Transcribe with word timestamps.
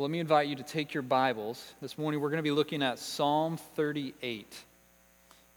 Well, 0.00 0.08
let 0.08 0.12
me 0.12 0.20
invite 0.20 0.48
you 0.48 0.56
to 0.56 0.62
take 0.62 0.94
your 0.94 1.02
Bibles. 1.02 1.62
This 1.82 1.98
morning 1.98 2.22
we're 2.22 2.30
going 2.30 2.38
to 2.38 2.42
be 2.42 2.50
looking 2.50 2.82
at 2.82 2.98
Psalm 2.98 3.58
38. 3.76 4.50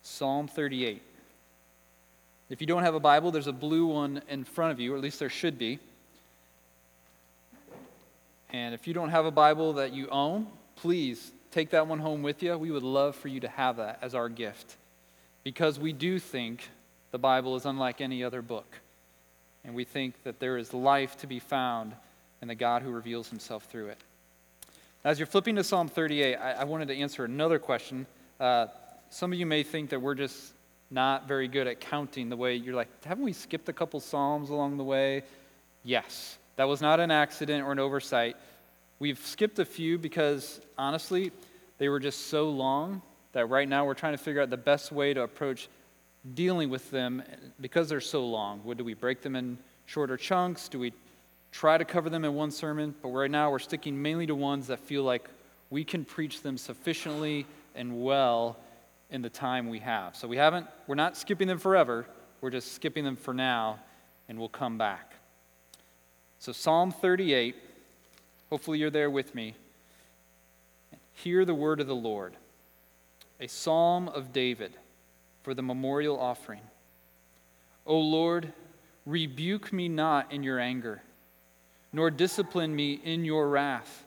Psalm 0.02 0.50
38. 0.50 1.02
If 2.50 2.60
you 2.60 2.68
don't 2.68 2.84
have 2.84 2.94
a 2.94 3.00
Bible, 3.00 3.32
there's 3.32 3.48
a 3.48 3.54
blue 3.54 3.86
one 3.86 4.22
in 4.28 4.44
front 4.44 4.74
of 4.74 4.82
you, 4.82 4.94
or 4.94 4.98
at 4.98 5.02
least 5.02 5.18
there 5.18 5.30
should 5.30 5.58
be. 5.58 5.80
And 8.52 8.76
if 8.76 8.86
you 8.86 8.94
don't 8.94 9.12
have 9.12 9.26
a 9.26 9.32
Bible 9.32 9.72
that 9.76 9.94
you 9.94 10.10
own, 10.10 10.48
please 10.76 11.32
take 11.52 11.70
that 11.70 11.88
one 11.88 12.00
home 12.00 12.22
with 12.22 12.44
you. 12.44 12.58
We 12.58 12.70
would 12.70 12.84
love 12.84 13.16
for 13.16 13.30
you 13.30 13.40
to 13.40 13.48
have 13.48 13.78
that 13.78 14.00
as 14.02 14.14
our 14.14 14.28
gift 14.28 14.76
because 15.46 15.80
we 15.80 15.94
do 15.94 16.20
think 16.20 16.70
the 17.12 17.18
Bible 17.18 17.56
is 17.56 17.66
unlike 17.66 18.02
any 18.02 18.26
other 18.26 18.42
book. 18.42 18.82
And 19.64 19.74
we 19.74 19.86
think 19.86 20.22
that 20.24 20.42
there 20.42 20.58
is 20.58 20.74
life 20.74 21.18
to 21.20 21.28
be 21.28 21.40
found 21.40 21.94
in 22.42 22.50
the 22.50 22.56
God 22.56 22.82
who 22.82 22.92
reveals 22.92 23.30
himself 23.30 23.64
through 23.72 23.88
it. 23.88 24.02
As 25.06 25.20
you're 25.20 25.26
flipping 25.26 25.58
to 25.58 25.66
Psalm 25.66 25.90
38, 25.90 26.38
I, 26.38 26.52
I 26.54 26.64
wanted 26.64 26.88
to 26.88 26.96
answer 26.96 27.26
another 27.26 27.60
question. 27.60 28.08
Uh, 28.40 28.68
some 29.10 29.34
of 29.34 29.40
you 29.40 29.46
may 29.46 29.62
think 29.62 29.90
that 29.90 30.02
we're 30.02 30.16
just 30.16 30.54
not 30.92 31.28
very 31.28 31.50
good 31.50 31.68
at 31.68 31.82
counting 31.82 32.30
the 32.30 32.38
way 32.38 32.56
you're 32.56 32.74
like, 32.74 32.88
haven't 33.04 33.26
we 33.26 33.34
skipped 33.34 33.68
a 33.68 33.74
couple 33.74 34.00
Psalms 34.00 34.50
along 34.50 34.78
the 34.78 34.84
way? 34.86 35.24
Yes. 35.84 36.38
That 36.56 36.70
was 36.70 36.82
not 36.82 37.02
an 37.02 37.12
accident 37.12 37.66
or 37.66 37.74
an 37.74 37.80
oversight. 37.80 38.38
We've 39.00 39.20
skipped 39.20 39.60
a 39.60 39.66
few 39.66 39.98
because, 39.98 40.62
honestly, 40.78 41.34
they 41.80 41.90
were 41.90 42.00
just 42.00 42.28
so 42.28 42.50
long 42.50 43.02
that 43.34 43.48
right 43.48 43.68
now 43.68 43.86
we're 43.86 43.96
trying 43.96 44.14
to 44.14 44.24
figure 44.24 44.42
out 44.42 44.50
the 44.50 44.56
best 44.56 44.94
way 44.94 45.14
to 45.14 45.24
approach 45.24 45.68
dealing 46.34 46.70
with 46.70 46.90
them 46.92 47.22
because 47.60 47.90
they're 47.90 48.00
so 48.00 48.26
long. 48.26 48.64
Would 48.64 48.78
do 48.78 48.86
we 48.86 48.94
break 48.94 49.22
them 49.22 49.36
in 49.36 49.58
shorter 49.86 50.16
chunks? 50.16 50.70
Do 50.70 50.80
we 50.80 50.94
try 51.54 51.78
to 51.78 51.86
cover 51.86 52.10
them 52.10 52.26
in 52.26 52.34
one 52.34 52.50
sermon, 52.50 52.96
but 53.02 53.10
right 53.10 53.30
now 53.30 53.52
we're 53.52 53.60
sticking 53.60 54.02
mainly 54.02 54.26
to 54.26 54.34
ones 54.36 54.68
that 54.68 54.80
feel 54.80 55.04
like 55.04 55.30
we 55.70 55.84
can 55.84 56.04
preach 56.04 56.42
them 56.42 56.58
sufficiently 56.58 57.46
and 57.76 58.04
well 58.04 58.58
in 59.12 59.22
the 59.22 59.30
time 59.30 59.70
we 59.70 59.78
have. 59.80 60.16
So 60.16 60.28
we 60.28 60.36
haven't, 60.36 60.68
we're 60.88 60.96
not 60.96 61.16
skipping 61.16 61.48
them 61.48 61.60
forever, 61.60 62.08
we're 62.42 62.50
just 62.50 62.74
skipping 62.74 63.04
them 63.04 63.16
for 63.16 63.36
now, 63.36 63.80
and 64.28 64.40
we'll 64.40 64.50
come 64.50 64.80
back. 64.80 65.14
So, 66.40 66.52
Psalm 66.52 66.92
38, 66.92 67.56
hopefully 68.50 68.80
you're 68.80 68.90
there 68.90 69.12
with 69.12 69.34
me. 69.36 69.54
Hear 71.14 71.46
the 71.46 71.54
word 71.54 71.80
of 71.80 71.88
the 71.88 71.96
Lord, 71.96 72.34
a 73.40 73.48
psalm 73.48 74.10
of 74.10 74.34
David 74.34 74.74
for 75.44 75.54
the 75.54 75.62
memorial 75.62 76.20
offering. 76.20 76.62
O 77.86 78.00
Lord, 78.00 78.52
rebuke 79.06 79.72
me 79.72 79.88
not 79.88 80.32
in 80.32 80.42
your 80.42 80.60
anger 80.60 81.04
nor 81.94 82.10
discipline 82.10 82.76
me 82.76 82.94
in 82.94 83.24
your 83.24 83.48
wrath. 83.48 84.06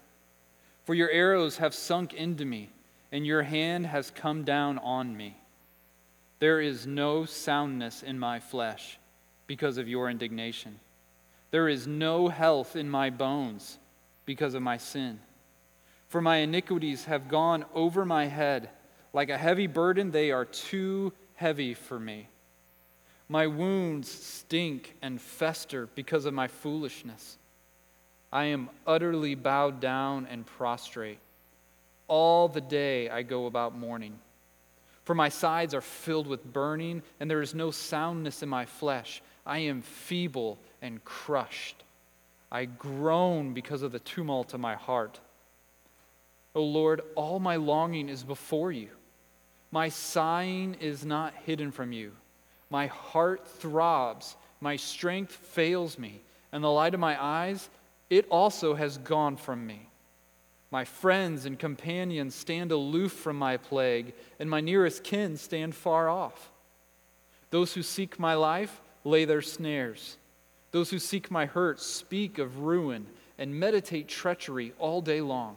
For 0.84 0.94
your 0.94 1.10
arrows 1.10 1.58
have 1.58 1.74
sunk 1.74 2.12
into 2.12 2.44
me, 2.44 2.70
and 3.12 3.24
your 3.24 3.42
hand 3.42 3.86
has 3.86 4.10
come 4.10 4.44
down 4.44 4.78
on 4.78 5.16
me. 5.16 5.36
There 6.40 6.60
is 6.60 6.86
no 6.86 7.24
soundness 7.24 8.02
in 8.02 8.18
my 8.18 8.40
flesh 8.40 8.98
because 9.46 9.78
of 9.78 9.88
your 9.88 10.10
indignation. 10.10 10.78
There 11.50 11.68
is 11.68 11.86
no 11.86 12.28
health 12.28 12.76
in 12.76 12.90
my 12.90 13.08
bones 13.10 13.78
because 14.26 14.54
of 14.54 14.62
my 14.62 14.76
sin. 14.76 15.20
For 16.08 16.20
my 16.20 16.38
iniquities 16.38 17.04
have 17.06 17.28
gone 17.28 17.64
over 17.74 18.04
my 18.04 18.26
head. 18.26 18.68
Like 19.12 19.30
a 19.30 19.38
heavy 19.38 19.66
burden, 19.66 20.10
they 20.10 20.30
are 20.30 20.44
too 20.44 21.12
heavy 21.34 21.74
for 21.74 21.98
me. 21.98 22.28
My 23.28 23.46
wounds 23.46 24.10
stink 24.10 24.94
and 25.02 25.20
fester 25.20 25.88
because 25.94 26.26
of 26.26 26.34
my 26.34 26.48
foolishness. 26.48 27.38
I 28.36 28.44
am 28.44 28.68
utterly 28.86 29.34
bowed 29.34 29.80
down 29.80 30.26
and 30.30 30.44
prostrate. 30.44 31.20
All 32.06 32.48
the 32.48 32.60
day 32.60 33.08
I 33.08 33.22
go 33.22 33.46
about 33.46 33.74
mourning. 33.74 34.18
For 35.04 35.14
my 35.14 35.30
sides 35.30 35.72
are 35.72 35.80
filled 35.80 36.26
with 36.26 36.44
burning, 36.52 37.02
and 37.18 37.30
there 37.30 37.40
is 37.40 37.54
no 37.54 37.70
soundness 37.70 38.42
in 38.42 38.50
my 38.50 38.66
flesh. 38.66 39.22
I 39.46 39.60
am 39.60 39.80
feeble 39.80 40.58
and 40.82 41.02
crushed. 41.02 41.82
I 42.52 42.66
groan 42.66 43.54
because 43.54 43.80
of 43.80 43.90
the 43.90 44.00
tumult 44.00 44.52
of 44.52 44.60
my 44.60 44.74
heart. 44.74 45.18
O 46.54 46.62
Lord, 46.62 47.00
all 47.14 47.38
my 47.38 47.56
longing 47.56 48.10
is 48.10 48.22
before 48.22 48.70
you. 48.70 48.90
My 49.70 49.88
sighing 49.88 50.74
is 50.74 51.06
not 51.06 51.32
hidden 51.46 51.72
from 51.72 51.90
you. 51.90 52.12
My 52.68 52.88
heart 52.88 53.48
throbs, 53.48 54.36
my 54.60 54.76
strength 54.76 55.32
fails 55.32 55.98
me, 55.98 56.20
and 56.52 56.62
the 56.62 56.68
light 56.68 56.92
of 56.92 57.00
my 57.00 57.16
eyes 57.18 57.70
it 58.10 58.26
also 58.30 58.74
has 58.74 58.98
gone 58.98 59.36
from 59.36 59.66
me. 59.66 59.88
My 60.70 60.84
friends 60.84 61.46
and 61.46 61.58
companions 61.58 62.34
stand 62.34 62.72
aloof 62.72 63.12
from 63.12 63.36
my 63.36 63.56
plague, 63.56 64.14
and 64.38 64.50
my 64.50 64.60
nearest 64.60 65.04
kin 65.04 65.36
stand 65.36 65.74
far 65.74 66.08
off. 66.08 66.50
Those 67.50 67.74
who 67.74 67.82
seek 67.82 68.18
my 68.18 68.34
life 68.34 68.80
lay 69.04 69.24
their 69.24 69.42
snares. 69.42 70.16
Those 70.72 70.90
who 70.90 70.98
seek 70.98 71.30
my 71.30 71.46
hurt 71.46 71.80
speak 71.80 72.38
of 72.38 72.60
ruin 72.60 73.06
and 73.38 73.54
meditate 73.54 74.08
treachery 74.08 74.72
all 74.78 75.00
day 75.00 75.20
long. 75.20 75.56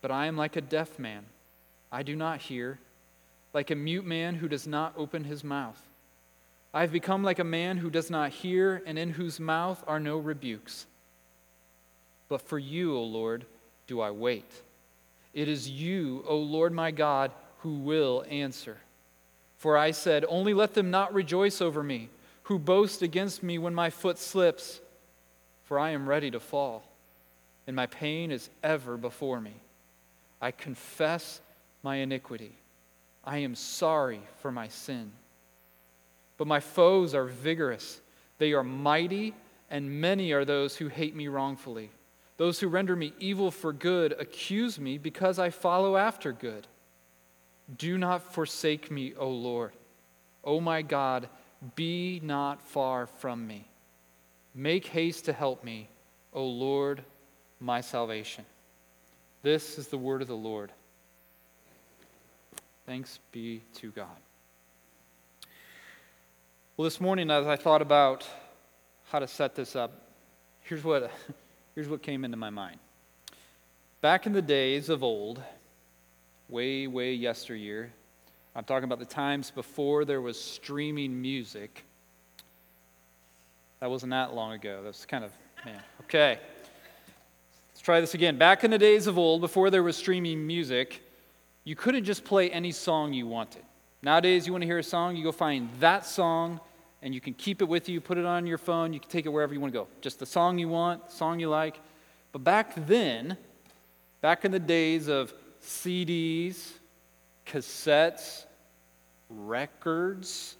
But 0.00 0.10
I 0.10 0.26
am 0.26 0.36
like 0.36 0.56
a 0.56 0.60
deaf 0.60 0.98
man. 0.98 1.24
I 1.90 2.02
do 2.02 2.14
not 2.14 2.40
hear, 2.40 2.78
like 3.52 3.70
a 3.70 3.74
mute 3.74 4.04
man 4.04 4.36
who 4.36 4.48
does 4.48 4.66
not 4.66 4.94
open 4.96 5.24
his 5.24 5.42
mouth. 5.42 5.80
I 6.72 6.82
have 6.82 6.92
become 6.92 7.24
like 7.24 7.38
a 7.38 7.44
man 7.44 7.78
who 7.78 7.90
does 7.90 8.10
not 8.10 8.30
hear 8.30 8.82
and 8.86 8.98
in 8.98 9.10
whose 9.10 9.40
mouth 9.40 9.82
are 9.86 9.98
no 9.98 10.18
rebukes. 10.18 10.86
But 12.28 12.42
for 12.42 12.58
you, 12.58 12.96
O 12.96 13.02
Lord, 13.02 13.44
do 13.86 14.00
I 14.00 14.10
wait. 14.10 14.50
It 15.32 15.48
is 15.48 15.68
you, 15.68 16.24
O 16.26 16.36
Lord 16.36 16.72
my 16.72 16.90
God, 16.90 17.30
who 17.60 17.74
will 17.74 18.24
answer. 18.28 18.78
For 19.56 19.76
I 19.76 19.90
said, 19.90 20.24
Only 20.28 20.54
let 20.54 20.74
them 20.74 20.90
not 20.90 21.12
rejoice 21.12 21.60
over 21.60 21.82
me, 21.82 22.10
who 22.44 22.58
boast 22.58 23.02
against 23.02 23.42
me 23.42 23.58
when 23.58 23.74
my 23.74 23.90
foot 23.90 24.18
slips. 24.18 24.80
For 25.64 25.78
I 25.78 25.90
am 25.90 26.08
ready 26.08 26.30
to 26.30 26.40
fall, 26.40 26.84
and 27.66 27.76
my 27.76 27.86
pain 27.86 28.30
is 28.30 28.48
ever 28.62 28.96
before 28.96 29.40
me. 29.40 29.54
I 30.40 30.50
confess 30.50 31.40
my 31.82 31.96
iniquity. 31.96 32.52
I 33.24 33.38
am 33.38 33.54
sorry 33.54 34.20
for 34.40 34.50
my 34.50 34.68
sin. 34.68 35.12
But 36.38 36.46
my 36.46 36.60
foes 36.60 37.14
are 37.14 37.26
vigorous, 37.26 38.00
they 38.38 38.52
are 38.52 38.62
mighty, 38.62 39.34
and 39.70 40.00
many 40.00 40.32
are 40.32 40.44
those 40.44 40.76
who 40.76 40.88
hate 40.88 41.14
me 41.14 41.28
wrongfully. 41.28 41.90
Those 42.38 42.60
who 42.60 42.68
render 42.68 42.96
me 42.96 43.12
evil 43.18 43.50
for 43.50 43.72
good 43.72 44.14
accuse 44.18 44.78
me 44.78 44.96
because 44.96 45.38
I 45.38 45.50
follow 45.50 45.96
after 45.96 46.32
good. 46.32 46.66
Do 47.76 47.98
not 47.98 48.32
forsake 48.32 48.90
me, 48.90 49.12
O 49.18 49.28
Lord. 49.28 49.72
O 50.44 50.60
my 50.60 50.80
God, 50.80 51.28
be 51.74 52.20
not 52.22 52.62
far 52.62 53.06
from 53.06 53.46
me. 53.46 53.66
Make 54.54 54.86
haste 54.86 55.26
to 55.26 55.32
help 55.32 55.64
me, 55.64 55.88
O 56.32 56.44
Lord, 56.44 57.02
my 57.60 57.80
salvation. 57.80 58.46
This 59.42 59.76
is 59.76 59.88
the 59.88 59.98
word 59.98 60.22
of 60.22 60.28
the 60.28 60.36
Lord. 60.36 60.70
Thanks 62.86 63.18
be 63.32 63.62
to 63.74 63.90
God. 63.90 64.06
Well, 66.76 66.84
this 66.84 67.00
morning, 67.00 67.30
as 67.30 67.46
I 67.46 67.56
thought 67.56 67.82
about 67.82 68.24
how 69.10 69.18
to 69.18 69.26
set 69.26 69.56
this 69.56 69.74
up, 69.74 69.92
here's 70.62 70.84
what 70.84 71.10
here's 71.78 71.88
what 71.88 72.02
came 72.02 72.24
into 72.24 72.36
my 72.36 72.50
mind. 72.50 72.76
Back 74.00 74.26
in 74.26 74.32
the 74.32 74.42
days 74.42 74.88
of 74.88 75.04
old, 75.04 75.40
way, 76.48 76.88
way 76.88 77.14
yesteryear, 77.14 77.92
I'm 78.56 78.64
talking 78.64 78.82
about 78.82 78.98
the 78.98 79.04
times 79.04 79.52
before 79.52 80.04
there 80.04 80.20
was 80.20 80.40
streaming 80.40 81.22
music. 81.22 81.84
That 83.78 83.90
wasn't 83.90 84.10
that 84.10 84.34
long 84.34 84.54
ago. 84.54 84.80
That's 84.82 85.06
kind 85.06 85.22
of, 85.22 85.30
man. 85.64 85.80
Okay. 86.02 86.40
Let's 87.70 87.80
try 87.80 88.00
this 88.00 88.14
again. 88.14 88.38
Back 88.38 88.64
in 88.64 88.72
the 88.72 88.78
days 88.78 89.06
of 89.06 89.16
old, 89.16 89.40
before 89.40 89.70
there 89.70 89.84
was 89.84 89.96
streaming 89.96 90.44
music, 90.44 91.00
you 91.62 91.76
couldn't 91.76 92.02
just 92.02 92.24
play 92.24 92.50
any 92.50 92.72
song 92.72 93.12
you 93.12 93.28
wanted. 93.28 93.62
Nowadays, 94.02 94.48
you 94.48 94.52
want 94.52 94.62
to 94.62 94.66
hear 94.66 94.78
a 94.78 94.82
song, 94.82 95.14
you 95.14 95.22
go 95.22 95.30
find 95.30 95.68
that 95.78 96.04
song 96.04 96.58
and 97.02 97.14
you 97.14 97.20
can 97.20 97.34
keep 97.34 97.62
it 97.62 97.68
with 97.68 97.88
you, 97.88 98.00
put 98.00 98.18
it 98.18 98.24
on 98.24 98.46
your 98.46 98.58
phone, 98.58 98.92
you 98.92 99.00
can 99.00 99.08
take 99.08 99.26
it 99.26 99.28
wherever 99.28 99.54
you 99.54 99.60
want 99.60 99.72
to 99.72 99.78
go. 99.78 99.88
Just 100.00 100.18
the 100.18 100.26
song 100.26 100.58
you 100.58 100.68
want, 100.68 101.10
song 101.10 101.38
you 101.38 101.48
like. 101.48 101.80
But 102.32 102.44
back 102.44 102.74
then, 102.86 103.36
back 104.20 104.44
in 104.44 104.50
the 104.50 104.58
days 104.58 105.08
of 105.08 105.32
CDs, 105.62 106.72
cassettes, 107.46 108.44
records, 109.30 110.56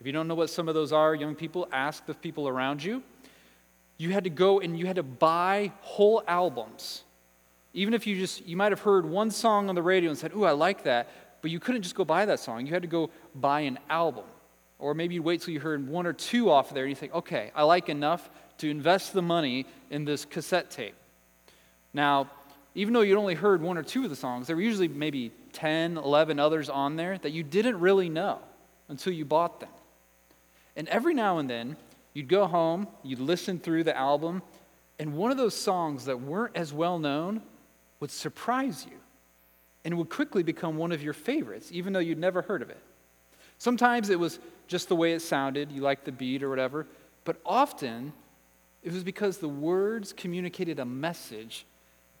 if 0.00 0.06
you 0.06 0.12
don't 0.12 0.28
know 0.28 0.34
what 0.34 0.48
some 0.48 0.68
of 0.68 0.74
those 0.74 0.92
are, 0.92 1.14
young 1.14 1.34
people, 1.34 1.68
ask 1.72 2.06
the 2.06 2.14
people 2.14 2.48
around 2.48 2.82
you. 2.82 3.02
You 3.98 4.10
had 4.12 4.24
to 4.24 4.30
go 4.30 4.60
and 4.60 4.78
you 4.78 4.86
had 4.86 4.96
to 4.96 5.02
buy 5.02 5.72
whole 5.82 6.22
albums. 6.26 7.04
Even 7.74 7.92
if 7.92 8.06
you 8.06 8.16
just, 8.16 8.46
you 8.46 8.56
might 8.56 8.72
have 8.72 8.80
heard 8.80 9.04
one 9.04 9.30
song 9.30 9.68
on 9.68 9.74
the 9.74 9.82
radio 9.82 10.08
and 10.08 10.18
said, 10.18 10.32
Ooh, 10.34 10.44
I 10.44 10.52
like 10.52 10.84
that, 10.84 11.08
but 11.42 11.50
you 11.50 11.60
couldn't 11.60 11.82
just 11.82 11.94
go 11.94 12.04
buy 12.04 12.24
that 12.24 12.40
song. 12.40 12.66
You 12.66 12.72
had 12.72 12.82
to 12.82 12.88
go 12.88 13.10
buy 13.34 13.60
an 13.60 13.78
album. 13.90 14.24
Or 14.80 14.94
maybe 14.94 15.14
you 15.14 15.22
wait 15.22 15.42
till 15.42 15.52
you 15.52 15.60
heard 15.60 15.86
one 15.86 16.06
or 16.06 16.12
two 16.12 16.50
off 16.50 16.72
there 16.72 16.84
and 16.84 16.90
you 16.90 16.96
think, 16.96 17.14
okay, 17.14 17.52
I 17.54 17.62
like 17.64 17.88
enough 17.88 18.28
to 18.58 18.70
invest 18.70 19.12
the 19.12 19.22
money 19.22 19.66
in 19.90 20.04
this 20.04 20.24
cassette 20.24 20.70
tape. 20.70 20.94
Now, 21.92 22.30
even 22.74 22.94
though 22.94 23.02
you'd 23.02 23.18
only 23.18 23.34
heard 23.34 23.60
one 23.60 23.76
or 23.76 23.82
two 23.82 24.04
of 24.04 24.10
the 24.10 24.16
songs, 24.16 24.46
there 24.46 24.56
were 24.56 24.62
usually 24.62 24.88
maybe 24.88 25.32
10, 25.52 25.98
11 25.98 26.38
others 26.38 26.68
on 26.70 26.96
there 26.96 27.18
that 27.18 27.30
you 27.30 27.42
didn't 27.42 27.78
really 27.78 28.08
know 28.08 28.38
until 28.88 29.12
you 29.12 29.24
bought 29.24 29.60
them. 29.60 29.70
And 30.76 30.88
every 30.88 31.14
now 31.14 31.38
and 31.38 31.50
then, 31.50 31.76
you'd 32.14 32.28
go 32.28 32.46
home, 32.46 32.88
you'd 33.02 33.20
listen 33.20 33.58
through 33.58 33.84
the 33.84 33.96
album, 33.96 34.42
and 34.98 35.14
one 35.14 35.30
of 35.30 35.36
those 35.36 35.54
songs 35.54 36.06
that 36.06 36.20
weren't 36.20 36.56
as 36.56 36.72
well 36.72 36.98
known 36.98 37.42
would 38.00 38.10
surprise 38.10 38.86
you 38.88 38.96
and 39.84 39.96
would 39.98 40.08
quickly 40.08 40.42
become 40.42 40.76
one 40.76 40.92
of 40.92 41.02
your 41.02 41.12
favorites, 41.12 41.70
even 41.72 41.92
though 41.92 42.00
you'd 42.00 42.18
never 42.18 42.42
heard 42.42 42.62
of 42.62 42.70
it. 42.70 42.80
Sometimes 43.58 44.10
it 44.10 44.18
was 44.18 44.38
just 44.70 44.88
the 44.88 44.94
way 44.94 45.12
it 45.12 45.20
sounded, 45.20 45.72
you 45.72 45.82
liked 45.82 46.04
the 46.04 46.12
beat 46.12 46.44
or 46.44 46.48
whatever, 46.48 46.86
but 47.24 47.36
often 47.44 48.12
it 48.84 48.92
was 48.92 49.02
because 49.02 49.38
the 49.38 49.48
words 49.48 50.12
communicated 50.12 50.78
a 50.78 50.84
message 50.84 51.66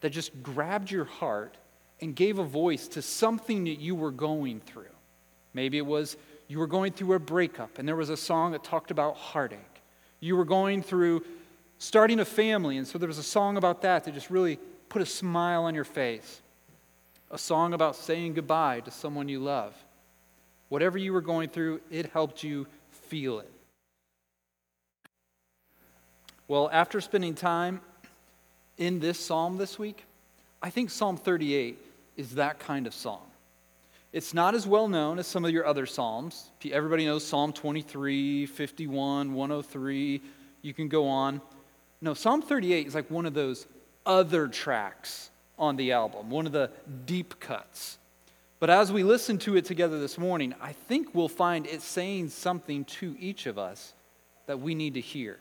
that 0.00 0.10
just 0.10 0.42
grabbed 0.42 0.90
your 0.90 1.04
heart 1.04 1.56
and 2.00 2.16
gave 2.16 2.40
a 2.40 2.44
voice 2.44 2.88
to 2.88 3.02
something 3.02 3.64
that 3.64 3.78
you 3.78 3.94
were 3.94 4.10
going 4.10 4.58
through. 4.60 4.92
Maybe 5.54 5.78
it 5.78 5.86
was 5.86 6.16
you 6.48 6.58
were 6.58 6.66
going 6.66 6.92
through 6.92 7.12
a 7.12 7.20
breakup 7.20 7.78
and 7.78 7.86
there 7.86 7.94
was 7.94 8.10
a 8.10 8.16
song 8.16 8.50
that 8.50 8.64
talked 8.64 8.90
about 8.90 9.16
heartache. 9.16 9.82
You 10.18 10.34
were 10.34 10.44
going 10.44 10.82
through 10.82 11.24
starting 11.78 12.18
a 12.18 12.24
family, 12.24 12.78
and 12.78 12.86
so 12.86 12.98
there 12.98 13.08
was 13.08 13.18
a 13.18 13.22
song 13.22 13.56
about 13.56 13.82
that 13.82 14.04
that 14.04 14.12
just 14.12 14.28
really 14.28 14.58
put 14.88 15.00
a 15.00 15.06
smile 15.06 15.64
on 15.64 15.74
your 15.74 15.84
face. 15.84 16.42
A 17.30 17.38
song 17.38 17.74
about 17.74 17.94
saying 17.94 18.34
goodbye 18.34 18.80
to 18.80 18.90
someone 18.90 19.28
you 19.28 19.38
love. 19.38 19.72
Whatever 20.70 20.96
you 20.96 21.12
were 21.12 21.20
going 21.20 21.50
through, 21.50 21.82
it 21.90 22.06
helped 22.06 22.42
you 22.42 22.66
feel 22.90 23.40
it. 23.40 23.50
Well, 26.48 26.70
after 26.72 27.00
spending 27.00 27.34
time 27.34 27.80
in 28.78 28.98
this 28.98 29.20
psalm 29.20 29.58
this 29.58 29.78
week, 29.78 30.04
I 30.62 30.70
think 30.70 30.90
Psalm 30.90 31.16
38 31.16 31.78
is 32.16 32.36
that 32.36 32.58
kind 32.58 32.86
of 32.86 32.94
psalm. 32.94 33.20
It's 34.12 34.34
not 34.34 34.54
as 34.54 34.66
well 34.66 34.88
known 34.88 35.18
as 35.18 35.26
some 35.26 35.44
of 35.44 35.52
your 35.52 35.66
other 35.66 35.86
psalms. 35.86 36.50
Everybody 36.70 37.04
knows 37.04 37.24
Psalm 37.24 37.52
23, 37.52 38.46
51, 38.46 39.34
103. 39.34 40.22
You 40.62 40.74
can 40.74 40.88
go 40.88 41.06
on. 41.06 41.40
No, 42.00 42.14
Psalm 42.14 42.42
38 42.42 42.86
is 42.86 42.94
like 42.94 43.10
one 43.10 43.26
of 43.26 43.34
those 43.34 43.66
other 44.04 44.48
tracks 44.48 45.30
on 45.58 45.76
the 45.76 45.92
album, 45.92 46.30
one 46.30 46.46
of 46.46 46.52
the 46.52 46.70
deep 47.06 47.38
cuts. 47.38 47.98
But 48.60 48.68
as 48.68 48.92
we 48.92 49.02
listen 49.02 49.38
to 49.38 49.56
it 49.56 49.64
together 49.64 49.98
this 49.98 50.18
morning, 50.18 50.54
I 50.60 50.72
think 50.72 51.14
we'll 51.14 51.28
find 51.28 51.66
it 51.66 51.80
saying 51.80 52.28
something 52.28 52.84
to 52.84 53.16
each 53.18 53.46
of 53.46 53.58
us 53.58 53.94
that 54.46 54.60
we 54.60 54.74
need 54.74 54.94
to 54.94 55.00
hear 55.00 55.38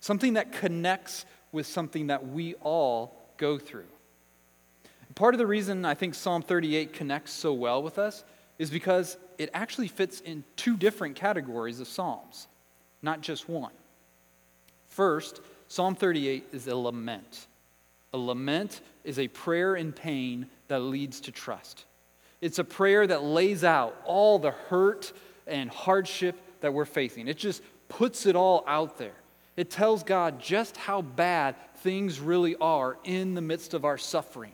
something 0.00 0.34
that 0.34 0.52
connects 0.52 1.24
with 1.50 1.66
something 1.66 2.06
that 2.06 2.28
we 2.28 2.54
all 2.56 3.16
go 3.36 3.58
through. 3.58 3.86
Part 5.14 5.34
of 5.34 5.38
the 5.38 5.46
reason 5.46 5.84
I 5.84 5.94
think 5.94 6.14
Psalm 6.14 6.42
38 6.42 6.92
connects 6.92 7.32
so 7.32 7.52
well 7.52 7.82
with 7.82 7.98
us 7.98 8.22
is 8.60 8.70
because 8.70 9.16
it 9.38 9.50
actually 9.52 9.88
fits 9.88 10.20
in 10.20 10.44
two 10.54 10.76
different 10.76 11.16
categories 11.16 11.80
of 11.80 11.88
Psalms, 11.88 12.46
not 13.02 13.20
just 13.20 13.48
one. 13.48 13.72
First, 14.88 15.40
Psalm 15.66 15.96
38 15.96 16.46
is 16.52 16.68
a 16.68 16.76
lament. 16.76 17.48
A 18.14 18.18
lament 18.18 18.80
is 19.02 19.18
a 19.18 19.26
prayer 19.26 19.74
in 19.74 19.92
pain 19.92 20.46
that 20.68 20.80
leads 20.80 21.20
to 21.22 21.32
trust. 21.32 21.84
It's 22.40 22.58
a 22.58 22.64
prayer 22.64 23.06
that 23.06 23.22
lays 23.22 23.64
out 23.64 24.00
all 24.04 24.38
the 24.38 24.52
hurt 24.52 25.12
and 25.46 25.70
hardship 25.70 26.36
that 26.60 26.72
we're 26.72 26.84
facing. 26.84 27.28
It 27.28 27.36
just 27.36 27.62
puts 27.88 28.26
it 28.26 28.36
all 28.36 28.64
out 28.66 28.98
there. 28.98 29.14
It 29.56 29.70
tells 29.70 30.04
God 30.04 30.40
just 30.40 30.76
how 30.76 31.02
bad 31.02 31.56
things 31.78 32.20
really 32.20 32.54
are 32.56 32.96
in 33.04 33.34
the 33.34 33.40
midst 33.40 33.74
of 33.74 33.84
our 33.84 33.98
suffering. 33.98 34.52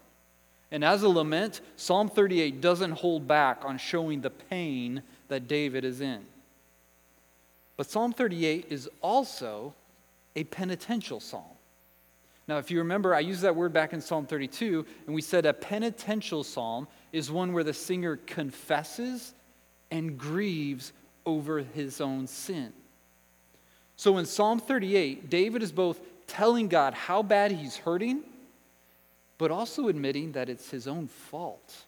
And 0.71 0.85
as 0.85 1.03
a 1.03 1.09
lament, 1.09 1.61
Psalm 1.77 2.09
38 2.09 2.61
doesn't 2.61 2.93
hold 2.93 3.29
back 3.29 3.65
on 3.65 3.79
showing 3.79 4.23
the 4.23 4.31
pain 4.31 5.03
that 5.29 5.47
David 5.47 5.85
is 5.85 6.01
in. 6.01 6.25
But 7.77 7.91
Psalm 7.91 8.13
38 8.13 8.67
is 8.71 8.89
also 9.03 9.75
a 10.37 10.45
penitential 10.45 11.21
psalm. 11.21 11.45
Now, 12.47 12.59
if 12.59 12.71
you 12.71 12.79
remember, 12.79 13.15
I 13.15 13.21
used 13.21 13.43
that 13.43 13.57
word 13.57 13.73
back 13.73 13.93
in 13.93 14.01
Psalm 14.01 14.27
32, 14.27 14.85
and 15.07 15.15
we 15.15 15.23
said 15.23 15.47
a 15.47 15.53
penitential 15.53 16.45
psalm 16.45 16.89
is 17.15 17.31
one 17.31 17.53
where 17.53 17.63
the 17.63 17.73
singer 17.73 18.17
confesses 18.17 19.35
and 19.93 20.19
grieves 20.19 20.93
over 21.25 21.61
his 21.61 22.01
own 22.01 22.27
sin. 22.27 22.73
So 23.95 24.19
in 24.19 24.27
Psalm 24.27 24.59
38, 24.59 25.31
David 25.31 25.63
is 25.63 25.71
both 25.71 26.01
telling 26.27 26.67
God 26.67 26.93
how 26.93 27.23
bad 27.23 27.53
he's 27.53 27.77
hurting, 27.77 28.25
but 29.39 29.53
also 29.53 29.87
admitting 29.87 30.33
that 30.33 30.49
it's 30.49 30.69
his 30.71 30.89
own 30.89 31.07
fault. 31.07 31.85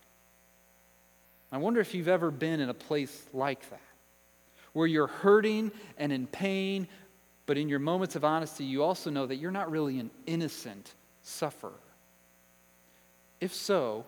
I 1.50 1.58
wonder 1.58 1.80
if 1.80 1.92
you've 1.92 2.06
ever 2.06 2.30
been 2.30 2.60
in 2.60 2.68
a 2.68 2.74
place 2.74 3.26
like 3.32 3.68
that, 3.70 3.80
where 4.74 4.86
you're 4.86 5.08
hurting 5.08 5.72
and 5.98 6.12
in 6.12 6.28
pain, 6.28 6.86
but 7.46 7.58
in 7.58 7.68
your 7.68 7.80
moments 7.80 8.14
of 8.14 8.24
honesty, 8.24 8.62
you 8.64 8.84
also 8.84 9.10
know 9.10 9.26
that 9.26 9.36
you're 9.36 9.50
not 9.50 9.72
really 9.72 9.98
an 9.98 10.12
innocent 10.24 10.94
sufferer. 11.22 11.72
If 13.40 13.52
so, 13.52 14.04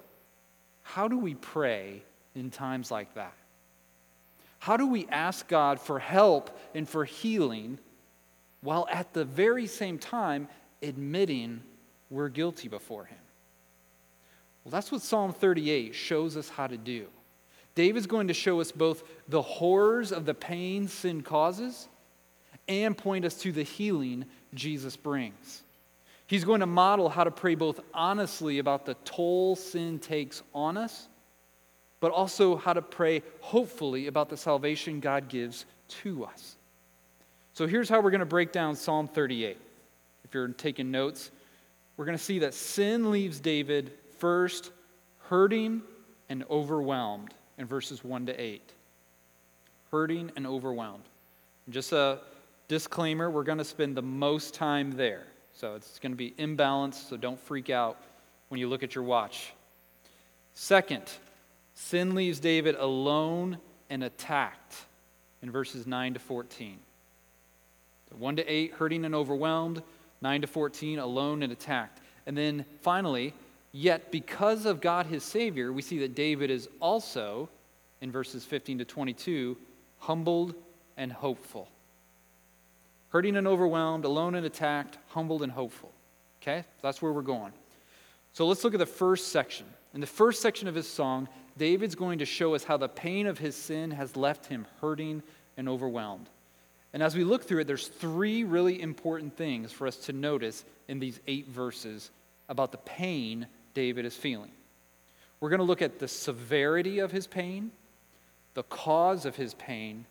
how 0.88 1.08
do 1.08 1.18
we 1.18 1.34
pray 1.34 2.02
in 2.34 2.50
times 2.50 2.90
like 2.90 3.14
that? 3.14 3.34
How 4.58 4.76
do 4.76 4.86
we 4.86 5.06
ask 5.08 5.46
God 5.46 5.80
for 5.80 5.98
help 5.98 6.58
and 6.74 6.88
for 6.88 7.04
healing 7.04 7.78
while 8.60 8.88
at 8.90 9.12
the 9.12 9.24
very 9.24 9.66
same 9.66 9.98
time 9.98 10.48
admitting 10.82 11.60
we're 12.10 12.28
guilty 12.28 12.68
before 12.68 13.04
Him. 13.04 13.18
Well, 14.64 14.70
that's 14.70 14.90
what 14.90 15.02
Psalm 15.02 15.32
38 15.32 15.94
shows 15.94 16.36
us 16.36 16.48
how 16.48 16.66
to 16.66 16.76
do. 16.76 17.06
David's 17.74 18.06
going 18.06 18.28
to 18.28 18.34
show 18.34 18.60
us 18.60 18.72
both 18.72 19.04
the 19.28 19.42
horrors 19.42 20.10
of 20.10 20.26
the 20.26 20.34
pain 20.34 20.88
sin 20.88 21.22
causes 21.22 21.88
and 22.66 22.96
point 22.96 23.24
us 23.24 23.34
to 23.42 23.52
the 23.52 23.62
healing 23.62 24.24
Jesus 24.52 24.96
brings. 24.96 25.62
He's 26.28 26.44
going 26.44 26.60
to 26.60 26.66
model 26.66 27.08
how 27.08 27.24
to 27.24 27.30
pray 27.30 27.54
both 27.54 27.80
honestly 27.94 28.58
about 28.58 28.84
the 28.84 28.94
toll 29.06 29.56
sin 29.56 29.98
takes 29.98 30.42
on 30.54 30.76
us, 30.76 31.08
but 32.00 32.12
also 32.12 32.54
how 32.54 32.74
to 32.74 32.82
pray 32.82 33.22
hopefully 33.40 34.08
about 34.08 34.28
the 34.28 34.36
salvation 34.36 35.00
God 35.00 35.28
gives 35.28 35.64
to 36.02 36.26
us. 36.26 36.56
So 37.54 37.66
here's 37.66 37.88
how 37.88 38.02
we're 38.02 38.10
going 38.10 38.20
to 38.20 38.26
break 38.26 38.52
down 38.52 38.76
Psalm 38.76 39.08
38. 39.08 39.56
If 40.22 40.34
you're 40.34 40.48
taking 40.48 40.90
notes, 40.90 41.30
we're 41.96 42.04
going 42.04 42.18
to 42.18 42.22
see 42.22 42.40
that 42.40 42.52
sin 42.52 43.10
leaves 43.10 43.40
David 43.40 43.90
first 44.18 44.70
hurting 45.30 45.80
and 46.28 46.44
overwhelmed 46.50 47.32
in 47.56 47.64
verses 47.64 48.04
1 48.04 48.26
to 48.26 48.38
8. 48.38 48.60
Hurting 49.90 50.30
and 50.36 50.46
overwhelmed. 50.46 51.04
And 51.64 51.72
just 51.72 51.92
a 51.92 52.18
disclaimer 52.68 53.30
we're 53.30 53.44
going 53.44 53.56
to 53.56 53.64
spend 53.64 53.96
the 53.96 54.02
most 54.02 54.52
time 54.52 54.90
there. 54.90 55.24
So 55.58 55.74
it's 55.74 55.98
going 55.98 56.12
to 56.12 56.16
be 56.16 56.30
imbalanced, 56.38 57.08
so 57.08 57.16
don't 57.16 57.40
freak 57.40 57.68
out 57.68 57.96
when 58.46 58.60
you 58.60 58.68
look 58.68 58.84
at 58.84 58.94
your 58.94 59.02
watch. 59.02 59.52
Second, 60.54 61.02
sin 61.74 62.14
leaves 62.14 62.38
David 62.38 62.76
alone 62.76 63.58
and 63.90 64.04
attacked 64.04 64.76
in 65.42 65.50
verses 65.50 65.84
9 65.84 66.14
to 66.14 66.20
14. 66.20 66.78
1 68.16 68.36
to 68.36 68.46
8, 68.46 68.72
hurting 68.74 69.04
and 69.04 69.16
overwhelmed. 69.16 69.82
9 70.20 70.42
to 70.42 70.46
14, 70.46 71.00
alone 71.00 71.42
and 71.42 71.52
attacked. 71.52 72.02
And 72.28 72.38
then 72.38 72.64
finally, 72.82 73.34
yet 73.72 74.12
because 74.12 74.64
of 74.64 74.80
God 74.80 75.06
his 75.06 75.24
Savior, 75.24 75.72
we 75.72 75.82
see 75.82 75.98
that 75.98 76.14
David 76.14 76.52
is 76.52 76.68
also, 76.78 77.48
in 78.00 78.12
verses 78.12 78.44
15 78.44 78.78
to 78.78 78.84
22, 78.84 79.56
humbled 79.98 80.54
and 80.96 81.10
hopeful. 81.10 81.68
Hurting 83.10 83.36
and 83.36 83.46
overwhelmed, 83.46 84.04
alone 84.04 84.34
and 84.34 84.44
attacked, 84.44 84.98
humbled 85.08 85.42
and 85.42 85.52
hopeful. 85.52 85.92
Okay? 86.42 86.64
That's 86.82 87.00
where 87.00 87.12
we're 87.12 87.22
going. 87.22 87.52
So 88.32 88.46
let's 88.46 88.62
look 88.64 88.74
at 88.74 88.78
the 88.78 88.86
first 88.86 89.28
section. 89.28 89.66
In 89.94 90.00
the 90.00 90.06
first 90.06 90.42
section 90.42 90.68
of 90.68 90.74
his 90.74 90.88
song, 90.88 91.28
David's 91.56 91.94
going 91.94 92.18
to 92.20 92.24
show 92.24 92.54
us 92.54 92.64
how 92.64 92.76
the 92.76 92.88
pain 92.88 93.26
of 93.26 93.38
his 93.38 93.56
sin 93.56 93.90
has 93.90 94.16
left 94.16 94.46
him 94.46 94.66
hurting 94.80 95.22
and 95.56 95.68
overwhelmed. 95.68 96.28
And 96.92 97.02
as 97.02 97.16
we 97.16 97.24
look 97.24 97.44
through 97.44 97.60
it, 97.60 97.66
there's 97.66 97.88
three 97.88 98.44
really 98.44 98.80
important 98.80 99.36
things 99.36 99.72
for 99.72 99.86
us 99.86 99.96
to 100.06 100.12
notice 100.12 100.64
in 100.86 100.98
these 100.98 101.20
eight 101.26 101.48
verses 101.48 102.10
about 102.48 102.72
the 102.72 102.78
pain 102.78 103.46
David 103.74 104.04
is 104.04 104.16
feeling. 104.16 104.52
We're 105.40 105.50
going 105.50 105.58
to 105.58 105.64
look 105.64 105.82
at 105.82 105.98
the 105.98 106.08
severity 106.08 106.98
of 106.98 107.12
his 107.12 107.26
pain, 107.26 107.70
the 108.54 108.62
cause 108.64 109.24
of 109.24 109.36
his 109.36 109.54
pain, 109.54 110.06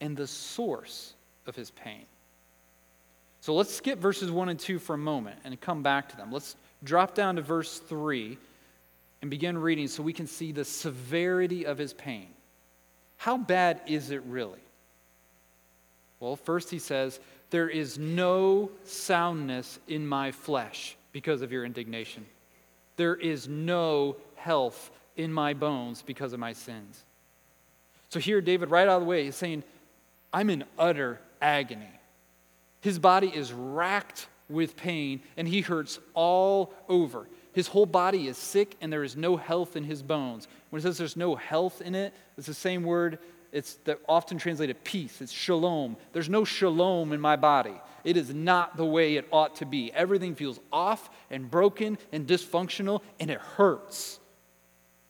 and 0.00 0.16
the 0.16 0.26
source 0.26 1.14
of 1.46 1.54
his 1.54 1.70
pain. 1.70 2.06
So 3.44 3.54
let's 3.54 3.74
skip 3.74 3.98
verses 3.98 4.30
1 4.30 4.48
and 4.48 4.58
2 4.58 4.78
for 4.78 4.94
a 4.94 4.98
moment 4.98 5.38
and 5.44 5.60
come 5.60 5.82
back 5.82 6.08
to 6.08 6.16
them. 6.16 6.32
Let's 6.32 6.56
drop 6.82 7.14
down 7.14 7.36
to 7.36 7.42
verse 7.42 7.78
3 7.78 8.38
and 9.20 9.30
begin 9.30 9.58
reading 9.58 9.86
so 9.86 10.02
we 10.02 10.14
can 10.14 10.26
see 10.26 10.50
the 10.50 10.64
severity 10.64 11.66
of 11.66 11.76
his 11.76 11.92
pain. 11.92 12.28
How 13.18 13.36
bad 13.36 13.82
is 13.86 14.10
it 14.10 14.22
really? 14.22 14.62
Well, 16.20 16.36
first 16.36 16.70
he 16.70 16.78
says, 16.78 17.20
There 17.50 17.68
is 17.68 17.98
no 17.98 18.70
soundness 18.84 19.78
in 19.88 20.06
my 20.06 20.32
flesh 20.32 20.96
because 21.12 21.42
of 21.42 21.52
your 21.52 21.66
indignation. 21.66 22.24
There 22.96 23.14
is 23.14 23.46
no 23.46 24.16
health 24.36 24.90
in 25.18 25.30
my 25.30 25.52
bones 25.52 26.00
because 26.00 26.32
of 26.32 26.40
my 26.40 26.54
sins. 26.54 27.04
So 28.08 28.20
here, 28.20 28.40
David, 28.40 28.70
right 28.70 28.88
out 28.88 28.96
of 28.96 29.02
the 29.02 29.08
way, 29.08 29.26
is 29.26 29.36
saying, 29.36 29.64
I'm 30.32 30.48
in 30.48 30.64
utter 30.78 31.20
agony. 31.42 31.90
His 32.84 32.98
body 32.98 33.28
is 33.28 33.50
racked 33.50 34.28
with 34.50 34.76
pain 34.76 35.22
and 35.38 35.48
he 35.48 35.62
hurts 35.62 35.98
all 36.12 36.74
over. 36.86 37.30
His 37.54 37.66
whole 37.66 37.86
body 37.86 38.28
is 38.28 38.36
sick 38.36 38.76
and 38.82 38.92
there 38.92 39.02
is 39.02 39.16
no 39.16 39.38
health 39.38 39.74
in 39.74 39.84
his 39.84 40.02
bones. 40.02 40.48
When 40.68 40.80
it 40.80 40.82
says 40.82 40.98
there's 40.98 41.16
no 41.16 41.34
health 41.34 41.80
in 41.80 41.94
it, 41.94 42.12
it's 42.36 42.46
the 42.46 42.52
same 42.52 42.82
word, 42.82 43.20
it's 43.52 43.76
the 43.84 43.98
often 44.06 44.36
translated 44.36 44.84
peace. 44.84 45.22
It's 45.22 45.32
shalom. 45.32 45.96
There's 46.12 46.28
no 46.28 46.44
shalom 46.44 47.14
in 47.14 47.22
my 47.22 47.36
body. 47.36 47.80
It 48.04 48.18
is 48.18 48.34
not 48.34 48.76
the 48.76 48.84
way 48.84 49.16
it 49.16 49.28
ought 49.32 49.54
to 49.56 49.64
be. 49.64 49.90
Everything 49.94 50.34
feels 50.34 50.60
off 50.70 51.08
and 51.30 51.50
broken 51.50 51.96
and 52.12 52.26
dysfunctional 52.26 53.00
and 53.18 53.30
it 53.30 53.40
hurts. 53.40 54.20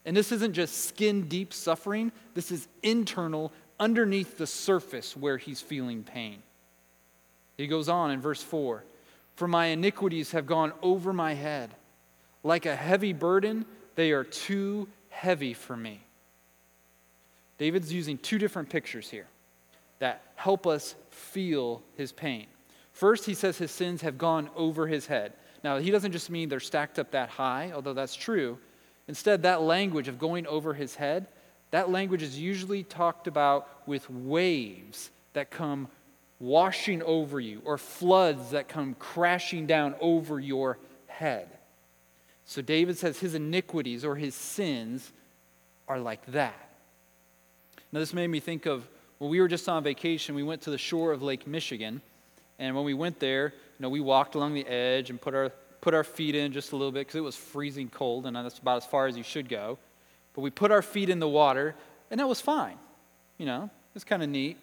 And 0.04 0.16
this 0.16 0.30
isn't 0.30 0.52
just 0.52 0.84
skin 0.84 1.26
deep 1.26 1.52
suffering, 1.52 2.12
this 2.34 2.52
is 2.52 2.68
internal, 2.84 3.52
underneath 3.80 4.38
the 4.38 4.46
surface 4.46 5.16
where 5.16 5.38
he's 5.38 5.60
feeling 5.60 6.04
pain. 6.04 6.40
He 7.56 7.66
goes 7.66 7.88
on 7.88 8.10
in 8.10 8.20
verse 8.20 8.42
4 8.42 8.84
For 9.36 9.48
my 9.48 9.66
iniquities 9.66 10.32
have 10.32 10.46
gone 10.46 10.72
over 10.82 11.12
my 11.12 11.34
head. 11.34 11.74
Like 12.42 12.66
a 12.66 12.76
heavy 12.76 13.12
burden, 13.12 13.64
they 13.94 14.12
are 14.12 14.24
too 14.24 14.88
heavy 15.08 15.54
for 15.54 15.76
me. 15.76 16.02
David's 17.56 17.92
using 17.92 18.18
two 18.18 18.38
different 18.38 18.68
pictures 18.68 19.08
here 19.08 19.26
that 20.00 20.22
help 20.34 20.66
us 20.66 20.94
feel 21.10 21.82
his 21.96 22.12
pain. 22.12 22.46
First, 22.92 23.24
he 23.24 23.34
says 23.34 23.56
his 23.56 23.70
sins 23.70 24.02
have 24.02 24.18
gone 24.18 24.50
over 24.54 24.86
his 24.86 25.06
head. 25.06 25.32
Now, 25.62 25.78
he 25.78 25.90
doesn't 25.90 26.12
just 26.12 26.30
mean 26.30 26.48
they're 26.48 26.60
stacked 26.60 26.98
up 26.98 27.12
that 27.12 27.28
high, 27.28 27.72
although 27.74 27.94
that's 27.94 28.14
true. 28.14 28.58
Instead, 29.08 29.42
that 29.42 29.62
language 29.62 30.08
of 30.08 30.18
going 30.18 30.46
over 30.46 30.74
his 30.74 30.94
head, 30.94 31.28
that 31.70 31.90
language 31.90 32.22
is 32.22 32.38
usually 32.38 32.82
talked 32.82 33.26
about 33.26 33.86
with 33.86 34.08
waves 34.10 35.10
that 35.32 35.50
come 35.50 35.88
washing 36.40 37.02
over 37.02 37.40
you 37.40 37.62
or 37.64 37.78
floods 37.78 38.50
that 38.50 38.68
come 38.68 38.94
crashing 38.98 39.66
down 39.66 39.94
over 40.00 40.38
your 40.38 40.78
head. 41.06 41.48
So 42.44 42.60
David 42.60 42.98
says 42.98 43.18
his 43.18 43.34
iniquities 43.34 44.04
or 44.04 44.16
his 44.16 44.34
sins 44.34 45.12
are 45.88 45.98
like 45.98 46.24
that. 46.26 46.68
Now, 47.92 48.00
this 48.00 48.12
made 48.12 48.28
me 48.28 48.40
think 48.40 48.66
of 48.66 48.86
when 49.18 49.30
we 49.30 49.40
were 49.40 49.48
just 49.48 49.68
on 49.68 49.82
vacation, 49.82 50.34
we 50.34 50.42
went 50.42 50.62
to 50.62 50.70
the 50.70 50.78
shore 50.78 51.12
of 51.12 51.22
Lake 51.22 51.46
Michigan. 51.46 52.02
And 52.58 52.74
when 52.74 52.84
we 52.84 52.94
went 52.94 53.20
there, 53.20 53.46
you 53.46 53.82
know, 53.82 53.88
we 53.88 54.00
walked 54.00 54.34
along 54.34 54.54
the 54.54 54.66
edge 54.66 55.10
and 55.10 55.20
put 55.20 55.34
our, 55.34 55.50
put 55.80 55.94
our 55.94 56.04
feet 56.04 56.34
in 56.34 56.52
just 56.52 56.72
a 56.72 56.76
little 56.76 56.92
bit 56.92 57.00
because 57.00 57.16
it 57.16 57.22
was 57.22 57.36
freezing 57.36 57.88
cold, 57.88 58.26
and 58.26 58.36
that's 58.36 58.58
about 58.58 58.78
as 58.78 58.86
far 58.86 59.06
as 59.06 59.16
you 59.16 59.22
should 59.22 59.48
go. 59.48 59.78
But 60.34 60.42
we 60.42 60.50
put 60.50 60.70
our 60.70 60.82
feet 60.82 61.08
in 61.08 61.20
the 61.20 61.28
water, 61.28 61.74
and 62.10 62.20
that 62.20 62.28
was 62.28 62.40
fine. 62.40 62.76
You 63.38 63.46
know, 63.46 63.64
it 63.64 63.94
was 63.94 64.04
kind 64.04 64.22
of 64.22 64.28
neat. 64.28 64.58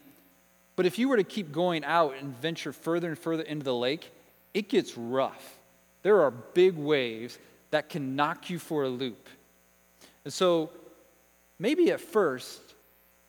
But 0.75 0.86
if 0.86 0.98
you 0.98 1.10
were 1.10 1.18
to 1.18 1.24
keep 1.24 1.51
going 1.51 1.84
out 1.84 2.16
and 2.20 2.36
venture 2.38 2.74
further 2.74 3.10
and 3.10 3.20
further 3.20 3.44
into 3.44 3.63
the 3.63 3.75
lake, 3.75 4.12
it 4.54 4.70
gets 4.70 4.98
rough. 4.98 5.58
There 6.04 6.22
are 6.22 6.32
big 6.32 6.78
waves 6.78 7.38
that 7.72 7.90
can 7.90 8.16
knock 8.16 8.50
you 8.50 8.60
for 8.60 8.84
a 8.84 8.90
loop. 8.90 9.30
And 10.24 10.34
so, 10.34 10.72
maybe 11.60 11.92
at 11.92 12.01
first, 12.01 12.60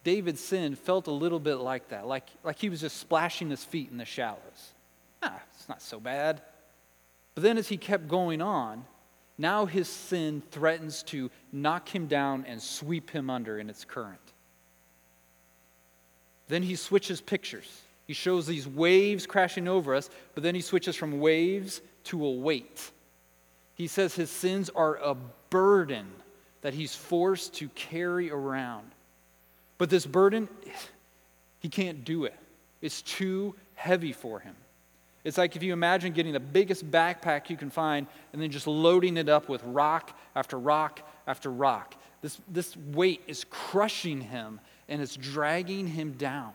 David's 0.04 0.40
sin 0.40 0.74
felt 0.74 1.06
a 1.06 1.12
little 1.12 1.38
bit 1.38 1.56
like 1.56 1.88
that, 1.88 2.06
like, 2.06 2.26
like 2.42 2.58
he 2.58 2.68
was 2.68 2.80
just 2.80 2.96
splashing 2.96 3.50
his 3.50 3.64
feet 3.64 3.90
in 3.90 3.98
the 3.98 4.04
shallows. 4.04 4.72
Ah, 5.22 5.40
it's 5.54 5.68
not 5.68 5.80
so 5.80 6.00
bad. 6.00 6.42
But 7.34 7.44
then 7.44 7.56
as 7.56 7.68
he 7.68 7.76
kept 7.76 8.08
going 8.08 8.42
on, 8.42 8.84
now 9.38 9.64
his 9.66 9.88
sin 9.88 10.42
threatens 10.50 11.02
to 11.04 11.30
knock 11.52 11.88
him 11.88 12.06
down 12.06 12.44
and 12.46 12.60
sweep 12.60 13.10
him 13.10 13.30
under 13.30 13.58
in 13.58 13.70
its 13.70 13.84
current. 13.84 14.31
Then 16.52 16.62
he 16.62 16.76
switches 16.76 17.22
pictures. 17.22 17.80
He 18.06 18.12
shows 18.12 18.46
these 18.46 18.68
waves 18.68 19.24
crashing 19.26 19.66
over 19.66 19.94
us, 19.94 20.10
but 20.34 20.42
then 20.42 20.54
he 20.54 20.60
switches 20.60 20.94
from 20.94 21.18
waves 21.18 21.80
to 22.04 22.22
a 22.26 22.30
weight. 22.30 22.90
He 23.74 23.86
says 23.86 24.14
his 24.14 24.28
sins 24.28 24.68
are 24.68 24.96
a 24.96 25.16
burden 25.48 26.04
that 26.60 26.74
he's 26.74 26.94
forced 26.94 27.54
to 27.54 27.70
carry 27.70 28.30
around. 28.30 28.90
But 29.78 29.88
this 29.88 30.04
burden, 30.04 30.46
he 31.60 31.70
can't 31.70 32.04
do 32.04 32.26
it. 32.26 32.38
It's 32.82 33.00
too 33.00 33.54
heavy 33.74 34.12
for 34.12 34.38
him. 34.38 34.54
It's 35.24 35.38
like 35.38 35.56
if 35.56 35.62
you 35.62 35.72
imagine 35.72 36.12
getting 36.12 36.34
the 36.34 36.40
biggest 36.40 36.90
backpack 36.90 37.48
you 37.48 37.56
can 37.56 37.70
find 37.70 38.06
and 38.34 38.42
then 38.42 38.50
just 38.50 38.66
loading 38.66 39.16
it 39.16 39.30
up 39.30 39.48
with 39.48 39.64
rock 39.64 40.14
after 40.36 40.58
rock 40.58 41.00
after 41.26 41.50
rock. 41.50 41.94
This, 42.20 42.38
this 42.46 42.76
weight 42.76 43.22
is 43.26 43.46
crushing 43.48 44.20
him 44.20 44.60
and 44.88 45.00
it's 45.00 45.16
dragging 45.16 45.86
him 45.86 46.12
down. 46.12 46.52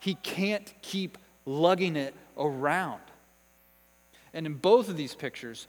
He 0.00 0.14
can't 0.14 0.72
keep 0.82 1.18
lugging 1.44 1.96
it 1.96 2.14
around. 2.36 3.00
And 4.34 4.46
in 4.46 4.54
both 4.54 4.88
of 4.88 4.96
these 4.96 5.14
pictures, 5.14 5.66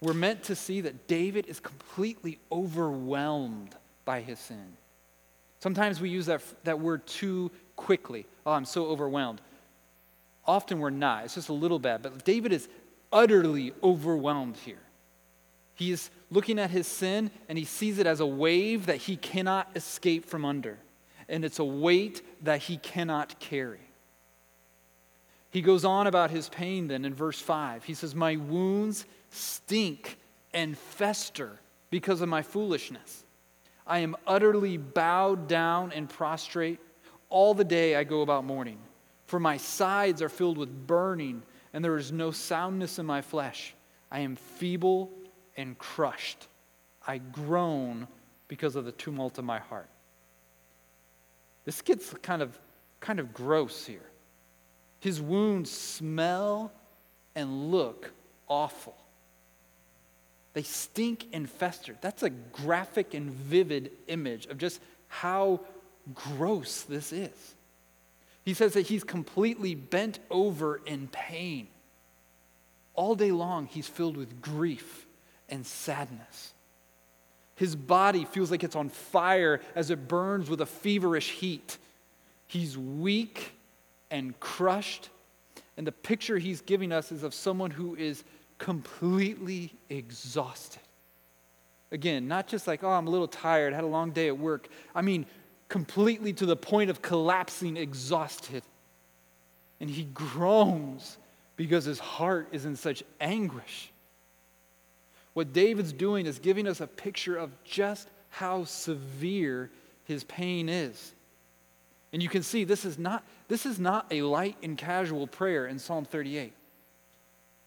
we're 0.00 0.14
meant 0.14 0.42
to 0.44 0.56
see 0.56 0.80
that 0.82 1.06
David 1.06 1.46
is 1.46 1.60
completely 1.60 2.38
overwhelmed 2.50 3.74
by 4.04 4.20
his 4.20 4.38
sin. 4.38 4.76
Sometimes 5.60 6.00
we 6.00 6.10
use 6.10 6.26
that, 6.26 6.42
that 6.64 6.78
word 6.78 7.06
too 7.06 7.50
quickly. 7.76 8.26
Oh, 8.44 8.52
I'm 8.52 8.66
so 8.66 8.86
overwhelmed. 8.86 9.40
Often 10.46 10.80
we're 10.80 10.90
not. 10.90 11.24
It's 11.24 11.36
just 11.36 11.48
a 11.48 11.54
little 11.54 11.78
bad. 11.78 12.02
But 12.02 12.24
David 12.24 12.52
is 12.52 12.68
utterly 13.12 13.72
overwhelmed 13.82 14.56
here. 14.56 14.82
He 15.74 15.90
is 15.90 16.10
looking 16.30 16.58
at 16.58 16.70
his 16.70 16.86
sin 16.86 17.30
and 17.48 17.56
he 17.56 17.64
sees 17.64 17.98
it 17.98 18.06
as 18.06 18.20
a 18.20 18.26
wave 18.26 18.86
that 18.86 18.96
he 18.96 19.16
cannot 19.16 19.70
escape 19.74 20.26
from 20.26 20.44
under. 20.44 20.78
And 21.28 21.44
it's 21.44 21.58
a 21.58 21.64
weight 21.64 22.22
that 22.42 22.62
he 22.62 22.76
cannot 22.76 23.38
carry. 23.40 23.80
He 25.50 25.62
goes 25.62 25.84
on 25.84 26.06
about 26.06 26.30
his 26.30 26.48
pain 26.48 26.88
then 26.88 27.04
in 27.04 27.14
verse 27.14 27.38
5. 27.38 27.84
He 27.84 27.94
says, 27.94 28.14
My 28.14 28.36
wounds 28.36 29.06
stink 29.30 30.18
and 30.52 30.76
fester 30.76 31.60
because 31.90 32.20
of 32.20 32.28
my 32.28 32.42
foolishness. 32.42 33.24
I 33.86 34.00
am 34.00 34.16
utterly 34.26 34.76
bowed 34.78 35.46
down 35.46 35.92
and 35.92 36.08
prostrate. 36.08 36.80
All 37.28 37.54
the 37.54 37.64
day 37.64 37.96
I 37.96 38.04
go 38.04 38.22
about 38.22 38.44
mourning, 38.44 38.78
for 39.26 39.40
my 39.40 39.56
sides 39.56 40.22
are 40.22 40.28
filled 40.28 40.58
with 40.58 40.86
burning, 40.86 41.42
and 41.72 41.84
there 41.84 41.96
is 41.96 42.12
no 42.12 42.30
soundness 42.30 42.98
in 42.98 43.06
my 43.06 43.22
flesh. 43.22 43.74
I 44.10 44.20
am 44.20 44.36
feeble 44.36 45.10
and 45.56 45.76
crushed. 45.78 46.48
I 47.06 47.18
groan 47.18 48.08
because 48.48 48.76
of 48.76 48.84
the 48.84 48.92
tumult 48.92 49.38
of 49.38 49.44
my 49.44 49.58
heart. 49.58 49.88
This 51.64 51.80
gets 51.82 52.12
kind 52.22 52.42
of, 52.42 52.58
kind 53.00 53.20
of 53.20 53.32
gross 53.32 53.86
here. 53.86 54.10
His 55.00 55.20
wounds 55.20 55.70
smell 55.70 56.72
and 57.34 57.70
look 57.70 58.12
awful. 58.48 58.96
They 60.54 60.62
stink 60.62 61.26
and 61.32 61.50
fester. 61.50 61.96
That's 62.00 62.22
a 62.22 62.30
graphic 62.30 63.12
and 63.12 63.30
vivid 63.30 63.90
image 64.06 64.46
of 64.46 64.58
just 64.58 64.80
how 65.08 65.60
gross 66.14 66.82
this 66.82 67.12
is. 67.12 67.54
He 68.44 68.54
says 68.54 68.74
that 68.74 68.86
he's 68.86 69.04
completely 69.04 69.74
bent 69.74 70.18
over 70.30 70.80
in 70.86 71.08
pain. 71.08 71.68
All 72.94 73.14
day 73.14 73.32
long, 73.32 73.66
he's 73.66 73.88
filled 73.88 74.16
with 74.16 74.40
grief 74.40 75.06
and 75.48 75.66
sadness. 75.66 76.52
His 77.56 77.76
body 77.76 78.24
feels 78.24 78.50
like 78.50 78.64
it's 78.64 78.76
on 78.76 78.88
fire 78.88 79.60
as 79.74 79.90
it 79.90 80.08
burns 80.08 80.50
with 80.50 80.60
a 80.60 80.66
feverish 80.66 81.30
heat. 81.30 81.78
He's 82.46 82.76
weak 82.76 83.52
and 84.10 84.38
crushed. 84.40 85.10
And 85.76 85.86
the 85.86 85.92
picture 85.92 86.38
he's 86.38 86.60
giving 86.60 86.92
us 86.92 87.12
is 87.12 87.22
of 87.22 87.34
someone 87.34 87.70
who 87.70 87.94
is 87.94 88.24
completely 88.58 89.72
exhausted. 89.88 90.80
Again, 91.92 92.26
not 92.26 92.48
just 92.48 92.66
like, 92.66 92.82
oh, 92.82 92.90
I'm 92.90 93.06
a 93.06 93.10
little 93.10 93.28
tired, 93.28 93.72
had 93.72 93.84
a 93.84 93.88
long 93.88 94.10
day 94.10 94.26
at 94.26 94.36
work. 94.36 94.68
I 94.94 95.02
mean, 95.02 95.26
completely 95.68 96.32
to 96.34 96.46
the 96.46 96.56
point 96.56 96.90
of 96.90 97.02
collapsing, 97.02 97.76
exhausted. 97.76 98.62
And 99.80 99.88
he 99.88 100.04
groans 100.04 101.18
because 101.56 101.84
his 101.84 102.00
heart 102.00 102.48
is 102.52 102.64
in 102.64 102.74
such 102.74 103.04
anguish. 103.20 103.92
What 105.34 105.52
David's 105.52 105.92
doing 105.92 106.26
is 106.26 106.38
giving 106.38 106.66
us 106.66 106.80
a 106.80 106.86
picture 106.86 107.36
of 107.36 107.50
just 107.64 108.08
how 108.30 108.64
severe 108.64 109.70
his 110.04 110.24
pain 110.24 110.68
is. 110.68 111.12
And 112.12 112.22
you 112.22 112.28
can 112.28 112.42
see 112.42 112.64
this 112.64 112.84
is 112.84 112.98
not, 112.98 113.24
this 113.48 113.66
is 113.66 113.78
not 113.78 114.06
a 114.10 114.22
light 114.22 114.56
and 114.62 114.78
casual 114.78 115.26
prayer 115.26 115.66
in 115.66 115.78
Psalm 115.78 116.04
38. 116.04 116.52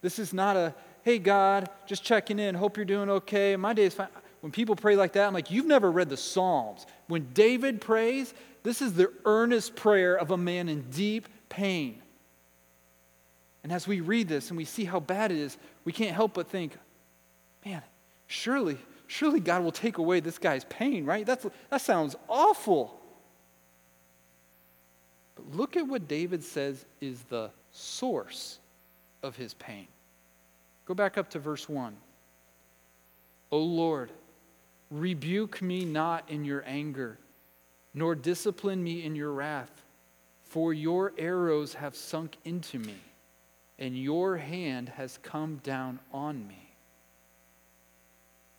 This 0.01 0.19
is 0.19 0.33
not 0.33 0.55
a, 0.55 0.73
hey, 1.03 1.19
God, 1.19 1.69
just 1.85 2.03
checking 2.03 2.39
in, 2.39 2.55
hope 2.55 2.77
you're 2.77 2.85
doing 2.85 3.09
okay. 3.09 3.55
My 3.57 3.73
day 3.73 3.85
is 3.85 3.93
fine. 3.93 4.07
When 4.39 4.51
people 4.51 4.75
pray 4.75 4.95
like 4.95 5.13
that, 5.13 5.27
I'm 5.27 5.33
like, 5.33 5.51
you've 5.51 5.65
never 5.65 5.91
read 5.91 6.09
the 6.09 6.17
Psalms. 6.17 6.85
When 7.07 7.27
David 7.33 7.81
prays, 7.81 8.33
this 8.63 8.81
is 8.81 8.93
the 8.93 9.11
earnest 9.25 9.75
prayer 9.75 10.15
of 10.15 10.31
a 10.31 10.37
man 10.37 10.69
in 10.69 10.81
deep 10.91 11.27
pain. 11.49 12.01
And 13.63 13.71
as 13.73 13.87
we 13.87 13.99
read 13.99 14.29
this 14.29 14.49
and 14.49 14.57
we 14.57 14.63
see 14.63 14.85
how 14.85 15.01
bad 15.01 15.31
it 15.31 15.39
is, 15.39 15.57
we 15.83 15.91
can't 15.91 16.15
help 16.15 16.35
but 16.35 16.47
think, 16.47 16.77
man, 17.65 17.81
Surely, 18.27 18.77
surely 19.07 19.39
God 19.39 19.63
will 19.63 19.71
take 19.71 19.97
away 19.97 20.19
this 20.19 20.37
guy's 20.37 20.65
pain, 20.65 21.05
right? 21.05 21.25
That's, 21.25 21.45
that 21.69 21.81
sounds 21.81 22.15
awful. 22.27 22.99
But 25.35 25.55
look 25.55 25.77
at 25.77 25.87
what 25.87 26.07
David 26.07 26.43
says 26.43 26.85
is 26.99 27.21
the 27.23 27.49
source 27.71 28.59
of 29.23 29.35
his 29.37 29.53
pain. 29.53 29.87
Go 30.85 30.93
back 30.93 31.17
up 31.17 31.29
to 31.31 31.39
verse 31.39 31.67
1. 31.67 31.95
O 33.51 33.59
Lord, 33.59 34.11
rebuke 34.91 35.61
me 35.61 35.85
not 35.85 36.29
in 36.29 36.43
your 36.43 36.63
anger, 36.67 37.17
nor 37.93 38.13
discipline 38.13 38.83
me 38.83 39.05
in 39.05 39.15
your 39.15 39.31
wrath, 39.31 39.71
for 40.43 40.73
your 40.73 41.13
arrows 41.17 41.73
have 41.75 41.95
sunk 41.95 42.35
into 42.43 42.77
me, 42.77 42.95
and 43.79 43.97
your 43.97 44.35
hand 44.35 44.89
has 44.89 45.17
come 45.23 45.61
down 45.63 45.99
on 46.13 46.45
me. 46.45 46.66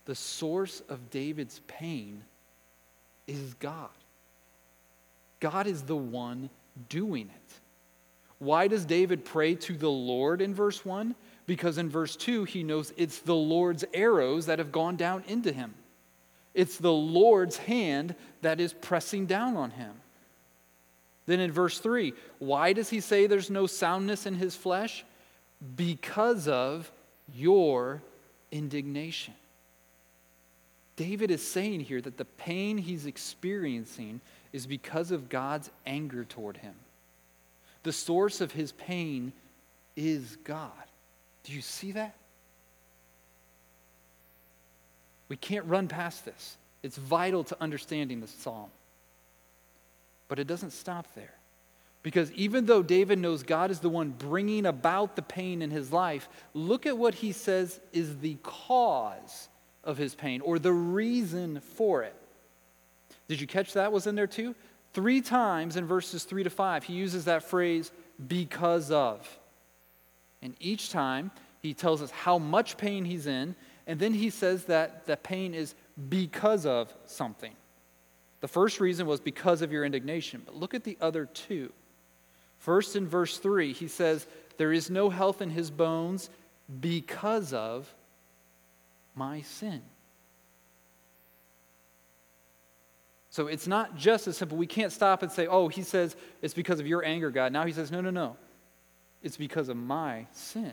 The 0.09 0.15
source 0.15 0.81
of 0.88 1.11
David's 1.11 1.61
pain 1.67 2.23
is 3.27 3.53
God. 3.61 3.91
God 5.38 5.67
is 5.67 5.83
the 5.83 5.97
one 5.97 6.49
doing 6.88 7.29
it. 7.29 7.55
Why 8.38 8.69
does 8.69 8.87
David 8.87 9.27
pray 9.27 9.55
to 9.57 9.75
the 9.75 9.91
Lord 9.91 10.41
in 10.41 10.55
verse 10.55 10.83
1? 10.83 11.15
Because 11.45 11.77
in 11.77 11.91
verse 11.91 12.17
2, 12.17 12.45
he 12.45 12.62
knows 12.62 12.91
it's 12.97 13.19
the 13.19 13.35
Lord's 13.35 13.85
arrows 13.93 14.47
that 14.47 14.59
have 14.59 14.73
gone 14.73 14.97
down 14.97 15.25
into 15.29 15.53
him. 15.53 15.75
It's 16.55 16.79
the 16.79 16.91
Lord's 16.91 17.59
hand 17.59 18.15
that 18.41 18.61
is 18.61 18.73
pressing 18.73 19.27
down 19.27 19.59
on 19.59 19.73
him. 19.73 19.93
Then 21.27 21.38
in 21.38 21.53
verse 21.53 21.81
3, 21.81 22.15
why 22.38 22.73
does 22.73 22.88
he 22.88 23.00
say 23.00 23.27
there's 23.27 23.50
no 23.50 23.67
soundness 23.67 24.25
in 24.25 24.37
his 24.37 24.57
flesh? 24.57 25.05
Because 25.77 26.49
of 26.49 26.91
your 27.35 28.00
indignation. 28.50 29.35
David 30.99 31.31
is 31.31 31.47
saying 31.47 31.78
here 31.78 32.00
that 32.00 32.17
the 32.17 32.25
pain 32.25 32.76
he's 32.76 33.07
experiencing 33.07 34.21
is 34.52 34.67
because 34.67 35.12
of 35.12 35.28
God's 35.28 35.71
anger 35.87 36.25
toward 36.25 36.57
him. 36.57 36.75
The 37.85 37.93
source 37.93 38.40
of 38.40 38.50
his 38.50 38.73
pain 38.73 39.33
is 39.95 40.37
God. 40.43 40.73
Do 41.45 41.52
you 41.52 41.62
see 41.62 41.93
that? 41.93 42.17
We 45.28 45.37
can't 45.37 45.67
run 45.67 45.87
past 45.87 46.25
this. 46.25 46.57
It's 46.83 46.97
vital 46.97 47.45
to 47.45 47.57
understanding 47.61 48.21
this 48.21 48.35
psalm. 48.37 48.71
But 50.26 50.40
it 50.40 50.49
doesn't 50.49 50.73
stop 50.73 51.14
there. 51.14 51.35
Because 52.02 52.33
even 52.33 52.67
though 52.67 52.83
David 52.83 53.21
knows 53.21 53.45
God 53.45 53.71
is 53.71 53.78
the 53.78 53.88
one 53.88 54.11
bringing 54.11 54.67
about 54.67 55.14
the 55.14 55.23
pain 55.23 55.62
in 55.62 55.71
his 55.71 55.93
life, 55.93 56.28
look 56.55 56.87
at 56.87 56.99
what 56.99 57.14
he 57.14 57.31
says 57.31 57.78
is 57.93 58.19
the 58.19 58.37
cause 58.43 59.49
of 59.88 59.97
his 59.97 60.14
pain 60.14 60.40
or 60.42 60.61
the 60.61 60.73
reason 60.73 61.61
for 61.61 62.04
it. 62.04 62.14
Did 63.26 63.40
you 63.40 63.47
catch 63.47 63.73
that 63.73 63.90
was 63.90 64.07
in 64.07 64.14
there 64.14 64.28
too? 64.28 64.54
Three 64.92 65.21
times 65.21 65.76
in 65.76 65.87
verses 65.87 66.25
3 66.25 66.45
to 66.45 66.50
5, 66.50 66.85
he 66.85 66.92
uses 66.92 67.25
that 67.25 67.42
phrase, 67.42 67.90
because 68.26 68.90
of. 68.90 69.26
And 70.42 70.54
each 70.61 70.90
time, 70.90 71.30
he 71.61 71.75
tells 71.75 72.02
us 72.02 72.11
how 72.11 72.38
much 72.38 72.76
pain 72.76 73.04
he's 73.04 73.26
in, 73.26 73.57
and 73.87 73.99
then 73.99 74.12
he 74.12 74.30
says 74.30 74.64
that 74.64 75.07
the 75.07 75.16
pain 75.16 75.54
is 75.54 75.75
because 76.09 76.66
of 76.66 76.92
something. 77.07 77.52
The 78.40 78.49
first 78.49 78.80
reason 78.80 79.07
was 79.07 79.21
because 79.21 79.62
of 79.62 79.73
your 79.73 79.85
indignation, 79.85 80.42
but 80.45 80.54
look 80.54 80.75
at 80.75 80.85
the 80.85 80.99
other 81.00 81.26
two. 81.26 81.73
First, 82.59 82.97
in 82.97 83.07
verse 83.07 83.38
3, 83.38 83.73
he 83.73 83.88
says, 83.88 84.26
There 84.57 84.73
is 84.73 84.90
no 84.90 85.11
health 85.11 85.40
in 85.40 85.50
his 85.50 85.71
bones 85.71 86.30
because 86.80 87.52
of 87.52 87.92
my 89.18 89.42
sin. 89.42 89.82
So 93.30 93.46
it's 93.46 93.66
not 93.66 93.96
just 93.96 94.26
as 94.26 94.37
simple. 94.37 94.57
We 94.57 94.66
can't 94.66 94.92
stop 94.92 95.22
and 95.22 95.31
say, 95.31 95.46
oh, 95.46 95.68
he 95.68 95.83
says 95.83 96.16
it's 96.40 96.54
because 96.54 96.81
of 96.81 96.87
your 96.87 97.04
anger, 97.04 97.31
God. 97.31 97.52
Now 97.52 97.66
he 97.66 97.72
says, 97.72 97.90
no, 97.90 98.00
no, 98.00 98.11
no. 98.11 98.37
It's 99.22 99.37
because 99.37 99.68
of 99.68 99.76
my 99.76 100.26
sin. 100.33 100.72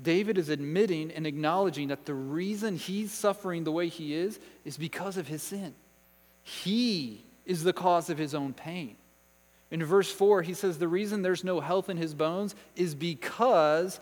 David 0.00 0.38
is 0.38 0.48
admitting 0.48 1.10
and 1.10 1.26
acknowledging 1.26 1.88
that 1.88 2.06
the 2.06 2.14
reason 2.14 2.76
he's 2.76 3.12
suffering 3.12 3.64
the 3.64 3.72
way 3.72 3.88
he 3.88 4.14
is 4.14 4.38
is 4.64 4.76
because 4.76 5.16
of 5.16 5.26
his 5.26 5.42
sin. 5.42 5.74
He 6.42 7.24
is 7.44 7.64
the 7.64 7.72
cause 7.72 8.08
of 8.08 8.16
his 8.16 8.34
own 8.34 8.54
pain. 8.54 8.96
In 9.70 9.84
verse 9.84 10.10
4, 10.10 10.42
he 10.42 10.54
says, 10.54 10.78
The 10.78 10.88
reason 10.88 11.22
there's 11.22 11.44
no 11.44 11.60
health 11.60 11.88
in 11.90 11.96
his 11.96 12.14
bones 12.14 12.54
is 12.76 12.94
because 12.94 14.00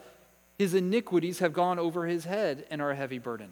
his 0.59 0.75
iniquities 0.75 1.39
have 1.39 1.53
gone 1.53 1.79
over 1.79 2.07
his 2.07 2.25
head 2.25 2.67
and 2.69 2.83
are 2.83 2.91
a 2.91 2.97
heavy 2.97 3.19
burden. 3.19 3.51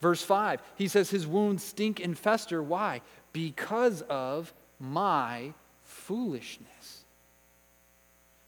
Verse 0.00 0.22
5, 0.22 0.62
he 0.76 0.88
says, 0.88 1.10
His 1.10 1.26
wounds 1.26 1.62
stink 1.62 2.00
and 2.00 2.16
fester. 2.16 2.62
Why? 2.62 3.02
Because 3.32 4.02
of 4.02 4.52
my 4.78 5.52
foolishness. 5.84 7.04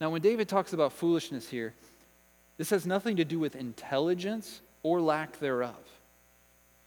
Now, 0.01 0.11
when 0.11 0.23
David 0.23 0.49
talks 0.49 0.73
about 0.73 0.93
foolishness 0.93 1.49
here, 1.49 1.75
this 2.57 2.71
has 2.71 2.87
nothing 2.87 3.17
to 3.17 3.25
do 3.25 3.39
with 3.39 3.57
intelligence 3.57 4.61
or 4.83 5.01
lack 5.01 5.39
thereof. 5.39 5.75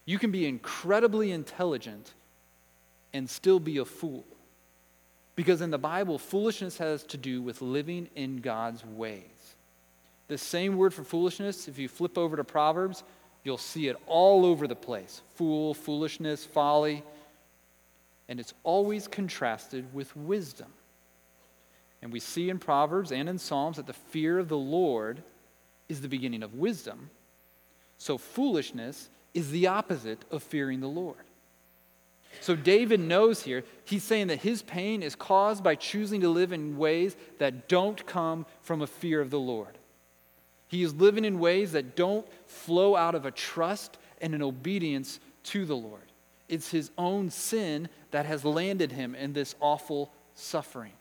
You 0.06 0.18
can 0.20 0.32
be 0.32 0.46
incredibly 0.46 1.32
intelligent 1.32 2.14
and 3.14 3.30
still 3.30 3.60
be 3.60 3.78
a 3.78 3.86
fool. 3.86 4.26
Because 5.36 5.62
in 5.62 5.72
the 5.72 5.78
Bible, 5.78 6.18
foolishness 6.18 6.78
has 6.78 7.04
to 7.06 7.18
do 7.18 7.42
with 7.42 7.62
living 7.62 8.10
in 8.16 8.38
God's 8.38 8.84
ways. 8.86 9.37
The 10.28 10.38
same 10.38 10.78
word 10.78 10.94
for 10.94 11.04
foolishness, 11.04 11.68
if 11.68 11.78
you 11.78 11.88
flip 11.88 12.18
over 12.18 12.36
to 12.36 12.44
Proverbs, 12.44 13.04
You'll 13.48 13.58
see 13.58 13.88
it 13.88 13.96
all 14.08 14.46
over 14.46 14.68
the 14.68 14.76
place 14.76 15.22
fool, 15.36 15.74
foolishness, 15.74 16.44
folly. 16.44 17.02
And 18.28 18.42
it's 18.42 18.54
always 18.66 19.08
contrasted 19.08 19.94
with 19.94 20.14
wisdom. 20.18 20.68
And 22.02 22.12
we 22.12 22.20
see 22.20 22.50
in 22.50 22.60
Proverbs 22.60 23.14
and 23.14 23.30
in 23.30 23.38
Psalms 23.38 23.78
that 23.78 23.88
the 23.88 23.94
fear 23.94 24.38
of 24.38 24.50
the 24.50 24.58
Lord 24.58 25.24
is 25.88 26.02
the 26.02 26.10
beginning 26.10 26.44
of 26.44 26.56
wisdom. 26.56 27.10
So 27.98 28.18
foolishness 28.18 29.10
is 29.34 29.50
the 29.52 29.68
opposite 29.68 30.26
of 30.30 30.44
fearing 30.44 30.82
the 30.82 30.88
Lord. 30.88 31.16
So 32.42 32.54
David 32.54 33.00
knows 33.00 33.44
here, 33.44 33.64
he's 33.86 34.04
saying 34.04 34.28
that 34.28 34.42
his 34.42 34.62
pain 34.62 35.02
is 35.02 35.16
caused 35.16 35.64
by 35.64 35.76
choosing 35.76 36.20
to 36.20 36.28
live 36.28 36.52
in 36.52 36.78
ways 36.78 37.16
that 37.40 37.70
don't 37.70 38.06
come 38.06 38.46
from 38.60 38.82
a 38.82 38.88
fear 38.88 39.22
of 39.22 39.30
the 39.30 39.40
Lord. 39.40 39.78
He 40.68 40.84
is 40.84 40.94
living 40.94 41.26
in 41.26 41.40
ways 41.40 41.72
that 41.72 41.96
don't 41.96 42.28
flow 42.46 42.96
out 42.96 43.16
of 43.16 43.26
a 43.26 43.32
trust 43.32 43.98
and 44.22 44.36
an 44.36 44.42
obedience 44.42 45.20
to 45.44 45.66
the 45.66 45.76
Lord. 45.76 46.02
It's 46.50 46.70
his 46.70 46.92
own 46.98 47.30
sin 47.30 47.90
that 48.12 48.26
has 48.26 48.44
landed 48.44 48.92
him 48.92 49.16
in 49.16 49.34
this 49.34 49.56
awful 49.60 50.12
suffering. 50.36 50.94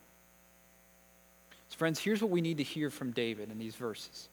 So, 1.69 1.77
friends, 1.77 1.99
here's 1.99 2.23
what 2.23 2.31
we 2.31 2.41
need 2.41 2.59
to 2.59 2.63
hear 2.63 2.91
from 2.91 3.11
David 3.11 3.51
in 3.51 3.59
these 3.59 3.75
verses. 3.75 4.29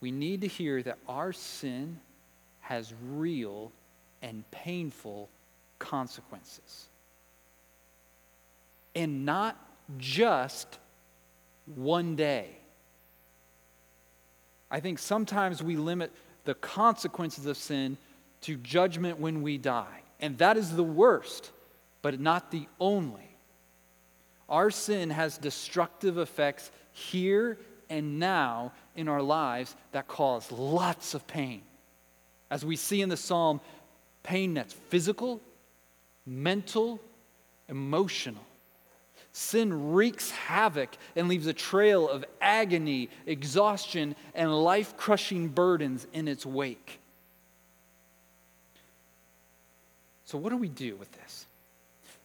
We 0.00 0.10
need 0.10 0.40
to 0.40 0.46
hear 0.46 0.82
that 0.82 0.98
our 1.06 1.32
sin 1.32 2.00
has 2.60 2.94
real 3.12 3.72
and 4.22 4.48
painful 4.50 5.28
consequences. 5.78 6.88
And 8.94 9.24
not 9.24 9.56
just 9.98 10.78
one 11.66 12.16
day. 12.16 12.59
I 14.70 14.80
think 14.80 14.98
sometimes 14.98 15.62
we 15.62 15.76
limit 15.76 16.12
the 16.44 16.54
consequences 16.54 17.46
of 17.46 17.56
sin 17.56 17.96
to 18.42 18.56
judgment 18.56 19.18
when 19.18 19.42
we 19.42 19.58
die. 19.58 20.02
And 20.20 20.38
that 20.38 20.56
is 20.56 20.74
the 20.74 20.84
worst, 20.84 21.50
but 22.02 22.20
not 22.20 22.50
the 22.50 22.66
only. 22.78 23.36
Our 24.48 24.70
sin 24.70 25.10
has 25.10 25.38
destructive 25.38 26.18
effects 26.18 26.70
here 26.92 27.58
and 27.88 28.18
now 28.18 28.72
in 28.96 29.08
our 29.08 29.22
lives 29.22 29.74
that 29.92 30.08
cause 30.08 30.50
lots 30.52 31.14
of 31.14 31.26
pain. 31.26 31.62
As 32.50 32.64
we 32.64 32.76
see 32.76 33.00
in 33.00 33.08
the 33.08 33.16
psalm, 33.16 33.60
pain 34.22 34.54
that's 34.54 34.72
physical, 34.72 35.40
mental, 36.26 37.00
emotional. 37.68 38.44
Sin 39.32 39.92
wreaks 39.92 40.30
havoc 40.30 40.96
and 41.14 41.28
leaves 41.28 41.46
a 41.46 41.52
trail 41.52 42.08
of 42.08 42.24
agony, 42.40 43.08
exhaustion, 43.26 44.16
and 44.34 44.52
life 44.52 44.96
crushing 44.96 45.48
burdens 45.48 46.06
in 46.12 46.26
its 46.26 46.44
wake. 46.44 46.98
So, 50.24 50.38
what 50.38 50.50
do 50.50 50.56
we 50.56 50.68
do 50.68 50.96
with 50.96 51.10
this? 51.12 51.46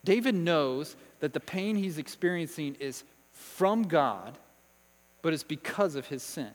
David 0.04 0.36
knows 0.36 0.96
that 1.20 1.34
the 1.34 1.40
pain 1.40 1.76
he's 1.76 1.98
experiencing 1.98 2.76
is 2.80 3.04
from 3.32 3.84
God, 3.84 4.38
but 5.22 5.34
it's 5.34 5.44
because 5.44 5.96
of 5.96 6.08
his 6.08 6.22
sin. 6.22 6.52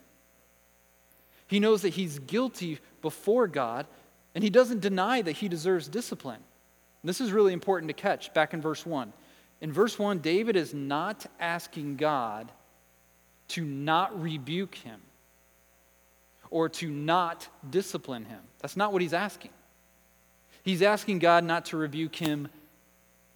He 1.46 1.58
knows 1.58 1.82
that 1.82 1.90
he's 1.90 2.20
guilty 2.20 2.78
before 3.02 3.48
God, 3.48 3.86
and 4.34 4.44
he 4.44 4.50
doesn't 4.50 4.80
deny 4.80 5.22
that 5.22 5.32
he 5.32 5.48
deserves 5.48 5.88
discipline. 5.88 6.40
This 7.02 7.20
is 7.20 7.32
really 7.32 7.52
important 7.52 7.88
to 7.88 7.94
catch 7.94 8.32
back 8.34 8.54
in 8.54 8.60
verse 8.60 8.86
1. 8.86 9.12
In 9.60 9.72
verse 9.72 9.98
1, 9.98 10.18
David 10.18 10.56
is 10.56 10.72
not 10.72 11.26
asking 11.38 11.96
God 11.96 12.50
to 13.48 13.64
not 13.64 14.20
rebuke 14.20 14.74
him 14.76 15.00
or 16.50 16.68
to 16.68 16.90
not 16.90 17.46
discipline 17.68 18.24
him. 18.24 18.40
That's 18.60 18.76
not 18.76 18.92
what 18.92 19.02
he's 19.02 19.12
asking. 19.12 19.50
He's 20.62 20.82
asking 20.82 21.18
God 21.18 21.44
not 21.44 21.66
to 21.66 21.76
rebuke 21.76 22.16
him 22.16 22.48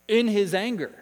in 0.08 0.28
his 0.28 0.54
anger 0.54 0.92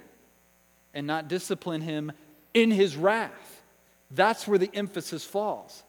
and 0.95 1.07
not 1.07 1.29
discipline 1.29 1.83
him 1.83 2.13
in 2.55 2.71
his 2.71 2.97
wrath. 2.97 3.63
That's 4.11 4.47
where 4.47 4.59
the 4.59 4.71
emphasis 4.75 5.25
falls. 5.25 5.83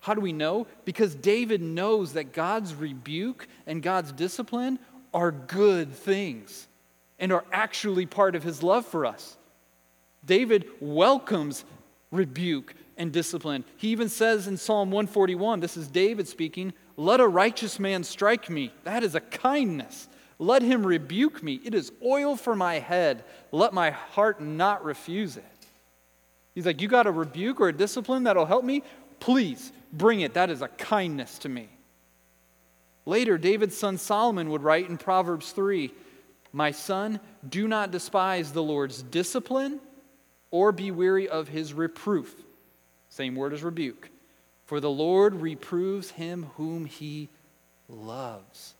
How 0.00 0.14
do 0.14 0.20
we 0.20 0.32
know? 0.32 0.66
Because 0.84 1.14
David 1.14 1.60
knows 1.60 2.14
that 2.14 2.32
God's 2.32 2.74
rebuke 2.74 3.46
and 3.66 3.82
God's 3.82 4.12
discipline 4.12 4.78
are 5.12 5.32
good 5.32 5.92
things 5.92 6.67
and 7.18 7.32
are 7.32 7.44
actually 7.52 8.06
part 8.06 8.34
of 8.34 8.42
his 8.42 8.62
love 8.62 8.86
for 8.86 9.04
us. 9.04 9.36
David 10.24 10.66
welcomes 10.80 11.64
rebuke 12.10 12.74
and 12.96 13.12
discipline. 13.12 13.64
He 13.76 13.88
even 13.88 14.08
says 14.08 14.46
in 14.46 14.56
Psalm 14.56 14.90
141, 14.90 15.60
this 15.60 15.76
is 15.76 15.88
David 15.88 16.28
speaking, 16.28 16.72
Let 16.96 17.20
a 17.20 17.28
righteous 17.28 17.78
man 17.78 18.04
strike 18.04 18.50
me. 18.50 18.72
That 18.84 19.02
is 19.02 19.14
a 19.14 19.20
kindness. 19.20 20.08
Let 20.38 20.62
him 20.62 20.86
rebuke 20.86 21.42
me. 21.42 21.60
It 21.64 21.74
is 21.74 21.92
oil 22.04 22.36
for 22.36 22.54
my 22.54 22.78
head. 22.78 23.24
Let 23.50 23.72
my 23.72 23.90
heart 23.90 24.40
not 24.40 24.84
refuse 24.84 25.36
it. 25.36 25.44
He's 26.54 26.66
like, 26.66 26.80
You 26.80 26.88
got 26.88 27.06
a 27.06 27.12
rebuke 27.12 27.60
or 27.60 27.68
a 27.68 27.72
discipline 27.72 28.24
that'll 28.24 28.46
help 28.46 28.64
me? 28.64 28.82
Please 29.20 29.72
bring 29.92 30.20
it. 30.20 30.34
That 30.34 30.50
is 30.50 30.62
a 30.62 30.68
kindness 30.68 31.38
to 31.38 31.48
me. 31.48 31.68
Later, 33.06 33.38
David's 33.38 33.76
son 33.76 33.96
Solomon 33.96 34.50
would 34.50 34.62
write 34.62 34.88
in 34.88 34.98
Proverbs 34.98 35.52
3 35.52 35.92
My 36.52 36.70
son, 36.70 37.20
do 37.48 37.68
not 37.68 37.90
despise 37.90 38.52
the 38.52 38.62
Lord's 38.62 39.02
discipline 39.02 39.80
or 40.50 40.72
be 40.72 40.90
weary 40.90 41.28
of 41.28 41.48
his 41.48 41.74
reproof. 41.74 42.34
Same 43.10 43.34
word 43.34 43.52
as 43.52 43.62
rebuke. 43.62 44.10
For 44.64 44.80
the 44.80 44.90
Lord 44.90 45.34
reproves 45.34 46.10
him 46.10 46.50
whom 46.56 46.84
he 46.84 47.28
loves, 47.88 48.74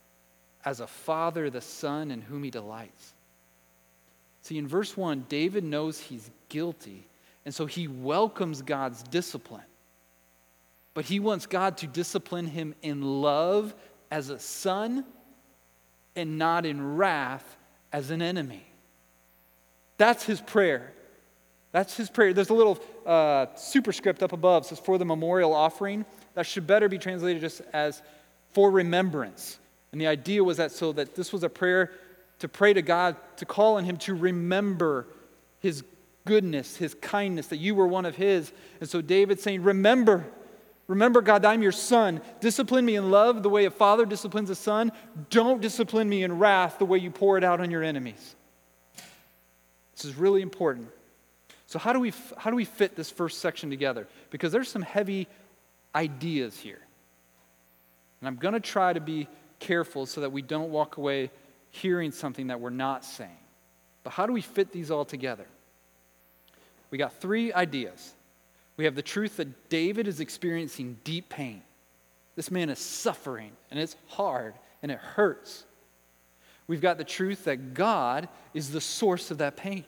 as 0.64 0.80
a 0.80 0.86
father 0.86 1.50
the 1.50 1.60
son 1.60 2.10
in 2.10 2.20
whom 2.20 2.42
he 2.42 2.50
delights. 2.50 3.14
See, 4.42 4.58
in 4.58 4.68
verse 4.68 4.96
1, 4.96 5.26
David 5.28 5.64
knows 5.64 5.98
he's 5.98 6.30
guilty, 6.48 7.06
and 7.44 7.54
so 7.54 7.66
he 7.66 7.88
welcomes 7.88 8.62
God's 8.62 9.02
discipline. 9.02 9.62
But 10.94 11.04
he 11.04 11.20
wants 11.20 11.46
God 11.46 11.76
to 11.78 11.86
discipline 11.86 12.46
him 12.46 12.74
in 12.82 13.22
love 13.22 13.74
as 14.10 14.30
a 14.30 14.38
son 14.38 15.04
and 16.16 16.38
not 16.38 16.66
in 16.66 16.96
wrath 16.96 17.57
as 17.92 18.10
an 18.10 18.22
enemy. 18.22 18.64
That's 19.96 20.24
his 20.24 20.40
prayer. 20.40 20.92
That's 21.72 21.96
his 21.96 22.08
prayer. 22.08 22.32
There's 22.32 22.50
a 22.50 22.54
little 22.54 22.78
uh, 23.04 23.46
superscript 23.56 24.22
up 24.22 24.32
above, 24.32 24.66
says 24.66 24.78
for 24.78 24.98
the 24.98 25.04
memorial 25.04 25.52
offering. 25.52 26.04
That 26.34 26.46
should 26.46 26.66
better 26.66 26.88
be 26.88 26.98
translated 26.98 27.42
just 27.42 27.60
as 27.72 28.02
for 28.52 28.70
remembrance. 28.70 29.58
And 29.92 30.00
the 30.00 30.06
idea 30.06 30.42
was 30.42 30.56
that 30.56 30.72
so 30.72 30.92
that 30.92 31.14
this 31.14 31.32
was 31.32 31.42
a 31.42 31.48
prayer 31.48 31.92
to 32.38 32.48
pray 32.48 32.72
to 32.72 32.82
God, 32.82 33.16
to 33.36 33.44
call 33.44 33.76
on 33.76 33.84
him 33.84 33.96
to 33.98 34.14
remember 34.14 35.06
his 35.60 35.82
goodness, 36.24 36.76
his 36.76 36.94
kindness, 36.94 37.48
that 37.48 37.56
you 37.56 37.74
were 37.74 37.86
one 37.86 38.06
of 38.06 38.14
his. 38.14 38.52
And 38.80 38.88
so 38.88 39.00
David's 39.00 39.42
saying, 39.42 39.62
Remember, 39.62 40.26
remember, 40.88 41.20
God, 41.20 41.44
I'm 41.44 41.62
your 41.62 41.72
son. 41.72 42.20
Discipline 42.40 42.84
me 42.84 42.96
in 42.96 43.10
love 43.10 43.42
the 43.42 43.48
way 43.48 43.66
a 43.66 43.70
father 43.70 44.04
disciplines 44.04 44.50
a 44.50 44.56
son. 44.56 44.90
Don't 45.30 45.60
discipline 45.60 46.08
me 46.08 46.24
in 46.24 46.38
wrath 46.38 46.78
the 46.78 46.84
way 46.84 46.98
you 46.98 47.10
pour 47.10 47.38
it 47.38 47.44
out 47.44 47.60
on 47.60 47.70
your 47.70 47.84
enemies. 47.84 48.34
This 49.94 50.04
is 50.04 50.16
really 50.16 50.42
important. 50.42 50.88
So, 51.66 51.78
how 51.78 51.92
do 51.92 52.00
we, 52.00 52.12
how 52.36 52.50
do 52.50 52.56
we 52.56 52.64
fit 52.64 52.96
this 52.96 53.10
first 53.10 53.40
section 53.40 53.68
together? 53.68 54.08
Because 54.30 54.52
there's 54.52 54.68
some 54.68 54.82
heavy 54.82 55.28
ideas 55.94 56.58
here. 56.58 56.80
And 58.20 58.28
I'm 58.28 58.36
going 58.36 58.54
to 58.54 58.60
try 58.60 58.92
to 58.92 59.00
be 59.00 59.28
careful 59.58 60.06
so 60.06 60.22
that 60.22 60.32
we 60.32 60.42
don't 60.42 60.70
walk 60.70 60.96
away 60.96 61.30
hearing 61.70 62.10
something 62.10 62.48
that 62.48 62.60
we're 62.60 62.70
not 62.70 63.04
saying. 63.04 63.30
But 64.02 64.12
how 64.12 64.26
do 64.26 64.32
we 64.32 64.40
fit 64.40 64.72
these 64.72 64.90
all 64.90 65.04
together? 65.04 65.46
We 66.90 66.98
got 66.98 67.20
three 67.20 67.52
ideas. 67.52 68.14
We 68.78 68.84
have 68.84 68.94
the 68.94 69.02
truth 69.02 69.36
that 69.36 69.68
David 69.68 70.08
is 70.08 70.20
experiencing 70.20 70.98
deep 71.04 71.28
pain. 71.28 71.62
This 72.36 72.50
man 72.50 72.70
is 72.70 72.78
suffering, 72.78 73.50
and 73.70 73.78
it's 73.78 73.96
hard, 74.06 74.54
and 74.82 74.92
it 74.92 74.98
hurts. 74.98 75.64
We've 76.68 76.80
got 76.80 76.96
the 76.96 77.04
truth 77.04 77.44
that 77.44 77.74
God 77.74 78.28
is 78.54 78.70
the 78.70 78.80
source 78.80 79.32
of 79.32 79.38
that 79.38 79.56
pain. 79.56 79.84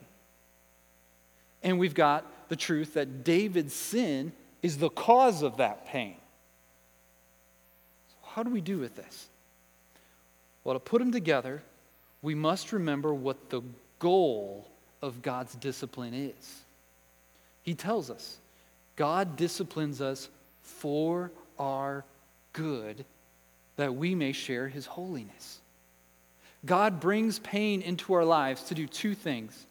And 1.63 1.79
we've 1.79 1.95
got 1.95 2.27
the 2.49 2.57
truth 2.57 2.95
that 2.95 3.23
David's 3.23 3.75
sin 3.75 4.33
is 4.61 4.79
the 4.79 4.91
cause 4.91 5.43
of 5.43 5.59
that 5.59 5.87
pain. 5.87 6.17
So 8.09 8.17
how 8.33 8.43
do 8.43 8.51
we 8.51 8.61
do 8.61 8.79
with 8.79 8.97
this? 8.97 9.29
Well, 10.65 10.75
to 10.75 10.81
put 10.81 10.99
them 10.99 11.13
together, 11.13 11.63
we 12.23 12.35
must 12.35 12.73
remember 12.73 13.15
what 13.15 13.51
the 13.51 13.63
goal 14.01 14.69
of 15.01 15.23
God's 15.23 15.55
discipline 15.55 16.13
is. 16.13 16.63
He 17.63 17.75
tells 17.75 18.11
us 18.11 18.39
God 19.01 19.37
disciplines 19.37 20.03
us 20.03 20.29
for 20.61 21.33
our 21.59 22.05
good 22.53 23.07
that 23.77 23.95
we 23.95 24.15
may 24.15 24.33
share 24.33 24.69
his 24.69 24.85
holiness. 24.85 25.61
God 26.67 27.01
brings 27.01 27.39
pain 27.39 27.81
into 27.81 28.13
our 28.13 28.27
lives 28.27 28.65
to 28.65 28.75
do 28.75 28.87
two 28.87 29.15
things 29.15 29.67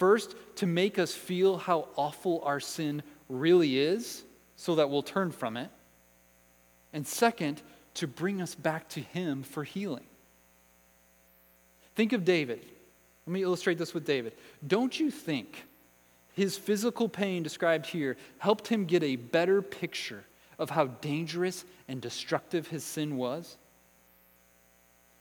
First, 0.00 0.34
to 0.56 0.66
make 0.66 0.98
us 0.98 1.12
feel 1.12 1.58
how 1.58 1.88
awful 1.94 2.40
our 2.42 2.58
sin 2.58 3.02
really 3.28 3.78
is 3.78 4.22
so 4.56 4.76
that 4.76 4.88
we'll 4.88 5.02
turn 5.02 5.30
from 5.30 5.58
it. 5.58 5.68
And 6.94 7.06
second, 7.06 7.60
to 7.96 8.06
bring 8.06 8.40
us 8.40 8.54
back 8.54 8.88
to 8.88 9.00
Him 9.00 9.42
for 9.42 9.62
healing. 9.62 10.06
Think 11.96 12.14
of 12.14 12.24
David. 12.24 12.64
Let 13.26 13.32
me 13.34 13.42
illustrate 13.42 13.76
this 13.76 13.92
with 13.92 14.06
David. 14.06 14.32
Don't 14.66 14.98
you 14.98 15.10
think 15.10 15.66
his 16.34 16.56
physical 16.56 17.08
pain 17.08 17.42
described 17.42 17.86
here 17.86 18.16
helped 18.38 18.68
him 18.68 18.84
get 18.84 19.02
a 19.02 19.16
better 19.16 19.62
picture 19.62 20.24
of 20.58 20.70
how 20.70 20.86
dangerous 20.86 21.64
and 21.88 22.00
destructive 22.00 22.68
his 22.68 22.84
sin 22.84 23.16
was? 23.16 23.56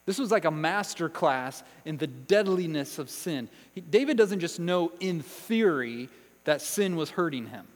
This 0.05 0.17
was 0.17 0.31
like 0.31 0.45
a 0.45 0.51
master 0.51 1.07
class 1.07 1.63
in 1.85 1.97
the 1.97 2.07
deadliness 2.07 2.97
of 2.97 3.09
sin. 3.09 3.47
He, 3.75 3.81
David 3.81 4.17
doesn't 4.17 4.39
just 4.39 4.59
know 4.59 4.91
in 4.99 5.21
theory 5.21 6.09
that 6.45 6.61
sin 6.61 6.95
was 6.95 7.11
hurting 7.11 7.45
him. 7.45 7.67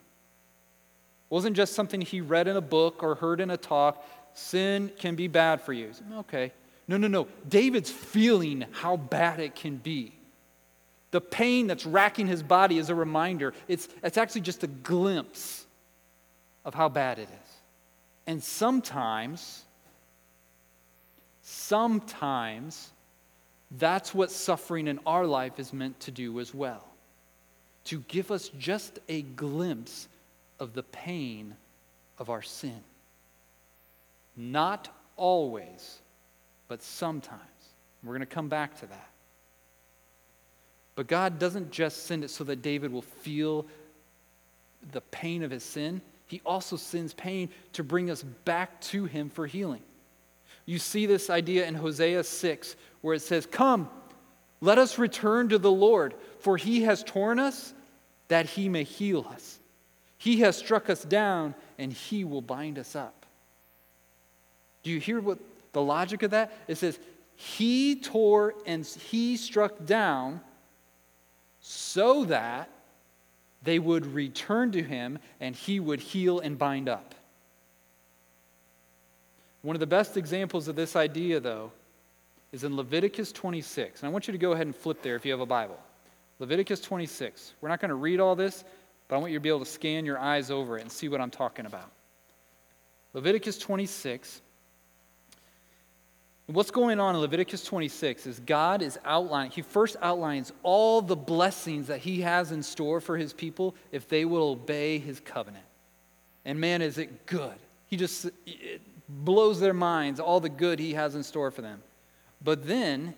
It 1.29 1.33
wasn't 1.33 1.55
just 1.55 1.73
something 1.73 2.01
he 2.01 2.21
read 2.21 2.47
in 2.47 2.55
a 2.55 2.61
book 2.61 3.03
or 3.03 3.15
heard 3.15 3.39
in 3.39 3.51
a 3.51 3.57
talk. 3.57 4.03
Sin 4.33 4.91
can 4.97 5.13
be 5.15 5.27
bad 5.27 5.61
for 5.61 5.73
you. 5.73 5.91
Okay. 6.11 6.51
No, 6.87 6.97
no, 6.97 7.07
no. 7.07 7.27
David's 7.47 7.91
feeling 7.91 8.65
how 8.71 8.97
bad 8.97 9.39
it 9.39 9.55
can 9.55 9.77
be. 9.77 10.13
The 11.13 11.21
pain 11.21 11.67
that's 11.67 11.85
racking 11.85 12.25
his 12.25 12.41
body 12.41 12.79
is 12.79 12.89
a 12.89 12.95
reminder. 12.95 13.53
It's, 13.67 13.87
it's 14.01 14.17
actually 14.17 14.41
just 14.41 14.63
a 14.63 14.67
glimpse 14.67 15.63
of 16.65 16.73
how 16.73 16.89
bad 16.89 17.19
it 17.19 17.29
is. 17.29 17.51
And 18.25 18.43
sometimes 18.43 19.63
sometimes 21.43 22.89
that's 23.77 24.15
what 24.15 24.31
suffering 24.31 24.87
in 24.87 24.99
our 25.05 25.27
life 25.27 25.59
is 25.59 25.71
meant 25.71 25.99
to 25.99 26.09
do 26.09 26.39
as 26.39 26.51
well 26.51 26.87
to 27.85 27.99
give 28.07 28.31
us 28.31 28.49
just 28.57 28.97
a 29.07 29.21
glimpse 29.21 30.07
of 30.59 30.73
the 30.73 30.81
pain 30.81 31.55
of 32.17 32.31
our 32.31 32.41
sin. 32.41 32.79
Not 34.35 34.89
always, 35.15 35.99
but 36.67 36.81
sometimes. 36.81 37.39
We're 38.03 38.13
going 38.13 38.21
to 38.21 38.25
come 38.25 38.49
back 38.49 38.79
to 38.79 38.87
that. 38.87 39.12
But 40.95 41.07
God 41.07 41.39
doesn't 41.39 41.71
just 41.71 42.05
send 42.05 42.23
it 42.23 42.29
so 42.29 42.43
that 42.43 42.61
David 42.61 42.91
will 42.91 43.01
feel 43.01 43.65
the 44.91 45.01
pain 45.01 45.43
of 45.43 45.51
his 45.51 45.63
sin, 45.63 46.01
He 46.27 46.41
also 46.45 46.75
sends 46.75 47.13
pain 47.13 47.49
to 47.73 47.83
bring 47.83 48.09
us 48.09 48.23
back 48.23 48.81
to 48.81 49.05
Him 49.05 49.29
for 49.29 49.47
healing. 49.47 49.81
You 50.65 50.79
see 50.79 51.05
this 51.05 51.29
idea 51.29 51.65
in 51.65 51.75
Hosea 51.75 52.23
6, 52.23 52.75
where 53.01 53.15
it 53.15 53.21
says, 53.21 53.45
Come, 53.45 53.89
let 54.61 54.77
us 54.77 54.97
return 54.97 55.49
to 55.49 55.57
the 55.57 55.71
Lord, 55.71 56.15
for 56.39 56.57
he 56.57 56.83
has 56.83 57.03
torn 57.03 57.39
us 57.39 57.73
that 58.29 58.45
he 58.45 58.69
may 58.69 58.83
heal 58.83 59.27
us. 59.31 59.59
He 60.17 60.39
has 60.39 60.55
struck 60.55 60.89
us 60.89 61.03
down, 61.03 61.53
and 61.77 61.91
he 61.91 62.23
will 62.23 62.41
bind 62.41 62.79
us 62.79 62.95
up. 62.95 63.25
Do 64.83 64.91
you 64.91 64.99
hear 64.99 65.19
what 65.19 65.39
the 65.73 65.81
logic 65.81 66.23
of 66.23 66.31
that? 66.31 66.53
It 66.67 66.75
says, 66.75 66.97
He 67.35 67.97
tore 67.97 68.53
and 68.65 68.85
he 68.85 69.35
struck 69.35 69.85
down 69.85 70.39
so 71.65 72.25
that 72.25 72.69
they 73.63 73.79
would 73.79 74.05
return 74.05 74.73
to 74.73 74.83
him 74.83 75.17
and 75.39 75.55
he 75.55 75.79
would 75.79 76.01
heal 76.01 76.41
and 76.41 76.57
bind 76.57 76.89
up. 76.89 77.15
One 79.61 79.77
of 79.77 79.79
the 79.79 79.87
best 79.87 80.17
examples 80.17 80.67
of 80.67 80.75
this 80.75 80.97
idea, 80.97 81.39
though, 81.39 81.71
is 82.51 82.65
in 82.65 82.75
Leviticus 82.75 83.31
26. 83.31 84.01
And 84.01 84.09
I 84.09 84.11
want 84.11 84.27
you 84.27 84.33
to 84.33 84.37
go 84.37 84.51
ahead 84.51 84.67
and 84.67 84.75
flip 84.75 85.01
there 85.01 85.15
if 85.15 85.25
you 85.25 85.31
have 85.31 85.39
a 85.39 85.45
Bible. 85.45 85.79
Leviticus 86.39 86.81
26. 86.81 87.53
We're 87.61 87.69
not 87.69 87.79
going 87.79 87.89
to 87.89 87.95
read 87.95 88.19
all 88.19 88.35
this, 88.35 88.65
but 89.07 89.15
I 89.15 89.19
want 89.19 89.31
you 89.31 89.39
to 89.39 89.41
be 89.41 89.47
able 89.47 89.59
to 89.59 89.65
scan 89.65 90.03
your 90.03 90.19
eyes 90.19 90.51
over 90.51 90.77
it 90.77 90.81
and 90.81 90.91
see 90.91 91.07
what 91.07 91.21
I'm 91.21 91.31
talking 91.31 91.65
about. 91.65 91.89
Leviticus 93.13 93.57
26. 93.57 94.41
What's 96.47 96.71
going 96.71 96.99
on 96.99 97.15
in 97.15 97.21
Leviticus 97.21 97.63
26 97.63 98.27
is 98.27 98.39
God 98.41 98.81
is 98.81 98.99
outlining, 99.05 99.51
he 99.51 99.61
first 99.61 99.95
outlines 100.01 100.51
all 100.61 101.01
the 101.01 101.15
blessings 101.15 101.87
that 101.87 101.99
he 101.99 102.21
has 102.21 102.51
in 102.51 102.61
store 102.63 102.99
for 102.99 103.17
his 103.17 103.31
people 103.31 103.75
if 103.93 104.09
they 104.09 104.25
will 104.25 104.49
obey 104.49 104.99
his 104.99 105.21
covenant. 105.21 105.63
And 106.43 106.59
man, 106.59 106.81
is 106.81 106.97
it 106.97 107.25
good. 107.25 107.55
He 107.87 107.95
just 107.95 108.29
blows 109.07 109.61
their 109.61 109.73
minds, 109.73 110.19
all 110.19 110.41
the 110.41 110.49
good 110.49 110.79
he 110.79 110.93
has 110.93 111.15
in 111.15 111.23
store 111.23 111.49
for 111.49 111.61
them. 111.61 111.81
But 112.43 112.67
then 112.67 113.13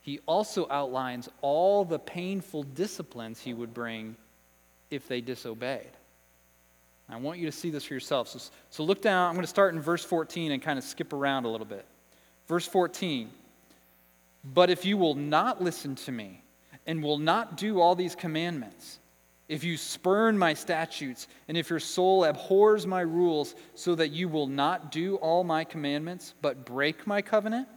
he 0.00 0.18
also 0.26 0.66
outlines 0.68 1.28
all 1.42 1.84
the 1.84 2.00
painful 2.00 2.64
disciplines 2.64 3.40
he 3.40 3.54
would 3.54 3.72
bring 3.72 4.16
if 4.90 5.06
they 5.06 5.20
disobeyed. 5.20 5.90
I 7.08 7.16
want 7.16 7.38
you 7.38 7.46
to 7.46 7.52
see 7.52 7.70
this 7.70 7.84
for 7.84 7.94
yourself. 7.94 8.26
So, 8.26 8.40
so 8.70 8.82
look 8.82 9.00
down. 9.00 9.28
I'm 9.28 9.34
going 9.34 9.44
to 9.44 9.48
start 9.48 9.72
in 9.72 9.80
verse 9.80 10.04
14 10.04 10.50
and 10.50 10.60
kind 10.60 10.76
of 10.76 10.84
skip 10.84 11.12
around 11.12 11.44
a 11.44 11.48
little 11.48 11.66
bit. 11.66 11.86
Verse 12.46 12.66
14 12.66 13.30
But 14.44 14.70
if 14.70 14.84
you 14.84 14.96
will 14.96 15.14
not 15.14 15.62
listen 15.62 15.94
to 15.96 16.12
me 16.12 16.42
and 16.86 17.02
will 17.02 17.18
not 17.18 17.56
do 17.56 17.80
all 17.80 17.94
these 17.94 18.14
commandments, 18.14 19.00
if 19.48 19.62
you 19.62 19.76
spurn 19.76 20.36
my 20.36 20.54
statutes, 20.54 21.28
and 21.46 21.56
if 21.56 21.70
your 21.70 21.78
soul 21.78 22.24
abhors 22.24 22.86
my 22.86 23.00
rules, 23.00 23.54
so 23.74 23.94
that 23.94 24.08
you 24.08 24.28
will 24.28 24.48
not 24.48 24.90
do 24.90 25.16
all 25.16 25.44
my 25.44 25.62
commandments, 25.62 26.34
but 26.42 26.64
break 26.64 27.06
my 27.06 27.22
covenant, 27.22 27.68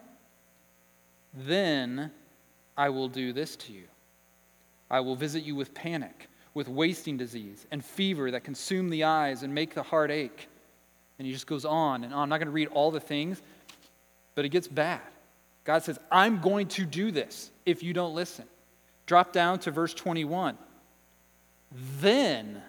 then 1.34 2.12
I 2.76 2.90
will 2.90 3.08
do 3.08 3.34
this 3.34 3.56
to 3.58 3.74
you. 3.74 3.84
I 4.90 5.02
will 5.02 5.16
visit 5.16 5.44
you 5.44 5.56
with 5.56 5.76
panic, 5.76 6.28
with 6.56 6.68
wasting 6.68 7.18
disease, 7.18 7.68
and 7.70 7.86
fever 7.86 8.32
that 8.32 8.44
consume 8.44 8.90
the 8.90 9.04
eyes 9.04 9.44
and 9.44 9.54
make 9.54 9.76
the 9.76 9.84
heart 9.84 10.10
ache. 10.10 10.48
And 11.20 11.26
he 11.28 11.34
just 11.34 11.46
goes 11.46 11.66
on 11.66 12.04
and 12.04 12.14
on. 12.14 12.24
I'm 12.24 12.30
not 12.30 12.38
going 12.38 12.48
to 12.48 12.52
read 12.52 12.70
all 12.70 12.90
the 12.90 13.00
things, 13.00 13.44
but 14.40 14.46
it 14.46 14.50
gets 14.52 14.70
bad. 14.70 15.02
God 15.66 15.84
says, 15.84 16.00
I'm 16.10 16.40
going 16.40 16.70
to 16.70 16.86
do 16.86 17.12
this 17.12 17.52
if 17.66 17.84
you 17.84 17.92
don't 17.92 18.16
listen. 18.16 18.46
Drop 19.06 19.34
down 19.34 19.60
to 19.60 19.70
verse 19.70 19.94
21. 19.94 20.58
Then, 22.00 22.62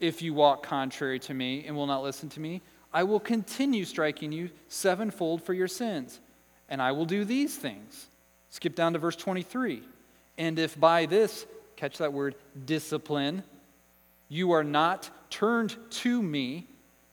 if 0.00 0.20
you 0.20 0.34
walk 0.34 0.64
contrary 0.64 1.18
to 1.20 1.32
me 1.32 1.64
and 1.66 1.74
will 1.74 1.86
not 1.86 2.02
listen 2.02 2.28
to 2.28 2.40
me, 2.40 2.60
I 2.92 3.04
will 3.04 3.20
continue 3.20 3.86
striking 3.86 4.32
you 4.32 4.50
sevenfold 4.68 5.42
for 5.42 5.54
your 5.54 5.66
sins. 5.66 6.20
And 6.68 6.82
I 6.82 6.92
will 6.92 7.06
do 7.06 7.24
these 7.24 7.56
things. 7.56 8.08
Skip 8.50 8.74
down 8.74 8.92
to 8.92 8.98
verse 8.98 9.16
23. 9.16 9.82
And 10.36 10.58
if 10.58 10.78
by 10.78 11.06
this, 11.06 11.46
catch 11.76 11.96
that 11.96 12.12
word, 12.12 12.34
discipline, 12.66 13.44
you 14.28 14.52
are 14.52 14.62
not 14.62 15.08
turned 15.30 15.74
to 16.02 16.22
me, 16.22 16.66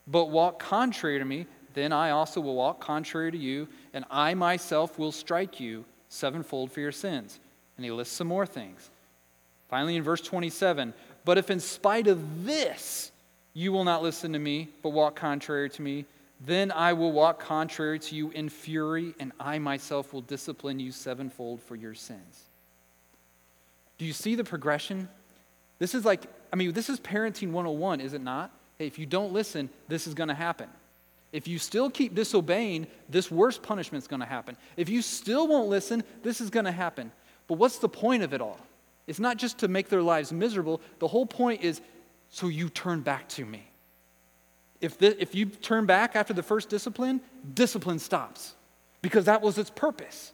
but 0.05 0.31
walk 0.31 0.59
contrary 0.59 1.17
to 1.17 1.23
me, 1.23 1.47
then 1.75 1.91
I 1.91 2.11
also 2.11 2.41
will 2.41 2.55
walk 2.55 2.79
contrary 2.79 3.31
to 3.31 3.37
you, 3.37 3.67
and 3.95 4.05
I 4.11 4.33
myself 4.33 4.99
will 4.99 5.13
strike 5.13 5.59
you 5.59 5.85
sevenfold 6.09 6.71
for 6.71 6.81
your 6.81 6.91
sins. 6.91 7.39
And 7.77 7.85
he 7.85 7.91
lists 7.91 8.15
some 8.15 8.27
more 8.27 8.45
things. 8.45 8.91
Finally, 9.69 9.95
in 9.95 10.03
verse 10.03 10.21
27, 10.21 10.93
but 11.23 11.37
if 11.37 11.49
in 11.49 11.59
spite 11.59 12.07
of 12.07 12.45
this 12.45 13.11
you 13.53 13.71
will 13.71 13.85
not 13.85 14.03
listen 14.03 14.33
to 14.33 14.39
me, 14.39 14.69
but 14.83 14.89
walk 14.89 15.15
contrary 15.15 15.69
to 15.71 15.81
me, 15.81 16.05
then 16.45 16.71
I 16.71 16.91
will 16.93 17.13
walk 17.13 17.39
contrary 17.39 17.97
to 17.99 18.15
you 18.15 18.29
in 18.31 18.49
fury, 18.49 19.15
and 19.19 19.31
I 19.39 19.57
myself 19.59 20.13
will 20.13 20.21
discipline 20.21 20.79
you 20.79 20.91
sevenfold 20.91 21.61
for 21.61 21.77
your 21.77 21.93
sins. 21.93 22.43
Do 23.97 24.03
you 24.03 24.11
see 24.11 24.35
the 24.35 24.43
progression? 24.43 25.07
This 25.79 25.95
is 25.95 26.03
like, 26.03 26.23
I 26.51 26.57
mean, 26.57 26.73
this 26.73 26.89
is 26.89 26.99
parenting 26.99 27.51
101, 27.51 28.01
is 28.01 28.13
it 28.13 28.21
not? 28.21 28.51
Hey, 28.77 28.87
if 28.87 28.99
you 28.99 29.05
don't 29.05 29.31
listen, 29.31 29.69
this 29.87 30.05
is 30.05 30.13
going 30.13 30.27
to 30.27 30.35
happen. 30.35 30.67
If 31.35 31.49
you 31.49 31.59
still 31.59 31.89
keep 31.89 32.15
disobeying, 32.15 32.87
this 33.09 33.27
punishment 33.61 34.01
is 34.01 34.07
going 34.07 34.21
to 34.21 34.25
happen. 34.25 34.55
If 34.77 34.87
you 34.87 35.01
still 35.01 35.49
won't 35.49 35.67
listen, 35.67 36.01
this 36.23 36.39
is 36.39 36.49
going 36.49 36.63
to 36.63 36.71
happen. 36.71 37.11
But 37.47 37.55
what's 37.55 37.77
the 37.79 37.89
point 37.89 38.23
of 38.23 38.33
it 38.33 38.39
all? 38.39 38.57
It's 39.05 39.19
not 39.19 39.35
just 39.35 39.57
to 39.57 39.67
make 39.67 39.89
their 39.89 40.01
lives 40.01 40.31
miserable. 40.31 40.79
The 40.99 41.09
whole 41.09 41.25
point 41.25 41.61
is 41.61 41.81
so 42.29 42.47
you 42.47 42.69
turn 42.69 43.01
back 43.01 43.27
to 43.29 43.45
me. 43.45 43.69
If, 44.79 44.97
the, 44.97 45.21
if 45.21 45.35
you 45.35 45.47
turn 45.47 45.85
back 45.85 46.15
after 46.15 46.33
the 46.33 46.41
first 46.41 46.69
discipline, 46.69 47.19
discipline 47.53 47.99
stops 47.99 48.55
because 49.01 49.25
that 49.25 49.41
was 49.41 49.57
its 49.57 49.69
purpose. 49.69 50.31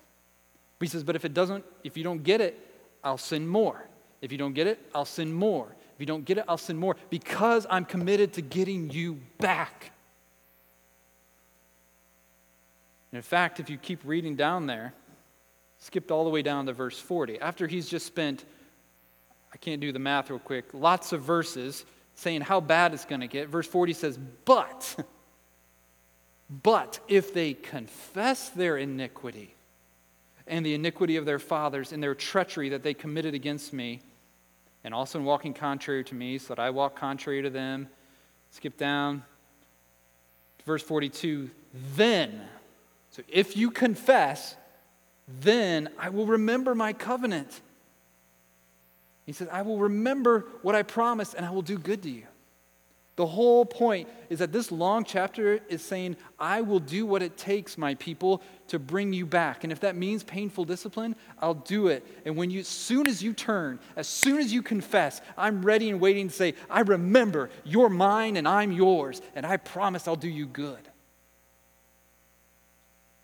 But 0.78 0.88
he 0.88 0.92
says, 0.92 1.04
but 1.04 1.16
if 1.16 1.26
it 1.26 1.34
doesn't, 1.34 1.66
if 1.84 1.98
you 1.98 2.04
don't 2.04 2.22
get 2.22 2.42
it, 2.42 2.64
I'll 3.04 3.18
sin 3.18 3.48
more. 3.48 3.88
If 4.22 4.32
you 4.32 4.38
don't 4.38 4.54
get 4.54 4.68
it, 4.68 4.78
I'll 4.94 5.06
sin 5.06 5.34
more. 5.34 5.66
If 5.96 6.00
you 6.00 6.06
don't 6.06 6.26
get 6.26 6.38
it, 6.38 6.46
I'll 6.48 6.60
sin 6.60 6.78
more 6.78 6.96
because 7.10 7.66
I'm 7.72 7.86
committed 7.86 8.34
to 8.34 8.44
getting 8.44 8.92
you 8.92 9.20
back. 9.40 9.91
And 13.12 13.18
in 13.18 13.24
fact, 13.24 13.60
if 13.60 13.70
you 13.70 13.78
keep 13.78 14.02
reading 14.06 14.36
down 14.36 14.68
there, 14.68 14.94
skipped 15.80 16.12
all 16.12 16.24
the 16.24 16.30
way 16.30 16.42
down 16.42 16.66
to 16.68 16.74
verse 16.74 17.00
40, 17.00 17.40
after 17.40 17.68
he's 17.68 17.90
just 17.90 18.06
spent 18.06 18.46
I 19.54 19.58
can't 19.58 19.82
do 19.82 19.92
the 19.92 20.00
math 20.00 20.30
real 20.30 20.40
quick, 20.40 20.66
lots 20.74 21.12
of 21.12 21.22
verses 21.22 21.86
saying 22.16 22.42
how 22.42 22.62
bad 22.62 22.94
it's 22.94 23.06
going 23.06 23.22
to 23.22 23.28
get. 23.28 23.50
Verse 23.50 23.68
40 23.68 23.94
says, 23.94 24.20
But, 24.46 24.96
but 26.50 27.00
if 27.08 27.34
they 27.34 27.54
confess 27.54 28.50
their 28.50 28.78
iniquity 28.78 29.56
and 30.48 30.66
the 30.66 30.74
iniquity 30.74 31.18
of 31.18 31.26
their 31.26 31.40
fathers 31.40 31.92
and 31.92 32.02
their 32.02 32.16
treachery 32.16 32.70
that 32.70 32.84
they 32.84 32.94
committed 32.94 33.34
against 33.34 33.74
me, 33.74 34.02
and 34.84 34.94
also 34.94 35.20
in 35.20 35.26
walking 35.26 35.54
contrary 35.54 36.04
to 36.06 36.16
me, 36.16 36.38
so 36.38 36.56
that 36.56 36.60
I 36.60 36.70
walk 36.70 36.96
contrary 36.96 37.42
to 37.42 37.50
them, 37.50 37.88
skip 38.52 38.78
down 38.78 39.24
to 40.60 40.66
verse 40.66 40.82
42, 40.82 41.50
then, 41.96 42.42
so 43.12 43.22
if 43.28 43.56
you 43.56 43.72
confess, 43.72 44.56
then 45.28 45.90
I 46.00 46.10
will 46.10 46.26
remember 46.26 46.74
my 46.74 46.94
covenant 46.94 47.62
he 49.32 49.34
says, 49.34 49.48
I 49.52 49.62
will 49.62 49.78
remember 49.78 50.46
what 50.62 50.76
I 50.76 50.84
promised 50.84 51.36
and 51.36 51.46
I 51.46 51.52
will 51.52 51.62
do 51.62 51.78
good 51.78 52.04
to 52.04 52.10
you. 52.10 52.24
The 53.18 53.26
whole 53.26 53.66
point 53.66 54.10
is 54.30 54.40
that 54.40 54.52
this 54.52 54.72
long 54.72 55.04
chapter 55.04 55.60
is 55.70 55.82
saying, 55.82 56.16
I 56.40 56.62
will 56.62 56.80
do 56.80 57.06
what 57.06 57.22
it 57.22 57.38
takes, 57.38 57.78
my 57.78 57.96
people, 57.96 58.42
to 58.68 58.80
bring 58.80 59.14
you 59.14 59.26
back. 59.26 59.64
And 59.64 59.72
if 59.72 59.82
that 59.82 59.96
means 59.96 60.24
painful 60.24 60.66
discipline, 60.66 61.16
I'll 61.40 61.54
do 61.54 61.88
it. 61.88 62.06
And 62.26 62.36
when 62.36 62.50
you, 62.50 62.62
as 62.62 62.68
soon 62.68 63.08
as 63.08 63.22
you 63.22 63.34
turn, 63.34 63.80
as 63.96 64.08
soon 64.08 64.40
as 64.40 64.52
you 64.52 64.62
confess, 64.62 65.22
I'm 65.38 65.62
ready 65.62 65.90
and 65.90 66.00
waiting 66.00 66.30
to 66.30 66.34
say, 66.34 66.56
I 66.70 66.82
remember 66.82 67.50
you're 67.64 67.90
mine 67.90 68.38
and 68.38 68.48
I'm 68.48 68.72
yours, 68.72 69.22
and 69.36 69.46
I 69.46 69.58
promise 69.58 70.08
I'll 70.08 70.16
do 70.16 70.30
you 70.30 70.46
good. 70.46 70.91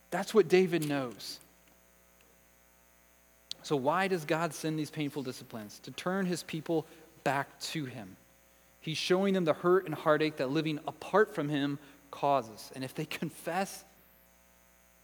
That's 0.10 0.34
what 0.34 0.48
David 0.48 0.88
knows. 0.88 1.40
So, 3.64 3.76
why 3.76 4.08
does 4.08 4.24
God 4.24 4.54
send 4.54 4.80
these 4.80 4.90
painful 4.90 5.24
disciplines? 5.24 5.80
To 5.80 5.92
turn 5.92 6.26
his 6.26 6.44
people 6.44 6.86
back 7.24 7.60
to 7.60 7.84
him. 7.84 8.16
He's 8.80 8.98
showing 8.98 9.34
them 9.34 9.44
the 9.44 9.54
hurt 9.54 9.86
and 9.86 9.94
heartache 9.94 10.38
that 10.38 10.50
living 10.50 10.80
apart 10.88 11.36
from 11.36 11.50
him 11.50 11.78
causes. 12.10 12.72
And 12.76 12.84
if 12.86 12.96
they 12.96 13.04
confess, 13.10 13.84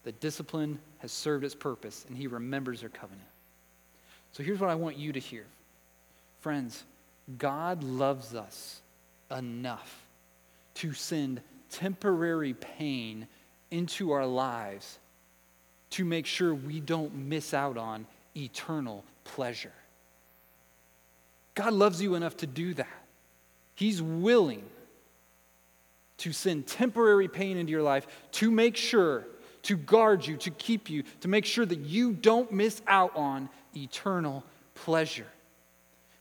the 0.04 0.12
discipline 0.12 0.78
has 0.98 1.12
served 1.12 1.44
its 1.44 1.54
purpose 1.54 2.06
and 2.08 2.16
he 2.16 2.26
remembers 2.26 2.80
their 2.80 2.88
covenant. 2.88 3.28
So, 4.32 4.42
here's 4.42 4.60
what 4.60 4.70
I 4.70 4.74
want 4.74 4.96
you 4.96 5.12
to 5.12 5.20
hear. 5.20 5.44
Friends, 6.40 6.84
God 7.38 7.82
loves 7.82 8.34
us 8.34 8.80
enough 9.30 10.06
to 10.76 10.92
send 10.92 11.40
temporary 11.70 12.54
pain 12.54 13.26
into 13.74 14.12
our 14.12 14.26
lives 14.26 14.98
to 15.90 16.04
make 16.04 16.26
sure 16.26 16.54
we 16.54 16.80
don't 16.80 17.14
miss 17.14 17.52
out 17.52 17.76
on 17.76 18.06
eternal 18.36 19.04
pleasure. 19.24 19.72
God 21.54 21.72
loves 21.72 22.00
you 22.00 22.14
enough 22.14 22.36
to 22.38 22.46
do 22.46 22.74
that. 22.74 23.04
He's 23.74 24.00
willing 24.00 24.64
to 26.18 26.32
send 26.32 26.66
temporary 26.66 27.28
pain 27.28 27.56
into 27.56 27.72
your 27.72 27.82
life 27.82 28.06
to 28.32 28.50
make 28.50 28.76
sure, 28.76 29.26
to 29.62 29.76
guard 29.76 30.26
you, 30.26 30.36
to 30.38 30.50
keep 30.50 30.88
you, 30.88 31.02
to 31.20 31.28
make 31.28 31.44
sure 31.44 31.66
that 31.66 31.80
you 31.80 32.12
don't 32.12 32.52
miss 32.52 32.80
out 32.86 33.14
on 33.16 33.48
eternal 33.76 34.44
pleasure. 34.74 35.26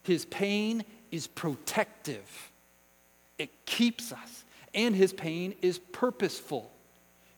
His 0.02 0.26
pain 0.26 0.84
is 1.12 1.28
protective, 1.28 2.52
it 3.38 3.66
keeps 3.66 4.12
us, 4.12 4.44
and 4.74 4.96
his 4.96 5.14
pain 5.14 5.54
is 5.62 5.78
purposeful. 5.78 6.73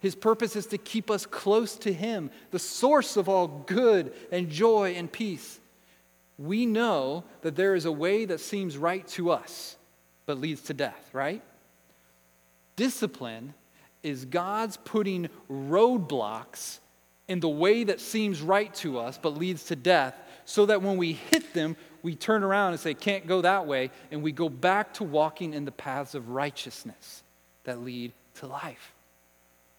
His 0.05 0.13
purpose 0.13 0.55
is 0.55 0.67
to 0.67 0.77
keep 0.77 1.09
us 1.09 1.25
close 1.25 1.77
to 1.77 1.91
Him, 1.91 2.29
the 2.51 2.59
source 2.59 3.17
of 3.17 3.27
all 3.27 3.47
good 3.65 4.13
and 4.31 4.51
joy 4.51 4.93
and 4.95 5.11
peace. 5.11 5.59
We 6.37 6.67
know 6.67 7.23
that 7.41 7.55
there 7.55 7.73
is 7.73 7.85
a 7.85 7.91
way 7.91 8.25
that 8.25 8.39
seems 8.39 8.77
right 8.77 9.07
to 9.07 9.31
us, 9.31 9.77
but 10.27 10.39
leads 10.39 10.61
to 10.61 10.75
death, 10.75 11.09
right? 11.11 11.41
Discipline 12.75 13.55
is 14.03 14.25
God's 14.25 14.77
putting 14.77 15.27
roadblocks 15.49 16.77
in 17.27 17.39
the 17.39 17.49
way 17.49 17.83
that 17.85 17.99
seems 17.99 18.43
right 18.43 18.71
to 18.75 18.99
us, 18.99 19.17
but 19.19 19.35
leads 19.35 19.63
to 19.63 19.75
death, 19.75 20.13
so 20.45 20.67
that 20.67 20.83
when 20.83 20.97
we 20.97 21.13
hit 21.13 21.51
them, 21.55 21.75
we 22.03 22.13
turn 22.13 22.43
around 22.43 22.73
and 22.73 22.79
say, 22.79 22.93
can't 22.93 23.25
go 23.25 23.41
that 23.41 23.65
way, 23.65 23.89
and 24.11 24.21
we 24.21 24.31
go 24.31 24.49
back 24.49 24.93
to 24.93 25.03
walking 25.03 25.55
in 25.55 25.65
the 25.65 25.71
paths 25.71 26.13
of 26.13 26.29
righteousness 26.29 27.23
that 27.63 27.81
lead 27.81 28.13
to 28.35 28.45
life. 28.45 28.91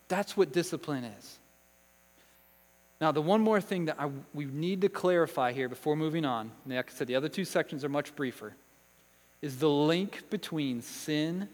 That's 0.08 0.36
what 0.36 0.52
discipline 0.52 1.04
is. 1.04 1.38
Now, 3.00 3.12
the 3.12 3.20
one 3.20 3.42
more 3.42 3.60
thing 3.60 3.86
that 3.86 3.96
I, 4.00 4.10
we 4.32 4.46
need 4.46 4.80
to 4.80 4.88
clarify 4.88 5.52
here 5.52 5.68
before 5.68 5.96
moving 5.96 6.24
on, 6.24 6.50
like 6.66 6.90
I 6.90 6.94
said, 6.94 7.06
the 7.06 7.16
other 7.16 7.28
two 7.28 7.44
sections 7.44 7.84
are 7.84 7.88
much 7.88 8.16
briefer, 8.16 8.54
is 9.42 9.58
the 9.58 9.68
link 9.68 10.30
between 10.30 10.80
sin 10.80 11.48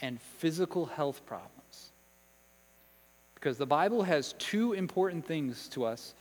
and 0.00 0.20
physical 0.20 0.86
health 0.86 1.24
problems. 1.26 1.90
Because 3.34 3.56
the 3.56 3.66
Bible 3.66 4.02
has 4.02 4.34
two 4.38 4.72
important 4.72 5.24
things 5.24 5.68
to 5.68 5.84
us, 5.84 6.14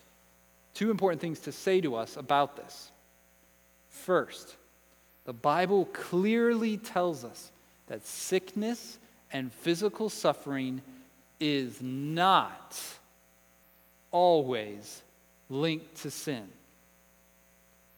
two 0.76 0.92
important 0.92 1.20
things 1.20 1.40
to 1.40 1.52
say 1.52 1.82
to 1.82 1.96
us 1.96 2.16
about 2.16 2.56
this. 2.56 2.92
First, 3.90 4.56
the 5.26 5.34
Bible 5.34 5.86
clearly 5.94 6.78
tells 6.78 7.24
us 7.24 7.52
that 7.88 8.06
sickness 8.06 9.00
and 9.34 9.52
physical 9.52 10.10
suffering 10.10 10.82
is 11.40 11.82
not 11.82 12.80
always 14.12 15.04
linked 15.50 16.02
to 16.04 16.12
sin. 16.12 16.48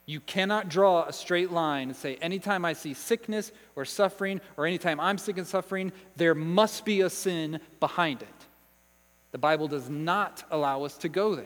You 0.05 0.19
cannot 0.19 0.69
draw 0.69 1.05
a 1.05 1.13
straight 1.13 1.51
line 1.51 1.89
and 1.89 1.95
say, 1.95 2.15
anytime 2.15 2.65
I 2.65 2.73
see 2.73 2.95
sickness 2.95 3.51
or 3.75 3.85
suffering, 3.85 4.41
or 4.57 4.65
anytime 4.65 4.99
I'm 4.99 5.19
sick 5.19 5.37
and 5.37 5.45
suffering, 5.45 5.91
there 6.15 6.33
must 6.33 6.83
be 6.83 7.01
a 7.01 7.11
sin 7.11 7.59
behind 7.79 8.23
it. 8.23 8.27
The 9.31 9.37
Bible 9.37 9.67
does 9.67 9.87
not 9.87 10.43
allow 10.49 10.83
us 10.83 10.97
to 10.97 11.09
go 11.09 11.35
there. 11.35 11.45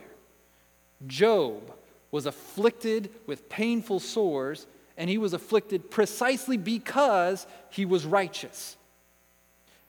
Job 1.08 1.74
was 2.10 2.26
afflicted 2.26 3.10
with 3.28 3.50
painful 3.50 4.00
sores, 4.00 4.66
and 4.98 5.10
he 5.10 5.18
was 5.18 5.34
afflicted 5.34 5.92
precisely 5.92 6.56
because 6.56 7.46
he 7.70 7.86
was 7.86 8.06
righteous. 8.06 8.78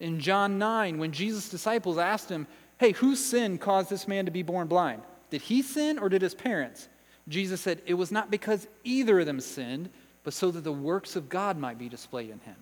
In 0.05 0.21
John 0.21 0.59
9, 0.59 0.99
when 0.99 1.13
Jesus' 1.13 1.49
disciples 1.49 1.97
asked 1.97 2.29
him, 2.29 2.47
Hey, 2.77 2.93
whose 2.93 3.19
sin 3.19 3.57
caused 3.57 3.89
this 3.89 4.07
man 4.07 4.27
to 4.27 4.31
be 4.31 4.43
born 4.43 4.67
blind? 4.67 5.01
Did 5.31 5.41
he 5.41 5.63
sin 5.63 5.99
or 5.99 6.11
did 6.11 6.21
his 6.21 6.35
parents? 6.35 6.91
Jesus 7.27 7.63
said, 7.63 7.81
It 7.87 7.95
was 7.95 8.13
not 8.13 8.31
because 8.31 8.69
either 8.85 9.21
of 9.21 9.25
them 9.25 9.41
sinned, 9.41 9.89
but 10.23 10.35
so 10.35 10.51
that 10.51 10.61
the 10.61 10.71
works 10.71 11.17
of 11.17 11.31
God 11.31 11.57
might 11.57 11.79
be 11.79 11.89
displayed 11.89 12.29
in 12.29 12.39
him. 12.41 12.57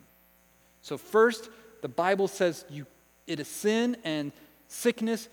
So, 0.82 0.96
first, 0.96 1.50
the 1.80 1.88
Bible 1.88 2.28
says 2.28 2.64
you, 2.70 2.86
it 3.26 3.40
is 3.40 3.48
sin 3.48 3.96
and 4.04 4.30
sickness 4.68 5.28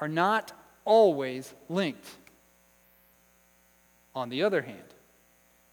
are 0.00 0.08
not 0.08 0.52
always 0.84 1.54
linked. 1.70 2.10
On 4.14 4.28
the 4.28 4.42
other 4.42 4.60
hand, 4.60 4.92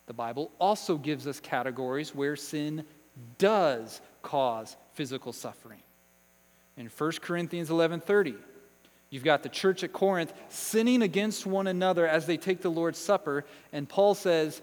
the 0.06 0.13
Bible 0.13 0.51
also 0.58 0.97
gives 0.97 1.27
us 1.27 1.41
categories 1.41 2.15
where 2.15 2.38
sin 2.38 2.86
does 3.38 3.99
cause 4.23 4.77
physical 4.93 5.34
suffering. 5.34 5.82
In 6.77 6.88
1 6.88 7.21
Corinthians 7.21 7.69
11:30, 7.69 8.36
you've 9.10 9.23
got 9.23 9.43
the 9.43 9.49
church 9.49 9.84
at 9.84 9.93
Corinth 9.93 10.34
sinning 10.49 11.01
against 11.01 11.45
one 11.45 11.67
another 11.67 12.08
as 12.08 12.25
they 12.25 12.38
take 12.38 12.62
the 12.62 12.71
Lord's 12.71 12.99
Supper, 12.99 13.45
and 13.71 13.88
Paul 13.88 14.15
says, 14.15 14.62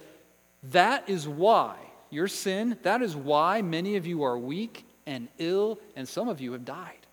"That 0.63 1.09
is 1.09 1.29
why 1.29 1.77
your 2.11 2.29
sin, 2.29 2.79
that 2.83 3.03
is 3.03 3.15
why 3.15 3.63
many 3.63 3.97
of 3.97 4.07
you 4.07 4.23
are 4.23 4.39
weak 4.39 4.85
and 5.07 5.29
ill, 5.39 5.79
and 5.95 6.09
some 6.09 6.29
of 6.29 6.41
you 6.41 6.53
have 6.53 6.65
died." 6.65 7.07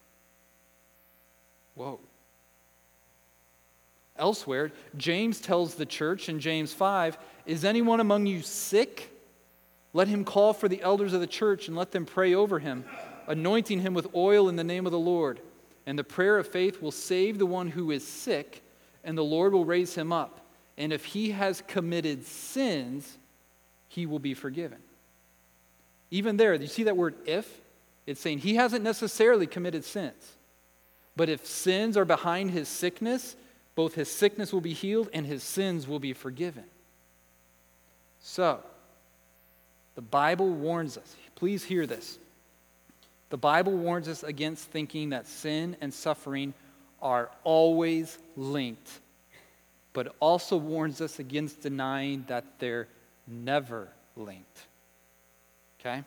Whoa. 1.75 1.99
Elsewhere, 4.17 4.71
James 4.95 5.41
tells 5.41 5.75
the 5.75 5.86
church 5.86 6.30
in 6.30 6.39
James 6.39 6.73
5 6.73 7.17
Is 7.45 7.65
anyone 7.65 7.99
among 7.99 8.25
you 8.25 8.41
sick? 8.41 9.12
Let 9.95 10.10
him 10.10 10.25
call 10.25 10.51
for 10.51 10.67
the 10.67 10.81
elders 10.81 11.13
of 11.13 11.21
the 11.21 11.25
church 11.25 11.69
and 11.69 11.77
let 11.77 11.91
them 11.91 12.05
pray 12.05 12.36
over 12.36 12.60
him, 12.60 12.84
anointing 13.27 13.79
him 13.79 13.93
with 13.93 14.13
oil 14.13 14.49
in 14.49 14.58
the 14.58 14.63
name 14.63 14.86
of 14.86 14.91
the 14.91 14.99
Lord. 14.99 15.39
And 15.86 15.97
the 15.97 16.03
prayer 16.03 16.38
of 16.38 16.49
faith 16.49 16.81
will 16.81 16.91
save 16.91 17.38
the 17.38 17.45
one 17.45 17.69
who 17.69 17.91
is 17.91 18.05
sick, 18.05 18.62
and 19.05 19.17
the 19.17 19.23
Lord 19.23 19.53
will 19.53 19.63
raise 19.63 19.95
him 19.95 20.12
up. 20.12 20.41
And 20.77 20.91
if 20.91 21.05
he 21.05 21.31
has 21.31 21.63
committed 21.65 22.25
sins, 22.25 23.17
he 23.88 24.05
will 24.05 24.19
be 24.19 24.34
forgiven. 24.34 24.79
Even 26.12 26.36
there, 26.36 26.53
you 26.55 26.67
see 26.67 26.84
that 26.84 26.97
word 26.97 27.15
if? 27.25 27.62
It's 28.05 28.19
saying 28.19 28.39
he 28.39 28.55
hasn't 28.55 28.84
necessarily 28.84 29.47
committed 29.47 29.86
sins. 29.86 30.36
But 31.15 31.29
if 31.29 31.45
sins 31.45 31.95
are 31.95 32.03
behind 32.03 32.51
his 32.51 32.67
sickness, 32.67 33.38
both 33.75 33.95
his 33.95 34.12
sickness 34.12 34.51
will 34.51 34.60
be 34.60 34.73
healed 34.73 35.08
and 35.13 35.25
his 35.25 35.41
sins 35.41 35.88
will 35.88 35.99
be 35.99 36.12
forgiven. 36.12 36.65
So, 38.19 38.62
the 39.95 40.01
Bible 40.01 40.49
warns 40.49 40.97
us, 40.97 41.15
please 41.36 41.63
hear 41.63 41.88
this. 41.88 42.19
The 43.29 43.38
Bible 43.38 43.73
warns 43.73 44.08
us 44.08 44.23
against 44.23 44.65
thinking 44.65 45.10
that 45.10 45.27
sin 45.27 45.75
and 45.81 45.93
suffering 45.93 46.53
are 47.01 47.29
always 47.43 48.17
linked, 48.38 48.99
but 49.93 50.15
also 50.19 50.58
warns 50.58 51.01
us 51.01 51.19
against 51.19 51.62
denying 51.62 52.25
that 52.27 52.45
they're 52.60 52.88
never 53.27 53.89
linked. 54.15 54.67
Okay? 55.79 56.03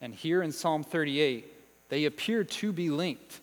And 0.00 0.14
here 0.14 0.42
in 0.42 0.52
Psalm 0.52 0.82
38, 0.82 1.50
they 1.88 2.04
appear 2.04 2.44
to 2.44 2.72
be 2.72 2.90
linked. 2.90 3.40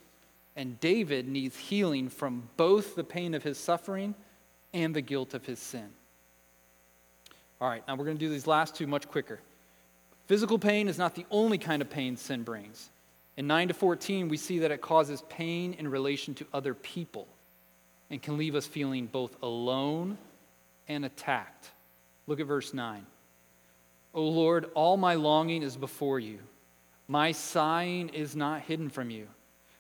And 0.56 0.80
David 0.80 1.28
needs 1.28 1.58
healing 1.58 2.10
from 2.10 2.50
both 2.58 2.96
the 2.96 3.04
pain 3.04 3.34
of 3.34 3.44
his 3.44 3.58
suffering 3.58 4.16
and 4.74 4.96
the 4.96 5.02
guilt 5.02 5.34
of 5.34 5.46
his 5.46 5.60
sin. 5.60 5.90
All 7.60 7.70
right, 7.70 7.84
now 7.88 7.96
we're 7.96 8.06
going 8.06 8.18
to 8.18 8.26
do 8.26 8.30
these 8.30 8.48
last 8.48 8.76
two 8.76 8.88
much 8.88 9.08
quicker. 9.08 9.40
Physical 10.32 10.58
pain 10.58 10.88
is 10.88 10.98
not 10.98 11.14
the 11.14 11.26
only 11.30 11.58
kind 11.58 11.82
of 11.82 11.90
pain 11.90 12.16
sin 12.16 12.44
brings. 12.44 12.90
In 13.36 13.48
9 13.48 13.68
to 13.68 13.74
14, 13.74 14.30
we 14.30 14.38
see 14.38 14.60
that 14.60 14.72
it 14.72 14.80
causes 14.80 15.24
pain 15.28 15.74
in 15.74 15.90
relation 15.90 16.34
to 16.36 16.46
other 16.54 16.74
people 16.74 17.28
and 18.10 18.22
can 18.22 18.38
leave 18.38 18.56
us 18.56 18.66
feeling 18.66 19.08
both 19.08 19.36
alone 19.44 20.18
and 20.88 21.04
attacked. 21.04 21.72
Look 22.28 22.40
at 22.40 22.46
verse 22.46 22.74
9. 22.74 23.06
O 24.14 24.24
Lord, 24.24 24.68
all 24.74 24.96
my 24.96 25.16
longing 25.16 25.64
is 25.64 25.76
before 25.76 26.22
you. 26.22 26.40
My 27.10 27.34
sighing 27.34 28.08
is 28.08 28.34
not 28.34 28.62
hidden 28.62 28.88
from 28.88 29.10
you. 29.10 29.28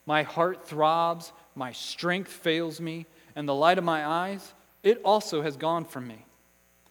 My 0.06 0.24
heart 0.24 0.68
throbs, 0.68 1.32
my 1.56 1.72
strength 1.72 2.30
fails 2.30 2.82
me, 2.82 3.06
and 3.38 3.48
the 3.48 3.56
light 3.56 3.78
of 3.78 3.86
my 3.86 4.06
eyes, 4.06 4.54
it 4.84 5.00
also 5.06 5.44
has 5.44 5.56
gone 5.56 5.86
from 5.86 6.10
me. 6.10 6.26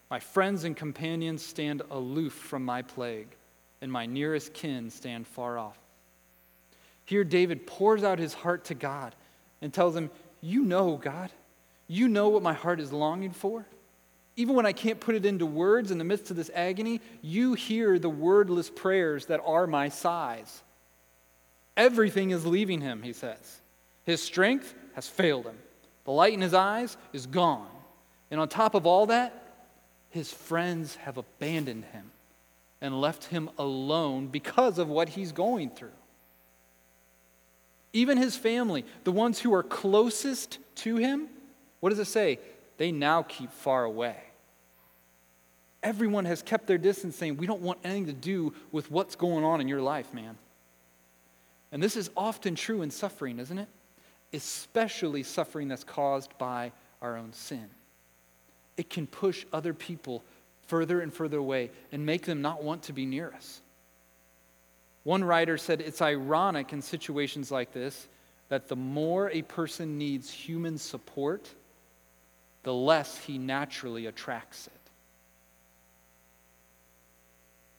My 0.08 0.18
friends 0.18 0.64
and 0.64 0.74
companions 0.74 1.44
stand 1.44 1.82
aloof 1.90 2.32
from 2.32 2.64
my 2.64 2.80
plague 2.80 3.36
and 3.80 3.90
my 3.90 4.06
nearest 4.06 4.52
kin 4.52 4.90
stand 4.90 5.26
far 5.26 5.58
off. 5.58 5.78
Here, 7.04 7.24
David 7.24 7.66
pours 7.66 8.04
out 8.04 8.18
his 8.18 8.34
heart 8.34 8.66
to 8.66 8.74
God 8.74 9.14
and 9.60 9.72
tells 9.72 9.96
him, 9.96 10.10
You 10.40 10.62
know, 10.62 10.96
God, 10.96 11.30
you 11.88 12.08
know 12.08 12.28
what 12.28 12.42
my 12.42 12.52
heart 12.52 12.80
is 12.80 12.92
longing 12.92 13.32
for. 13.32 13.66
Even 14.36 14.54
when 14.54 14.66
I 14.66 14.72
can't 14.72 15.00
put 15.00 15.16
it 15.16 15.26
into 15.26 15.44
words 15.44 15.90
in 15.90 15.98
the 15.98 16.04
midst 16.04 16.30
of 16.30 16.36
this 16.36 16.50
agony, 16.54 17.00
you 17.20 17.54
hear 17.54 17.98
the 17.98 18.08
wordless 18.08 18.70
prayers 18.70 19.26
that 19.26 19.40
are 19.44 19.66
my 19.66 19.88
sighs. 19.88 20.62
Everything 21.76 22.30
is 22.30 22.46
leaving 22.46 22.80
him, 22.80 23.02
he 23.02 23.12
says. 23.12 23.60
His 24.04 24.22
strength 24.22 24.72
has 24.94 25.08
failed 25.08 25.46
him. 25.46 25.58
The 26.04 26.12
light 26.12 26.32
in 26.32 26.40
his 26.40 26.54
eyes 26.54 26.96
is 27.12 27.26
gone. 27.26 27.68
And 28.30 28.40
on 28.40 28.48
top 28.48 28.74
of 28.74 28.86
all 28.86 29.06
that, 29.06 29.34
his 30.10 30.32
friends 30.32 30.94
have 30.96 31.16
abandoned 31.16 31.84
him 31.86 32.10
and 32.80 33.00
left 33.00 33.24
him 33.26 33.50
alone 33.58 34.28
because 34.28 34.78
of 34.78 34.88
what 34.88 35.10
he's 35.10 35.32
going 35.32 35.70
through. 35.70 35.90
Even 37.92 38.16
his 38.18 38.36
family, 38.36 38.84
the 39.04 39.12
ones 39.12 39.40
who 39.40 39.52
are 39.52 39.62
closest 39.62 40.58
to 40.76 40.96
him, 40.96 41.28
what 41.80 41.90
does 41.90 41.98
it 41.98 42.06
say? 42.06 42.38
They 42.76 42.92
now 42.92 43.22
keep 43.22 43.52
far 43.52 43.84
away. 43.84 44.16
Everyone 45.82 46.24
has 46.26 46.42
kept 46.42 46.66
their 46.66 46.78
distance, 46.78 47.16
saying, 47.16 47.36
We 47.36 47.46
don't 47.46 47.62
want 47.62 47.80
anything 47.84 48.06
to 48.06 48.12
do 48.12 48.54
with 48.70 48.90
what's 48.90 49.16
going 49.16 49.44
on 49.44 49.60
in 49.60 49.68
your 49.68 49.80
life, 49.80 50.12
man. 50.12 50.36
And 51.72 51.82
this 51.82 51.96
is 51.96 52.10
often 52.16 52.54
true 52.54 52.82
in 52.82 52.90
suffering, 52.90 53.38
isn't 53.38 53.58
it? 53.58 53.68
Especially 54.32 55.22
suffering 55.22 55.68
that's 55.68 55.84
caused 55.84 56.36
by 56.38 56.72
our 57.00 57.16
own 57.16 57.32
sin. 57.32 57.68
It 58.76 58.90
can 58.90 59.06
push 59.06 59.46
other 59.52 59.74
people 59.74 60.22
further 60.70 61.00
and 61.00 61.12
further 61.12 61.38
away 61.38 61.70
and 61.90 62.06
make 62.06 62.24
them 62.24 62.40
not 62.40 62.62
want 62.62 62.84
to 62.84 62.92
be 62.92 63.04
near 63.04 63.32
us. 63.34 63.60
One 65.02 65.24
writer 65.24 65.58
said 65.58 65.80
it's 65.80 66.00
ironic 66.00 66.72
in 66.72 66.80
situations 66.80 67.50
like 67.50 67.72
this 67.72 68.08
that 68.48 68.68
the 68.68 68.76
more 68.76 69.30
a 69.30 69.42
person 69.42 69.96
needs 69.96 70.30
human 70.30 70.76
support, 70.76 71.48
the 72.64 72.74
less 72.74 73.16
he 73.18 73.38
naturally 73.38 74.06
attracts 74.06 74.66
it. 74.66 74.72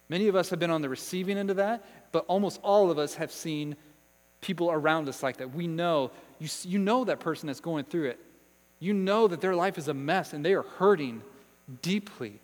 Many 0.07 0.27
of 0.29 0.35
us 0.35 0.49
have 0.49 0.59
been 0.59 0.71
on 0.71 0.81
the 0.81 0.87
receiving 0.87 1.37
end 1.37 1.49
of 1.49 1.57
that, 1.57 1.85
but 2.11 2.25
almost 2.27 2.59
all 2.63 2.89
of 2.89 2.97
us 2.97 3.15
have 3.15 3.31
seen 3.31 3.75
people 4.39 4.71
around 4.71 5.09
us 5.09 5.21
like 5.21 5.37
that. 5.37 5.53
We 5.53 5.67
know, 5.67 6.11
you, 6.39 6.47
you 6.63 6.79
know 6.79 7.03
that 7.03 7.19
person 7.19 7.47
that's 7.47 7.59
going 7.59 7.85
through 7.85 8.09
it. 8.09 8.19
You 8.79 8.93
know 8.93 9.27
that 9.27 9.41
their 9.41 9.55
life 9.55 9.77
is 9.77 9.89
a 9.89 9.93
mess 9.93 10.33
and 10.33 10.43
they 10.43 10.53
are 10.53 10.63
hurting 10.63 11.21
deeply. 11.81 12.39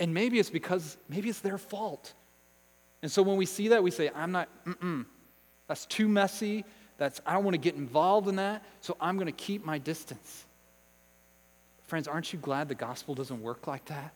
And 0.00 0.12
maybe 0.12 0.40
it's 0.40 0.50
because, 0.50 0.96
maybe 1.08 1.28
it's 1.28 1.40
their 1.40 1.58
fault. 1.58 2.14
And 3.02 3.12
so 3.12 3.22
when 3.22 3.36
we 3.36 3.46
see 3.46 3.68
that, 3.68 3.82
we 3.82 3.90
say, 3.90 4.10
I'm 4.14 4.32
not, 4.32 4.48
mm-mm, 4.64 5.04
that's 5.68 5.86
too 5.86 6.08
messy. 6.08 6.64
That's, 6.98 7.20
I 7.24 7.34
don't 7.34 7.44
want 7.44 7.54
to 7.54 7.60
get 7.60 7.76
involved 7.76 8.28
in 8.28 8.36
that, 8.36 8.62
so 8.80 8.96
I'm 9.00 9.16
going 9.16 9.26
to 9.26 9.32
keep 9.32 9.64
my 9.64 9.78
distance. 9.78 10.44
Friends, 11.86 12.08
aren't 12.08 12.32
you 12.32 12.38
glad 12.38 12.68
the 12.68 12.74
gospel 12.74 13.14
doesn't 13.14 13.40
work 13.40 13.66
like 13.66 13.84
that? 13.86 14.12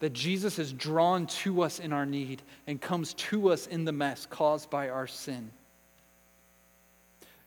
That 0.00 0.12
Jesus 0.12 0.58
is 0.58 0.72
drawn 0.72 1.26
to 1.26 1.62
us 1.62 1.78
in 1.78 1.92
our 1.92 2.06
need 2.06 2.42
and 2.66 2.80
comes 2.80 3.14
to 3.14 3.50
us 3.50 3.66
in 3.66 3.84
the 3.84 3.92
mess 3.92 4.26
caused 4.26 4.70
by 4.70 4.88
our 4.88 5.06
sin. 5.06 5.50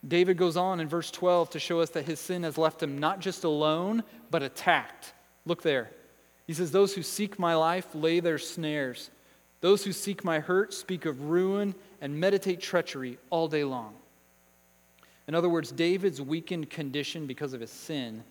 David 0.05 0.37
goes 0.37 0.57
on 0.57 0.79
in 0.79 0.87
verse 0.87 1.09
12 1.09 1.51
to 1.51 1.59
show 1.59 1.79
us 1.79 1.89
that 1.91 2.05
his 2.05 2.19
sin 2.19 2.43
has 2.43 2.57
left 2.57 2.83
him 2.83 2.97
not 2.97 3.21
just 3.21 3.43
alone, 3.43 4.03
but 4.29 4.43
attacked. 4.43 5.13
Look 5.45 5.61
there. 5.61 5.89
He 6.47 6.53
says, 6.53 6.71
Those 6.71 6.93
who 6.93 7.03
seek 7.03 7.39
my 7.39 7.55
life 7.55 7.87
lay 7.93 8.19
their 8.19 8.37
snares. 8.37 9.09
Those 9.61 9.83
who 9.83 9.93
seek 9.93 10.23
my 10.25 10.39
hurt 10.39 10.73
speak 10.73 11.05
of 11.05 11.29
ruin 11.29 11.73
and 12.01 12.19
meditate 12.19 12.59
treachery 12.59 13.17
all 13.29 13.47
day 13.47 13.63
long. 13.63 13.95
In 15.27 15.35
other 15.35 15.47
words, 15.47 15.71
David's 15.71 16.21
weakened 16.21 16.69
condition 16.69 17.27
because 17.27 17.53
of 17.53 17.61
his 17.61 17.71
sin 17.71 18.23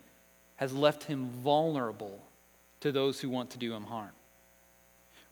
has 0.57 0.73
left 0.73 1.03
him 1.03 1.29
vulnerable 1.43 2.19
to 2.81 2.91
those 2.91 3.19
who 3.19 3.29
want 3.29 3.49
to 3.51 3.57
do 3.57 3.73
him 3.73 3.85
harm. 3.85 4.11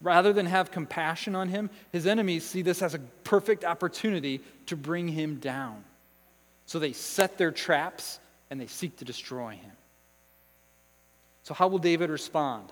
Rather 0.01 0.33
than 0.33 0.47
have 0.47 0.71
compassion 0.71 1.35
on 1.35 1.49
him, 1.49 1.69
his 1.91 2.07
enemies 2.07 2.43
see 2.43 2.63
this 2.63 2.81
as 2.81 2.95
a 2.95 2.99
perfect 3.23 3.63
opportunity 3.63 4.41
to 4.65 4.75
bring 4.75 5.07
him 5.07 5.35
down. 5.35 5.83
So 6.65 6.79
they 6.79 6.93
set 6.93 7.37
their 7.37 7.51
traps 7.51 8.19
and 8.49 8.59
they 8.59 8.67
seek 8.67 8.97
to 8.97 9.05
destroy 9.05 9.51
him. 9.51 9.71
So, 11.43 11.53
how 11.53 11.67
will 11.67 11.79
David 11.79 12.09
respond? 12.09 12.71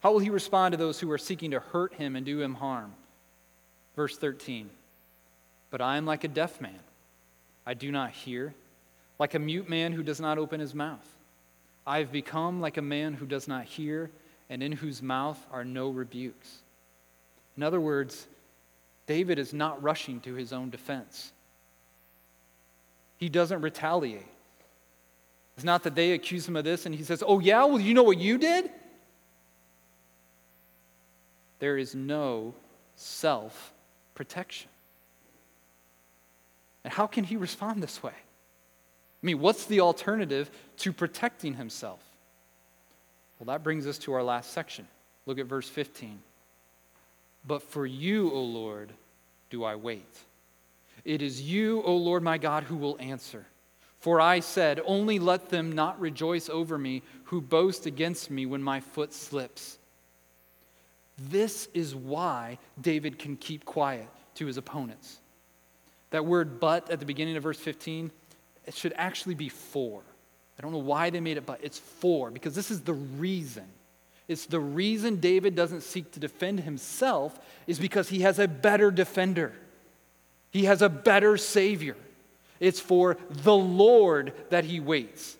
How 0.00 0.12
will 0.12 0.18
he 0.18 0.30
respond 0.30 0.72
to 0.72 0.78
those 0.78 0.98
who 0.98 1.10
are 1.10 1.18
seeking 1.18 1.50
to 1.50 1.60
hurt 1.60 1.94
him 1.94 2.16
and 2.16 2.24
do 2.24 2.40
him 2.40 2.54
harm? 2.54 2.94
Verse 3.96 4.16
13 4.16 4.70
But 5.70 5.80
I 5.80 5.96
am 5.96 6.06
like 6.06 6.24
a 6.24 6.28
deaf 6.28 6.60
man, 6.60 6.80
I 7.66 7.74
do 7.74 7.90
not 7.90 8.10
hear, 8.10 8.54
like 9.18 9.34
a 9.34 9.38
mute 9.38 9.68
man 9.68 9.92
who 9.92 10.02
does 10.02 10.20
not 10.20 10.38
open 10.38 10.60
his 10.60 10.74
mouth. 10.74 11.06
I 11.86 11.98
have 11.98 12.12
become 12.12 12.60
like 12.60 12.76
a 12.76 12.82
man 12.82 13.14
who 13.14 13.26
does 13.26 13.48
not 13.48 13.64
hear, 13.64 14.10
and 14.48 14.62
in 14.62 14.72
whose 14.72 15.02
mouth 15.02 15.44
are 15.50 15.64
no 15.64 15.90
rebukes. 15.90 16.58
In 17.56 17.62
other 17.62 17.80
words, 17.80 18.26
David 19.06 19.38
is 19.38 19.52
not 19.52 19.82
rushing 19.82 20.20
to 20.20 20.34
his 20.34 20.52
own 20.52 20.70
defense. 20.70 21.32
He 23.18 23.28
doesn't 23.28 23.60
retaliate. 23.60 24.26
It's 25.56 25.64
not 25.64 25.82
that 25.82 25.94
they 25.94 26.12
accuse 26.12 26.48
him 26.48 26.56
of 26.56 26.64
this 26.64 26.86
and 26.86 26.94
he 26.94 27.02
says, 27.02 27.22
Oh, 27.26 27.38
yeah, 27.38 27.64
well, 27.64 27.80
you 27.80 27.94
know 27.94 28.02
what 28.02 28.18
you 28.18 28.38
did? 28.38 28.70
There 31.58 31.76
is 31.76 31.94
no 31.94 32.54
self 32.96 33.72
protection. 34.14 34.70
And 36.82 36.92
how 36.92 37.06
can 37.06 37.24
he 37.24 37.36
respond 37.36 37.82
this 37.82 38.02
way? 38.02 38.12
I 38.12 39.26
mean, 39.26 39.38
what's 39.38 39.66
the 39.66 39.80
alternative 39.80 40.50
to 40.78 40.92
protecting 40.92 41.54
himself? 41.54 42.00
Well, 43.38 43.46
that 43.52 43.62
brings 43.62 43.86
us 43.86 43.98
to 43.98 44.14
our 44.14 44.22
last 44.22 44.52
section. 44.52 44.88
Look 45.26 45.38
at 45.38 45.46
verse 45.46 45.68
15. 45.68 46.20
But 47.46 47.62
for 47.62 47.86
you, 47.86 48.30
O 48.32 48.42
Lord, 48.42 48.92
do 49.50 49.64
I 49.64 49.76
wait. 49.76 50.18
It 51.04 51.22
is 51.22 51.40
you, 51.40 51.82
O 51.82 51.96
Lord 51.96 52.22
my 52.22 52.38
God, 52.38 52.64
who 52.64 52.76
will 52.76 52.96
answer. 52.98 53.46
For 54.00 54.20
I 54.20 54.40
said, 54.40 54.80
Only 54.84 55.18
let 55.18 55.50
them 55.50 55.72
not 55.72 56.00
rejoice 56.00 56.48
over 56.48 56.78
me 56.78 57.02
who 57.24 57.40
boast 57.40 57.86
against 57.86 58.30
me 58.30 58.46
when 58.46 58.62
my 58.62 58.80
foot 58.80 59.12
slips. 59.12 59.78
This 61.28 61.68
is 61.74 61.94
why 61.94 62.58
David 62.80 63.18
can 63.18 63.36
keep 63.36 63.64
quiet 63.64 64.08
to 64.36 64.46
his 64.46 64.56
opponents. 64.56 65.18
That 66.10 66.24
word 66.24 66.58
but 66.60 66.90
at 66.90 66.98
the 66.98 67.06
beginning 67.06 67.36
of 67.36 67.42
verse 67.42 67.58
15, 67.58 68.10
it 68.66 68.74
should 68.74 68.94
actually 68.96 69.34
be 69.34 69.50
for. 69.50 70.00
I 70.58 70.62
don't 70.62 70.72
know 70.72 70.78
why 70.78 71.10
they 71.10 71.20
made 71.20 71.36
it 71.36 71.46
but. 71.46 71.60
It's 71.62 71.78
for, 71.78 72.30
because 72.30 72.54
this 72.54 72.70
is 72.70 72.80
the 72.80 72.94
reason. 72.94 73.64
It's 74.28 74.46
the 74.46 74.60
reason 74.60 75.16
David 75.16 75.54
doesn't 75.54 75.82
seek 75.82 76.10
to 76.12 76.20
defend 76.20 76.60
himself, 76.60 77.38
is 77.66 77.78
because 77.78 78.08
he 78.08 78.20
has 78.20 78.38
a 78.38 78.48
better 78.48 78.90
defender. 78.90 79.52
He 80.50 80.64
has 80.64 80.82
a 80.82 80.88
better 80.88 81.36
Savior. 81.36 81.96
It's 82.60 82.78
for 82.78 83.16
the 83.28 83.56
Lord 83.56 84.34
that 84.50 84.64
he 84.64 84.78
waits. 84.78 85.36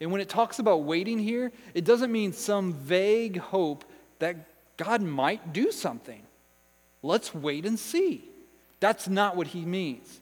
And 0.00 0.10
when 0.10 0.20
it 0.20 0.28
talks 0.28 0.58
about 0.58 0.82
waiting 0.82 1.18
here, 1.18 1.52
it 1.74 1.84
doesn't 1.84 2.10
mean 2.10 2.32
some 2.32 2.72
vague 2.72 3.38
hope 3.38 3.84
that 4.18 4.36
God 4.76 5.02
might 5.02 5.52
do 5.52 5.70
something. 5.70 6.22
Let's 7.02 7.34
wait 7.34 7.66
and 7.66 7.78
see. 7.78 8.24
That's 8.80 9.06
not 9.06 9.36
what 9.36 9.48
he 9.48 9.64
means. 9.64 10.20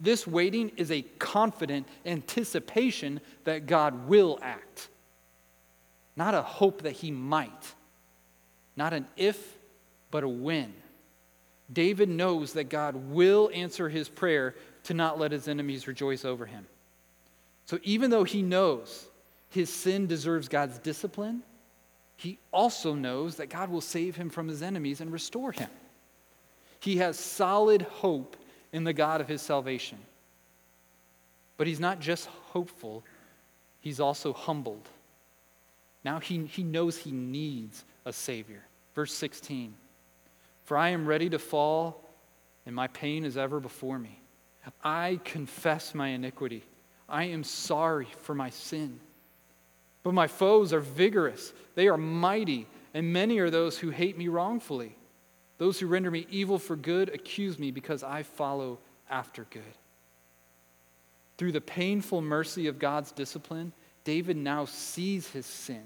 This 0.00 0.26
waiting 0.26 0.72
is 0.76 0.90
a 0.90 1.02
confident 1.02 1.86
anticipation 2.06 3.20
that 3.44 3.66
God 3.66 4.08
will 4.08 4.38
act, 4.40 4.88
not 6.16 6.34
a 6.34 6.42
hope 6.42 6.82
that 6.82 6.92
he 6.92 7.10
might, 7.10 7.74
not 8.76 8.94
an 8.94 9.06
if, 9.16 9.58
but 10.10 10.24
a 10.24 10.28
when. 10.28 10.72
David 11.72 12.08
knows 12.08 12.54
that 12.54 12.64
God 12.64 12.96
will 12.96 13.50
answer 13.52 13.88
his 13.88 14.08
prayer 14.08 14.56
to 14.84 14.94
not 14.94 15.18
let 15.18 15.32
his 15.32 15.48
enemies 15.48 15.86
rejoice 15.86 16.24
over 16.24 16.46
him. 16.46 16.66
So 17.66 17.78
even 17.82 18.10
though 18.10 18.24
he 18.24 18.42
knows 18.42 19.06
his 19.48 19.72
sin 19.72 20.06
deserves 20.06 20.48
God's 20.48 20.78
discipline, 20.78 21.42
he 22.16 22.38
also 22.52 22.94
knows 22.94 23.36
that 23.36 23.48
God 23.50 23.70
will 23.70 23.80
save 23.80 24.16
him 24.16 24.30
from 24.30 24.48
his 24.48 24.62
enemies 24.62 25.00
and 25.00 25.12
restore 25.12 25.52
him. 25.52 25.70
He 26.80 26.98
has 26.98 27.18
solid 27.18 27.82
hope 27.82 28.36
in 28.72 28.84
the 28.84 28.92
God 28.92 29.20
of 29.20 29.28
his 29.28 29.42
salvation. 29.42 29.98
But 31.56 31.66
he's 31.66 31.80
not 31.80 32.00
just 32.00 32.26
hopeful, 32.26 33.04
he's 33.80 34.00
also 34.00 34.32
humbled. 34.32 34.88
Now 36.04 36.20
he, 36.20 36.46
he 36.46 36.62
knows 36.62 36.96
he 36.96 37.12
needs 37.12 37.84
a 38.04 38.12
Savior. 38.12 38.64
Verse 38.94 39.12
16 39.12 39.74
for 40.70 40.76
I 40.76 40.90
am 40.90 41.04
ready 41.04 41.28
to 41.30 41.38
fall, 41.40 42.08
and 42.64 42.76
my 42.76 42.86
pain 42.86 43.24
is 43.24 43.36
ever 43.36 43.58
before 43.58 43.98
me. 43.98 44.19
I 44.82 45.20
confess 45.24 45.94
my 45.94 46.08
iniquity. 46.08 46.64
I 47.08 47.24
am 47.24 47.44
sorry 47.44 48.08
for 48.22 48.34
my 48.34 48.50
sin. 48.50 49.00
But 50.02 50.14
my 50.14 50.26
foes 50.26 50.72
are 50.72 50.80
vigorous, 50.80 51.52
they 51.74 51.88
are 51.88 51.96
mighty, 51.96 52.66
and 52.94 53.12
many 53.12 53.38
are 53.38 53.50
those 53.50 53.78
who 53.78 53.90
hate 53.90 54.16
me 54.16 54.28
wrongfully. 54.28 54.96
Those 55.58 55.78
who 55.78 55.86
render 55.86 56.10
me 56.10 56.26
evil 56.30 56.58
for 56.58 56.74
good 56.74 57.10
accuse 57.10 57.58
me 57.58 57.70
because 57.70 58.02
I 58.02 58.22
follow 58.22 58.78
after 59.10 59.46
good. 59.50 59.62
Through 61.36 61.52
the 61.52 61.60
painful 61.60 62.22
mercy 62.22 62.66
of 62.66 62.78
God's 62.78 63.12
discipline, 63.12 63.72
David 64.04 64.36
now 64.36 64.64
sees 64.64 65.28
his 65.28 65.46
sin 65.46 65.82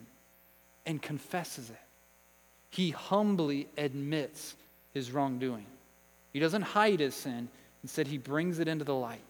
and 0.86 1.02
confesses 1.02 1.70
it. 1.70 1.76
He 2.70 2.90
humbly 2.90 3.68
admits 3.76 4.54
his 4.92 5.10
wrongdoing. 5.10 5.66
He 6.32 6.40
doesn't 6.40 6.62
hide 6.62 7.00
his 7.00 7.14
sin, 7.14 7.48
instead, 7.84 8.06
he 8.06 8.16
brings 8.16 8.58
it 8.58 8.66
into 8.66 8.84
the 8.84 8.94
light. 8.94 9.20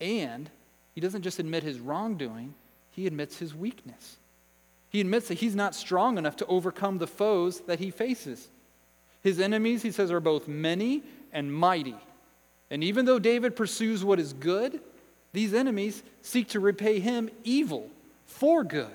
And 0.00 0.50
he 0.92 1.00
doesn't 1.00 1.22
just 1.22 1.38
admit 1.38 1.62
his 1.62 1.78
wrongdoing, 1.78 2.52
he 2.90 3.06
admits 3.06 3.38
his 3.38 3.54
weakness. 3.54 4.16
He 4.90 5.00
admits 5.00 5.28
that 5.28 5.38
he's 5.38 5.54
not 5.54 5.74
strong 5.74 6.18
enough 6.18 6.36
to 6.36 6.46
overcome 6.46 6.98
the 6.98 7.06
foes 7.06 7.60
that 7.60 7.78
he 7.78 7.90
faces. 7.90 8.48
His 9.22 9.40
enemies, 9.40 9.82
he 9.82 9.92
says, 9.92 10.10
are 10.10 10.20
both 10.20 10.48
many 10.48 11.04
and 11.32 11.54
mighty. 11.54 11.96
And 12.70 12.82
even 12.82 13.06
though 13.06 13.20
David 13.20 13.54
pursues 13.54 14.04
what 14.04 14.18
is 14.18 14.32
good, 14.32 14.80
these 15.32 15.54
enemies 15.54 16.02
seek 16.20 16.48
to 16.48 16.60
repay 16.60 16.98
him 16.98 17.30
evil 17.44 17.88
for 18.26 18.64
good. 18.64 18.90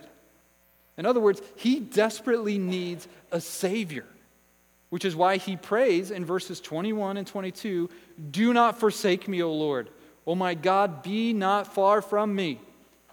In 0.97 1.05
other 1.05 1.21
words, 1.21 1.41
he 1.55 1.79
desperately 1.79 2.59
needs 2.59 3.07
a 3.31 3.39
Savior 3.39 4.05
which 4.89 5.05
is 5.05 5.15
why 5.15 5.37
he 5.37 5.55
prays 5.55 6.11
in 6.11 6.25
verses 6.25 6.61
21 6.61 7.17
and 7.17 7.27
22 7.27 7.89
Do 8.31 8.53
not 8.53 8.79
forsake 8.79 9.27
me, 9.27 9.41
O 9.43 9.53
Lord. 9.53 9.89
O 10.25 10.35
my 10.35 10.55
God, 10.55 11.03
be 11.03 11.33
not 11.33 11.73
far 11.73 12.01
from 12.01 12.35
me. 12.35 12.59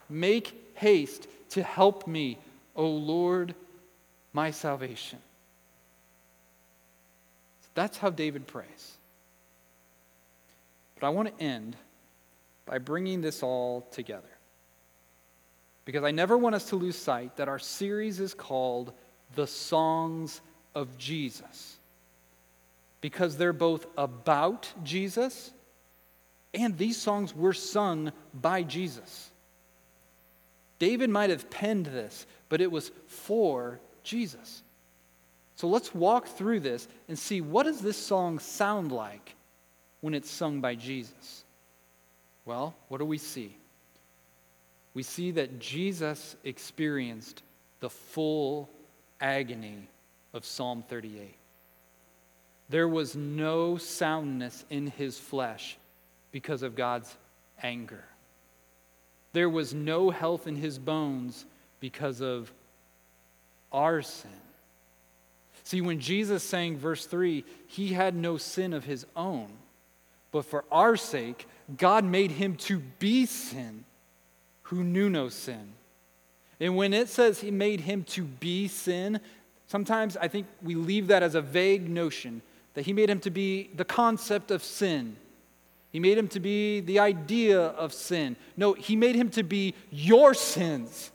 Make 0.09 0.73
haste 0.75 1.27
to 1.51 1.63
help 1.63 2.07
me, 2.07 2.39
O 2.75 2.89
Lord, 2.89 3.55
my 4.33 4.51
salvation. 4.51 5.19
That's 7.75 7.99
how 7.99 8.11
David 8.11 8.47
prays. 8.47 8.97
But 10.99 11.07
I 11.07 11.11
want 11.11 11.37
to 11.37 11.45
end 11.45 11.77
by 12.67 12.79
bringing 12.79 13.21
this 13.21 13.43
all 13.43 13.83
together. 13.93 14.29
Because 15.85 16.03
I 16.03 16.13
never 16.13 16.39
want 16.39 16.55
us 16.55 16.71
to 16.71 16.77
lose 16.77 16.97
sight 16.97 17.37
that 17.37 17.49
our 17.49 17.59
series 17.59 18.21
is 18.21 18.33
called 18.33 18.93
The 19.35 19.47
Songs 19.47 20.41
of 20.75 20.97
Jesus 20.97 21.74
because 23.05 23.37
they're 23.37 23.53
both 23.53 23.87
about 23.99 24.73
Jesus 24.83 25.53
and 26.55 26.79
these 26.79 26.97
songs 26.97 27.37
were 27.37 27.53
sung 27.53 28.11
by 28.33 28.63
Jesus. 28.63 29.31
David 30.79 31.11
might 31.11 31.29
have 31.29 31.51
penned 31.51 31.85
this, 31.85 32.27
but 32.49 32.63
it 32.63 32.73
was 32.73 32.93
for 33.07 33.79
Jesus. 34.05 34.63
So 35.57 35.69
let's 35.69 35.95
walk 35.95 36.29
through 36.29 36.61
this 36.61 36.89
and 37.07 37.19
see 37.19 37.43
what 37.43 37.65
does 37.65 37.83
this 37.83 37.99
song 37.99 38.39
sound 38.39 38.91
like 38.91 39.35
when 40.01 40.15
it's 40.15 40.31
sung 40.31 40.63
by 40.63 40.75
Jesus. 40.75 41.45
Well, 42.47 42.75
what 42.89 43.01
do 43.01 43.05
we 43.05 43.19
see? 43.19 43.55
We 44.95 45.03
see 45.03 45.31
that 45.33 45.59
Jesus 45.59 46.37
experienced 46.43 47.43
the 47.81 47.91
full 47.91 48.71
agony 49.21 49.91
of 50.33 50.47
Psalm 50.47 50.83
38. 50.89 51.35
There 52.69 52.89
was 52.89 53.15
no 53.15 53.77
soundness 53.77 54.65
in 54.71 54.87
his 54.87 55.19
flesh 55.19 55.77
because 56.33 56.62
of 56.62 56.75
God's 56.75 57.15
anger. 57.62 58.05
There 59.33 59.51
was 59.51 59.75
no 59.75 60.11
health 60.11 60.47
in 60.47 60.57
his 60.57 60.79
bones 60.79 61.45
because 61.81 62.21
of 62.21 62.53
our 63.73 64.01
sin. 64.01 64.31
See, 65.65 65.81
when 65.81 65.99
Jesus 65.99 66.43
sang 66.43 66.77
verse 66.77 67.07
3, 67.07 67.45
he 67.67 67.93
had 67.93 68.15
no 68.15 68.37
sin 68.37 68.73
of 68.73 68.85
his 68.85 69.07
own, 69.17 69.49
but 70.31 70.45
for 70.45 70.65
our 70.71 70.97
sake, 70.97 71.47
God 71.77 72.05
made 72.05 72.31
him 72.31 72.57
to 72.57 72.79
be 72.99 73.27
sin 73.27 73.85
who 74.65 74.85
knew 74.85 75.11
no 75.11 75.29
sin. 75.29 75.73
And 76.61 76.77
when 76.77 76.93
it 76.95 77.09
says 77.09 77.41
he 77.41 77.51
made 77.51 77.81
him 77.81 78.05
to 78.05 78.23
be 78.25 78.69
sin, 78.69 79.21
sometimes 79.67 80.17
I 80.17 80.29
think 80.29 80.47
we 80.62 80.75
leave 80.75 81.09
that 81.09 81.23
as 81.23 81.35
a 81.35 81.41
vague 81.41 81.89
notion 81.89 82.43
that 82.75 82.87
he 82.87 82.93
made 82.93 83.09
him 83.09 83.20
to 83.20 83.31
be 83.31 83.70
the 83.75 83.85
concept 83.85 84.51
of 84.51 84.62
sin. 84.62 85.16
He 85.91 86.01
made 86.01 86.18
him 86.18 86.29
to 86.29 86.41
be 86.41 86.81
the 86.81 86.99
idea 86.99 87.61
of 87.61 87.93
sin. 87.93 88.37
No, 88.57 88.72
he 88.72 88.97
made 88.97 89.14
him 89.14 89.31
to 89.31 89.45
be 89.45 89.75
your 89.91 90.35
sins 90.35 91.12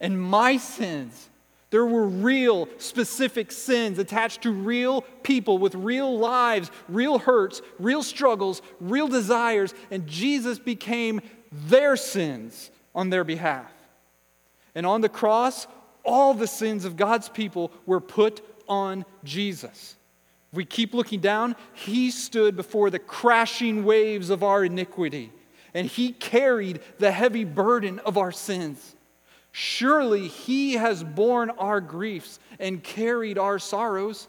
and 0.00 0.20
my 0.20 0.56
sins. 0.56 1.28
There 1.70 1.86
were 1.86 2.06
real, 2.06 2.68
specific 2.76 3.50
sins 3.50 3.98
attached 3.98 4.42
to 4.42 4.50
real 4.50 5.02
people 5.22 5.56
with 5.56 5.74
real 5.74 6.18
lives, 6.18 6.70
real 6.88 7.18
hurts, 7.18 7.62
real 7.78 8.02
struggles, 8.02 8.60
real 8.78 9.08
desires, 9.08 9.72
and 9.90 10.06
Jesus 10.06 10.58
became 10.58 11.22
their 11.50 11.96
sins 11.96 12.70
on 12.94 13.08
their 13.08 13.24
behalf. 13.24 13.72
And 14.74 14.84
on 14.84 15.00
the 15.00 15.08
cross, 15.08 15.66
all 16.04 16.34
the 16.34 16.46
sins 16.46 16.84
of 16.84 16.96
God's 16.96 17.28
people 17.28 17.70
were 17.86 18.00
put 18.00 18.44
on 18.68 19.04
Jesus. 19.24 19.96
We 20.52 20.64
keep 20.64 20.92
looking 20.92 21.20
down, 21.20 21.56
he 21.72 22.10
stood 22.10 22.56
before 22.56 22.90
the 22.90 22.98
crashing 22.98 23.84
waves 23.84 24.28
of 24.28 24.42
our 24.42 24.64
iniquity, 24.64 25.32
and 25.72 25.86
he 25.86 26.12
carried 26.12 26.80
the 26.98 27.10
heavy 27.10 27.44
burden 27.44 27.98
of 28.00 28.18
our 28.18 28.32
sins. 28.32 28.94
Surely 29.52 30.28
he 30.28 30.74
has 30.74 31.04
borne 31.04 31.50
our 31.50 31.80
griefs 31.80 32.38
and 32.58 32.82
carried 32.82 33.38
our 33.38 33.58
sorrows. 33.58 34.28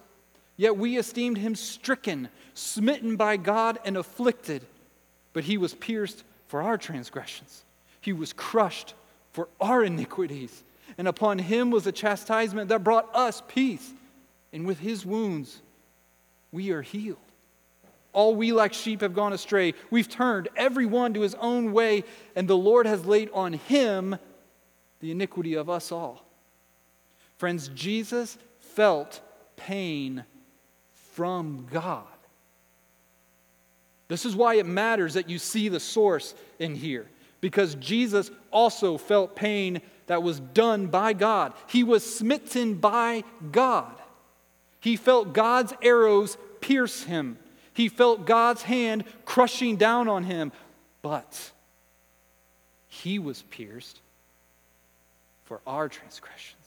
Yet 0.57 0.77
we 0.77 0.97
esteemed 0.97 1.37
him 1.37 1.55
stricken, 1.55 2.29
smitten 2.53 3.15
by 3.15 3.37
God, 3.37 3.79
and 3.85 3.97
afflicted. 3.97 4.65
But 5.31 5.45
he 5.45 5.57
was 5.57 5.73
pierced 5.73 6.23
for 6.47 6.61
our 6.61 6.77
transgressions, 6.77 7.65
he 8.01 8.13
was 8.13 8.33
crushed 8.33 8.93
for 9.31 9.47
our 9.59 9.83
iniquities. 9.83 10.63
And 10.95 11.07
upon 11.07 11.39
him 11.39 11.71
was 11.71 11.87
a 11.87 11.91
chastisement 11.91 12.69
that 12.69 12.83
brought 12.83 13.09
us 13.15 13.41
peace. 13.47 13.93
And 14.51 14.67
with 14.67 14.77
his 14.77 15.03
wounds, 15.03 15.62
we 16.53 16.71
are 16.71 16.83
healed. 16.83 17.17
All 18.13 18.35
we 18.35 18.53
like 18.53 18.73
sheep 18.73 19.01
have 19.01 19.15
gone 19.15 19.33
astray. 19.33 19.73
We've 19.89 20.07
turned 20.07 20.47
every 20.55 20.85
one 20.85 21.15
to 21.15 21.21
his 21.21 21.35
own 21.35 21.73
way, 21.73 22.03
and 22.35 22.47
the 22.47 22.55
Lord 22.55 22.85
has 22.85 23.05
laid 23.05 23.29
on 23.33 23.53
him 23.53 24.15
the 24.99 25.11
iniquity 25.11 25.55
of 25.55 25.69
us 25.69 25.91
all. 25.91 26.23
Friends, 27.37 27.69
Jesus 27.69 28.37
felt 28.59 29.19
pain 29.57 30.23
from 31.13 31.67
God. 31.71 32.05
This 34.07 34.25
is 34.25 34.35
why 34.35 34.55
it 34.55 34.67
matters 34.67 35.15
that 35.15 35.29
you 35.29 35.39
see 35.39 35.69
the 35.69 35.79
source 35.79 36.35
in 36.59 36.75
here, 36.75 37.07
because 37.41 37.73
Jesus 37.75 38.29
also 38.51 38.97
felt 38.99 39.35
pain 39.35 39.81
that 40.05 40.21
was 40.21 40.39
done 40.39 40.85
by 40.85 41.13
God. 41.13 41.53
He 41.67 41.83
was 41.83 42.05
smitten 42.15 42.75
by 42.75 43.23
God. 43.51 43.95
He 44.83 44.97
felt 44.97 45.31
God's 45.31 45.73
arrows 45.81 46.37
pierce 46.59 47.03
him. 47.03 47.37
He 47.73 47.87
felt 47.87 48.25
God's 48.25 48.63
hand 48.63 49.05
crushing 49.23 49.77
down 49.77 50.09
on 50.09 50.25
him. 50.25 50.51
But 51.01 51.51
he 52.89 53.17
was 53.17 53.43
pierced 53.43 54.01
for 55.45 55.61
our 55.65 55.87
transgressions. 55.87 56.65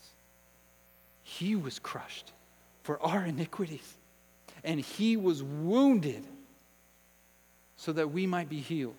He 1.25 1.57
was 1.57 1.79
crushed 1.79 2.33
for 2.85 2.99
our 3.03 3.23
iniquities, 3.23 3.99
and 4.65 4.81
he 4.81 5.19
was 5.19 5.43
wounded 5.43 6.25
so 7.77 7.93
that 7.93 8.13
we 8.13 8.27
might 8.27 8.49
be 8.49 8.61
healed. 8.61 8.97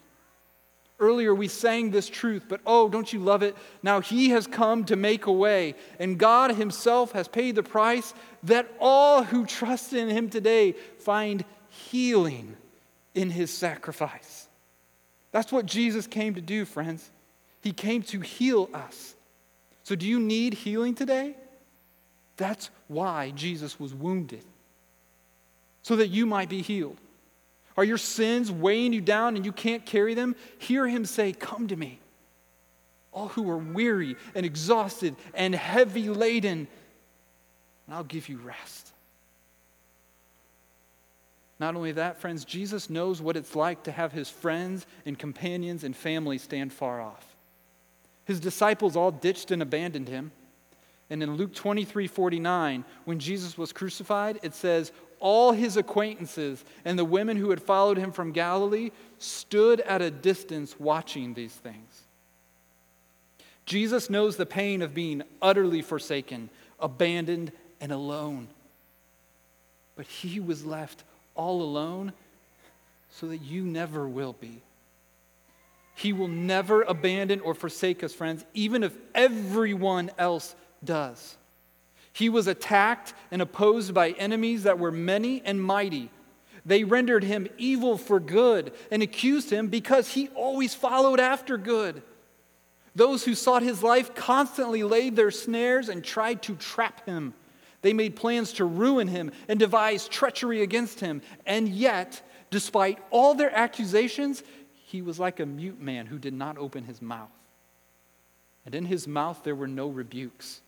Earlier, 1.00 1.36
we 1.36 1.48
sang 1.48 1.92
this 1.92 2.10
truth, 2.10 2.46
but 2.50 2.60
oh, 2.66 2.90
don't 2.90 3.12
you 3.14 3.20
love 3.20 3.44
it? 3.44 3.56
Now 3.84 4.02
he 4.02 4.30
has 4.30 4.48
come 4.48 4.84
to 4.86 4.96
make 4.96 5.28
a 5.28 5.32
way, 5.32 5.76
and 6.00 6.18
God 6.18 6.56
himself 6.56 7.12
has 7.12 7.28
paid 7.28 7.56
the 7.56 7.64
price 7.64 8.16
that 8.44 8.68
all 8.80 9.24
who 9.24 9.46
trust 9.46 9.94
in 9.94 10.10
him 10.10 10.30
today 10.30 10.74
find 11.00 11.46
healing 11.70 12.58
in 13.14 13.30
his 13.30 13.54
sacrifice. 13.54 14.48
That's 15.32 15.52
what 15.52 15.68
Jesus 15.68 16.08
came 16.08 16.34
to 16.34 16.42
do, 16.42 16.66
friends. 16.66 17.12
He 17.62 17.74
came 17.74 18.02
to 18.04 18.20
heal 18.20 18.70
us. 18.74 19.16
So, 19.84 19.96
do 19.96 20.08
you 20.08 20.20
need 20.20 20.56
healing 20.56 20.96
today? 20.96 21.36
That's 22.38 22.72
why 22.88 23.32
Jesus 23.32 23.80
was 23.80 23.94
wounded, 23.94 24.44
so 25.84 25.96
that 25.96 26.08
you 26.08 26.26
might 26.26 26.50
be 26.50 26.62
healed. 26.62 26.98
Are 27.78 27.84
your 27.84 28.00
sins 28.00 28.52
weighing 28.52 28.92
you 28.92 29.02
down 29.02 29.36
and 29.36 29.46
you 29.46 29.52
can't 29.52 29.86
carry 29.86 30.16
them? 30.16 30.36
Hear 30.58 30.88
him 30.88 31.06
say, 31.06 31.32
Come 31.32 31.68
to 31.68 31.76
me. 31.76 32.00
All 33.14 33.30
who 33.30 33.50
are 33.50 33.58
weary 33.58 34.16
and 34.36 34.46
exhausted 34.46 35.16
and 35.34 35.54
heavy 35.56 36.10
laden, 36.10 36.68
and 37.86 37.96
I'll 37.96 38.04
give 38.04 38.30
you 38.30 38.38
rest. 38.38 38.92
Not 41.60 41.76
only 41.76 41.94
that, 41.94 42.20
friends, 42.20 42.46
Jesus 42.46 42.90
knows 42.90 43.22
what 43.22 43.36
it's 43.36 43.56
like 43.56 43.84
to 43.84 43.92
have 43.92 44.12
his 44.12 44.30
friends 44.30 44.86
and 45.06 45.18
companions 45.18 45.84
and 45.84 45.96
family 45.96 46.38
stand 46.38 46.72
far 46.72 47.02
off. 47.02 47.36
His 48.26 48.40
disciples 48.40 48.96
all 48.96 49.12
ditched 49.12 49.52
and 49.52 49.62
abandoned 49.62 50.08
him. 50.08 50.32
And 51.10 51.24
in 51.24 51.36
Luke 51.36 51.56
23 51.56 52.08
49, 52.08 52.86
when 53.06 53.20
Jesus 53.20 53.58
was 53.58 53.72
crucified, 53.72 54.40
it 54.44 54.54
says, 54.54 54.92
All 55.20 55.52
his 55.52 55.78
acquaintances 55.78 56.64
and 56.86 56.98
the 56.98 57.06
women 57.06 57.38
who 57.38 57.50
had 57.50 57.62
followed 57.62 57.98
him 57.98 58.12
from 58.12 58.32
Galilee 58.32 58.92
stood 59.20 59.82
at 59.82 60.02
a 60.02 60.12
distance 60.12 60.80
watching 60.80 61.34
these 61.34 61.54
things. 61.54 62.04
Jesus 63.66 64.10
knows 64.10 64.38
the 64.38 64.46
pain 64.46 64.82
of 64.82 64.94
being 64.94 65.24
utterly 65.42 65.82
forsaken, 65.82 66.50
abandoned, 66.80 67.52
and 67.82 67.92
alone. 67.92 68.48
But 69.96 70.06
he 70.06 70.40
was 70.40 70.66
left 70.66 71.04
all 71.36 71.62
alone 71.62 72.14
so 73.12 73.28
that 73.28 73.40
you 73.40 73.64
never 73.64 74.08
will 74.08 74.34
be. 74.34 74.62
He 75.96 76.14
will 76.14 76.28
never 76.28 76.84
abandon 76.84 77.40
or 77.42 77.56
forsake 77.56 78.04
us, 78.04 78.14
friends, 78.14 78.46
even 78.54 78.84
if 78.84 78.96
everyone 79.16 80.12
else 80.18 80.56
does. 80.84 81.36
He 82.18 82.30
was 82.30 82.48
attacked 82.48 83.14
and 83.30 83.44
opposed 83.44 83.94
by 83.94 84.10
enemies 84.10 84.64
that 84.64 84.80
were 84.80 84.92
many 84.92 85.40
and 85.46 85.62
mighty. 85.62 86.10
They 86.66 86.84
rendered 86.84 87.24
him 87.24 87.48
evil 87.60 87.96
for 87.96 88.20
good 88.20 88.74
and 88.90 89.04
accused 89.04 89.52
him 89.52 89.68
because 89.68 90.10
he 90.10 90.30
always 90.30 90.74
followed 90.74 91.20
after 91.20 91.60
good. 91.60 92.02
Those 92.96 93.24
who 93.24 93.36
sought 93.36 93.62
his 93.62 93.84
life 93.84 94.16
constantly 94.16 94.82
laid 94.82 95.16
their 95.16 95.30
snares 95.30 95.90
and 95.90 96.04
tried 96.04 96.42
to 96.44 96.56
trap 96.56 97.06
him. 97.06 97.36
They 97.84 97.94
made 97.94 98.16
plans 98.16 98.54
to 98.54 98.66
ruin 98.66 99.08
him 99.08 99.32
and 99.48 99.60
devised 99.60 100.10
treachery 100.10 100.64
against 100.64 101.00
him. 101.00 101.22
And 101.46 101.70
yet, 101.70 102.24
despite 102.50 102.98
all 103.12 103.36
their 103.36 103.56
accusations, 103.56 104.42
he 104.74 105.04
was 105.04 105.20
like 105.20 105.40
a 105.40 105.46
mute 105.46 105.80
man 105.80 106.08
who 106.08 106.18
did 106.18 106.34
not 106.34 106.58
open 106.58 106.86
his 106.86 107.00
mouth. 107.00 107.30
And 108.66 108.74
in 108.74 108.86
his 108.86 109.08
mouth 109.08 109.44
there 109.44 109.56
were 109.56 109.68
no 109.68 109.88
rebukes. 109.88 110.62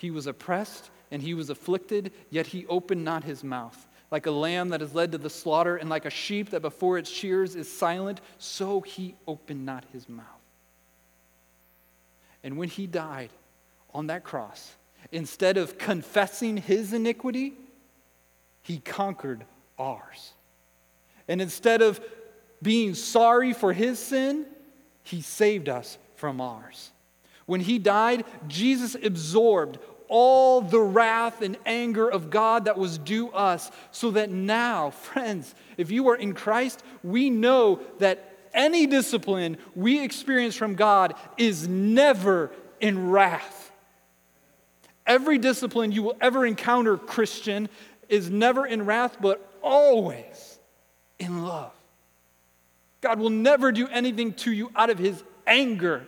He 0.00 0.10
was 0.10 0.26
oppressed 0.26 0.88
and 1.10 1.20
he 1.20 1.34
was 1.34 1.50
afflicted, 1.50 2.10
yet 2.30 2.46
he 2.46 2.64
opened 2.68 3.04
not 3.04 3.22
his 3.22 3.44
mouth. 3.44 3.86
Like 4.10 4.24
a 4.24 4.30
lamb 4.30 4.70
that 4.70 4.80
is 4.80 4.94
led 4.94 5.12
to 5.12 5.18
the 5.18 5.28
slaughter, 5.28 5.76
and 5.76 5.90
like 5.90 6.06
a 6.06 6.10
sheep 6.10 6.50
that 6.50 6.62
before 6.62 6.96
its 6.96 7.10
shears 7.10 7.54
is 7.54 7.70
silent, 7.70 8.22
so 8.38 8.80
he 8.80 9.14
opened 9.28 9.66
not 9.66 9.84
his 9.92 10.08
mouth. 10.08 10.24
And 12.42 12.56
when 12.56 12.70
he 12.70 12.86
died 12.86 13.28
on 13.92 14.06
that 14.06 14.24
cross, 14.24 14.74
instead 15.12 15.58
of 15.58 15.76
confessing 15.76 16.56
his 16.56 16.94
iniquity, 16.94 17.52
he 18.62 18.78
conquered 18.78 19.44
ours. 19.78 20.32
And 21.28 21.42
instead 21.42 21.82
of 21.82 22.00
being 22.62 22.94
sorry 22.94 23.52
for 23.52 23.74
his 23.74 23.98
sin, 23.98 24.46
he 25.02 25.20
saved 25.20 25.68
us 25.68 25.98
from 26.14 26.40
ours. 26.40 26.90
When 27.50 27.60
he 27.60 27.80
died, 27.80 28.26
Jesus 28.46 28.94
absorbed 28.94 29.80
all 30.06 30.60
the 30.60 30.78
wrath 30.78 31.42
and 31.42 31.56
anger 31.66 32.08
of 32.08 32.30
God 32.30 32.66
that 32.66 32.78
was 32.78 32.96
due 32.96 33.28
us, 33.30 33.72
so 33.90 34.12
that 34.12 34.30
now, 34.30 34.90
friends, 34.90 35.52
if 35.76 35.90
you 35.90 36.10
are 36.10 36.14
in 36.14 36.32
Christ, 36.32 36.80
we 37.02 37.28
know 37.28 37.80
that 37.98 38.38
any 38.54 38.86
discipline 38.86 39.58
we 39.74 40.00
experience 40.00 40.54
from 40.54 40.76
God 40.76 41.14
is 41.36 41.66
never 41.66 42.52
in 42.78 43.10
wrath. 43.10 43.72
Every 45.04 45.36
discipline 45.36 45.90
you 45.90 46.04
will 46.04 46.16
ever 46.20 46.46
encounter, 46.46 46.96
Christian, 46.96 47.68
is 48.08 48.30
never 48.30 48.64
in 48.64 48.86
wrath, 48.86 49.16
but 49.20 49.44
always 49.60 50.60
in 51.18 51.42
love. 51.42 51.72
God 53.00 53.18
will 53.18 53.30
never 53.30 53.72
do 53.72 53.88
anything 53.88 54.34
to 54.34 54.52
you 54.52 54.70
out 54.76 54.88
of 54.88 55.00
his 55.00 55.24
anger 55.48 56.06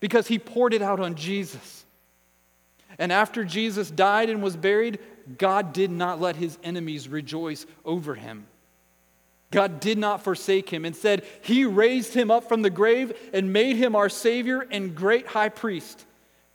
because 0.00 0.26
he 0.26 0.38
poured 0.38 0.74
it 0.74 0.82
out 0.82 0.98
on 0.98 1.14
Jesus. 1.14 1.84
And 2.98 3.12
after 3.12 3.44
Jesus 3.44 3.90
died 3.90 4.30
and 4.30 4.42
was 4.42 4.56
buried, 4.56 4.98
God 5.38 5.72
did 5.72 5.90
not 5.90 6.20
let 6.20 6.36
his 6.36 6.58
enemies 6.62 7.08
rejoice 7.08 7.66
over 7.84 8.14
him. 8.14 8.46
God 9.50 9.80
did 9.80 9.98
not 9.98 10.22
forsake 10.22 10.70
him. 10.70 10.84
Instead, 10.84 11.24
he 11.42 11.64
raised 11.64 12.14
him 12.14 12.30
up 12.30 12.48
from 12.48 12.62
the 12.62 12.70
grave 12.70 13.12
and 13.32 13.52
made 13.52 13.76
him 13.76 13.96
our 13.96 14.08
Savior 14.08 14.66
and 14.70 14.94
great 14.94 15.26
high 15.26 15.48
priest. 15.48 16.04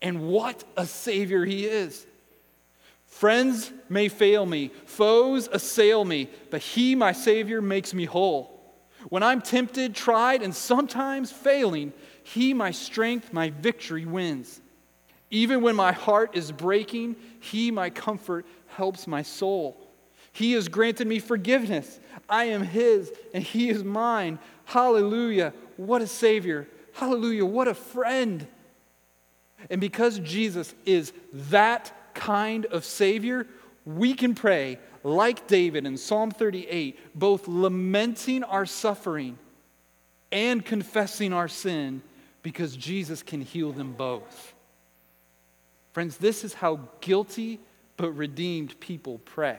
And 0.02 0.28
what 0.28 0.64
a 0.78 0.86
Savior 0.86 1.46
he 1.46 1.66
is! 1.66 2.06
Friends 3.06 3.72
may 3.88 4.10
fail 4.10 4.46
me, 4.46 4.72
foes 4.86 5.48
assail 5.52 6.04
me, 6.04 6.30
but 6.52 6.62
he, 6.62 6.96
my 6.96 7.14
Savior, 7.14 7.62
makes 7.62 7.94
me 7.94 8.04
whole. 8.04 8.52
When 9.08 9.24
I'm 9.24 9.42
tempted, 9.42 9.96
tried, 9.96 10.42
and 10.42 10.54
sometimes 10.54 11.32
failing, 11.32 11.94
he, 12.26 12.56
my 12.56 12.72
strength, 12.72 13.32
my 13.32 13.52
victory, 13.52 14.04
wins. 14.04 14.60
Even 15.30 15.62
when 15.62 15.76
my 15.76 15.92
heart 15.92 16.36
is 16.36 16.52
breaking, 16.52 17.18
he, 17.40 17.70
my 17.70 17.92
comfort, 17.92 18.48
helps 18.66 19.06
my 19.06 19.22
soul. 19.22 19.78
He 20.32 20.54
has 20.54 20.68
granted 20.68 21.06
me 21.06 21.20
forgiveness. 21.20 22.00
I 22.28 22.46
am 22.46 22.64
his, 22.64 23.14
and 23.36 23.44
he 23.44 23.70
is 23.70 23.84
mine. 23.84 24.40
Hallelujah. 24.66 25.54
What 25.78 26.02
a 26.02 26.08
Savior. 26.08 26.68
Hallelujah. 26.94 27.46
What 27.46 27.68
a 27.68 27.76
friend. 27.76 28.48
And 29.70 29.80
because 29.80 30.18
Jesus 30.18 30.74
is 30.84 31.14
that 31.32 31.94
kind 32.16 32.66
of 32.66 32.86
Savior, 32.86 33.46
we 33.86 34.16
can 34.16 34.34
pray 34.34 34.80
like 35.04 35.46
David 35.46 35.86
in 35.86 35.96
Psalm 35.96 36.32
38, 36.32 36.98
both 37.14 37.48
lamenting 37.48 38.44
our 38.44 38.66
suffering 38.66 39.38
and 40.32 40.66
confessing 40.66 41.32
our 41.32 41.48
sin 41.48 42.02
because 42.46 42.78
Jesus 42.78 43.24
can 43.24 43.42
heal 43.42 43.72
them 43.72 43.94
both. 43.94 44.54
Friends, 45.94 46.18
this 46.18 46.44
is 46.44 46.54
how 46.54 46.80
guilty 47.02 47.60
but 47.98 48.12
redeemed 48.12 48.80
people 48.80 49.20
pray. 49.26 49.58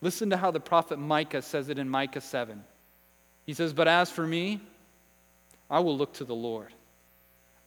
Listen 0.00 0.30
to 0.30 0.36
how 0.36 0.50
the 0.50 0.58
prophet 0.58 0.98
Micah 0.98 1.40
says 1.40 1.68
it 1.68 1.78
in 1.78 1.88
Micah 1.88 2.20
7. 2.20 2.64
He 3.46 3.54
says, 3.54 3.72
But 3.72 3.86
as 3.86 4.10
for 4.10 4.26
me, 4.26 4.60
I 5.70 5.78
will 5.78 5.96
look 5.96 6.14
to 6.14 6.24
the 6.24 6.34
Lord. 6.34 6.74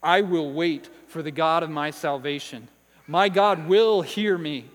I 0.04 0.24
will 0.24 0.52
wait 0.52 0.90
for 1.08 1.24
the 1.24 1.32
God 1.32 1.64
of 1.64 1.70
my 1.70 1.92
salvation. 1.92 2.68
My 3.08 3.30
God 3.30 3.66
will 3.70 4.02
hear 4.02 4.38
me. 4.38 4.66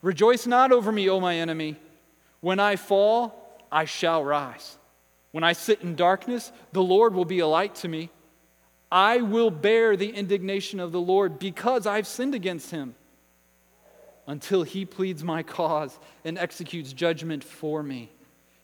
Rejoice 0.00 0.46
not 0.46 0.72
over 0.72 0.90
me, 0.90 1.10
O 1.10 1.20
my 1.20 1.36
enemy. 1.36 1.76
When 2.40 2.58
I 2.58 2.76
fall, 2.76 3.60
I 3.70 3.84
shall 3.84 4.24
rise. 4.24 4.78
When 5.32 5.44
I 5.44 5.52
sit 5.52 5.82
in 5.82 5.96
darkness, 5.96 6.50
the 6.72 6.82
Lord 6.82 7.12
will 7.12 7.26
be 7.26 7.40
a 7.40 7.46
light 7.46 7.74
to 7.74 7.88
me. 7.88 8.08
I 8.90 9.18
will 9.18 9.50
bear 9.50 9.96
the 9.96 10.10
indignation 10.10 10.80
of 10.80 10.92
the 10.92 11.00
Lord 11.00 11.38
because 11.38 11.86
I've 11.86 12.06
sinned 12.06 12.34
against 12.34 12.70
him 12.70 12.94
until 14.26 14.62
he 14.62 14.84
pleads 14.84 15.22
my 15.22 15.42
cause 15.42 15.98
and 16.24 16.38
executes 16.38 16.92
judgment 16.92 17.44
for 17.44 17.82
me. 17.82 18.10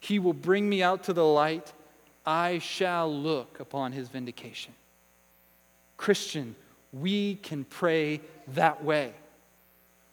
He 0.00 0.18
will 0.18 0.32
bring 0.32 0.68
me 0.68 0.82
out 0.82 1.04
to 1.04 1.12
the 1.12 1.24
light. 1.24 1.72
I 2.24 2.58
shall 2.58 3.12
look 3.12 3.60
upon 3.60 3.92
his 3.92 4.08
vindication. 4.08 4.74
Christian, 5.96 6.56
we 6.92 7.36
can 7.36 7.64
pray 7.64 8.20
that 8.48 8.84
way. 8.84 9.12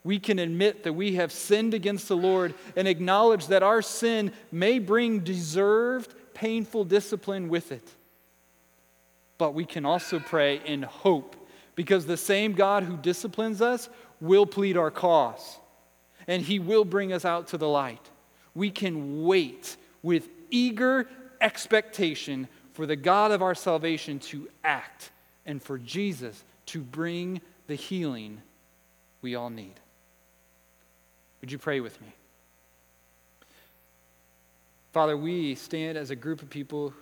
We 0.04 0.20
can 0.20 0.38
admit 0.38 0.84
that 0.84 0.94
we 0.94 1.16
have 1.16 1.32
sinned 1.32 1.74
against 1.74 2.08
the 2.08 2.18
Lord 2.18 2.54
and 2.76 2.88
acknowledge 2.88 3.48
that 3.48 3.64
our 3.64 3.82
sin 3.82 4.32
may 4.52 4.80
bring 4.80 5.20
deserved, 5.20 6.14
painful 6.34 6.86
discipline 6.86 7.48
with 7.48 7.72
it. 7.72 7.88
But 9.38 9.54
we 9.54 9.66
can 9.66 9.86
also 9.86 10.20
pray 10.20 10.62
in 10.66 10.84
hope 10.84 11.36
because 11.76 12.06
the 12.06 12.18
same 12.18 12.54
God 12.54 12.84
who 12.84 12.98
disciplines 12.98 13.62
us 13.62 13.90
will 14.22 14.46
plead 14.46 14.78
our 14.78 14.92
cause 14.92 15.60
and 16.28 16.42
he 16.42 16.60
will 16.60 16.86
bring 16.86 17.12
us 17.12 17.26
out 17.26 17.48
to 17.48 17.58
the 17.58 17.68
light. 17.68 18.10
We 18.56 18.70
can 18.70 19.24
wait 19.24 19.76
with 20.02 20.30
eager 20.50 21.08
expectation 21.42 22.48
for 22.74 22.86
the 22.86 22.96
God 22.96 23.32
of 23.32 23.42
our 23.42 23.56
salvation 23.56 24.20
to 24.20 24.48
act 24.64 25.12
and 25.46 25.62
for 25.62 25.78
Jesus 25.78 26.44
to 26.68 26.80
bring 26.80 27.42
the 27.68 27.76
healing 27.76 28.42
we 29.22 29.36
all 29.36 29.50
need. 29.50 29.74
Would 31.42 31.52
you 31.52 31.58
pray 31.58 31.80
with 31.82 32.00
me? 32.02 32.08
Father, 34.94 35.18
we 35.18 35.56
stand 35.56 35.98
as 35.98 36.12
a 36.12 36.16
group 36.16 36.42
of 36.42 36.50
people 36.50 36.94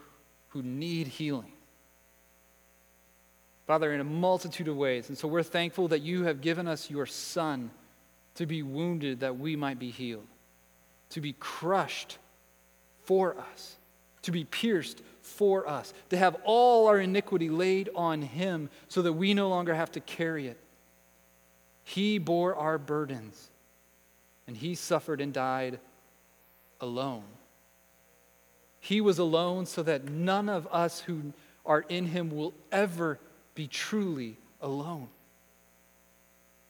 who 0.50 0.64
need 0.64 1.08
healing. 1.08 1.52
Father, 3.72 3.94
in 3.94 4.02
a 4.02 4.04
multitude 4.04 4.68
of 4.68 4.76
ways. 4.76 5.08
And 5.08 5.18
so 5.18 5.30
we're 5.30 5.44
thankful 5.44 5.88
that 5.88 6.02
you 6.02 6.26
have 6.26 6.42
given 6.42 6.68
us 6.68 6.90
your 6.90 7.06
Son 7.06 7.72
to 8.36 8.46
be 8.46 8.62
wounded 8.62 9.22
that 9.22 9.40
we 9.40 9.56
might 9.56 9.80
be 9.80 9.92
healed, 9.92 10.28
to 11.12 11.22
be 11.22 11.32
crushed 11.40 12.18
for 13.06 13.38
us, 13.40 13.78
to 14.24 14.32
be 14.34 14.44
pierced 14.44 15.02
for 15.22 15.66
us, 15.70 15.94
to 16.10 16.18
have 16.18 16.36
all 16.44 16.88
our 16.88 17.00
iniquity 17.00 17.50
laid 17.50 17.90
on 17.96 18.22
him 18.22 18.70
so 18.90 19.02
that 19.04 19.14
we 19.14 19.34
no 19.34 19.48
longer 19.48 19.74
have 19.74 19.94
to 19.94 20.02
carry 20.02 20.48
it. 20.48 20.58
He 21.86 22.18
bore 22.18 22.54
our 22.54 22.78
burdens, 22.78 23.52
and 24.48 24.58
he 24.58 24.76
suffered 24.76 25.22
and 25.22 25.32
died 25.32 25.80
alone. 26.82 27.24
He 28.82 29.00
was 29.00 29.18
alone 29.18 29.66
so 29.66 29.82
that 29.84 30.10
none 30.10 30.50
of 30.50 30.68
us 30.74 31.00
who 31.00 31.32
are 31.66 31.86
in 31.88 32.08
him 32.08 32.36
will 32.36 32.54
ever 32.70 33.18
be 33.56 33.68
truly 33.68 34.38
alone. 34.62 35.08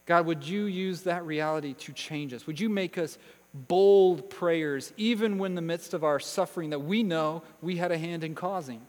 God, 0.06 0.26
would 0.26 0.44
you 0.44 0.66
use 0.66 1.02
that 1.04 1.26
reality 1.26 1.74
to 1.76 1.94
change 1.94 2.34
us? 2.34 2.48
Would 2.48 2.60
you 2.60 2.70
make 2.70 2.98
us 2.98 3.18
bold 3.54 4.30
prayers, 4.30 4.94
even 4.98 5.38
when 5.38 5.52
in 5.52 5.56
the 5.56 5.62
midst 5.62 5.94
of 5.94 6.04
our 6.04 6.20
suffering 6.20 6.72
that 6.72 6.80
we 6.80 7.04
know 7.04 7.44
we 7.62 7.78
had 7.78 7.92
a 7.92 7.98
hand 7.98 8.24
in 8.24 8.36
causing? 8.36 8.82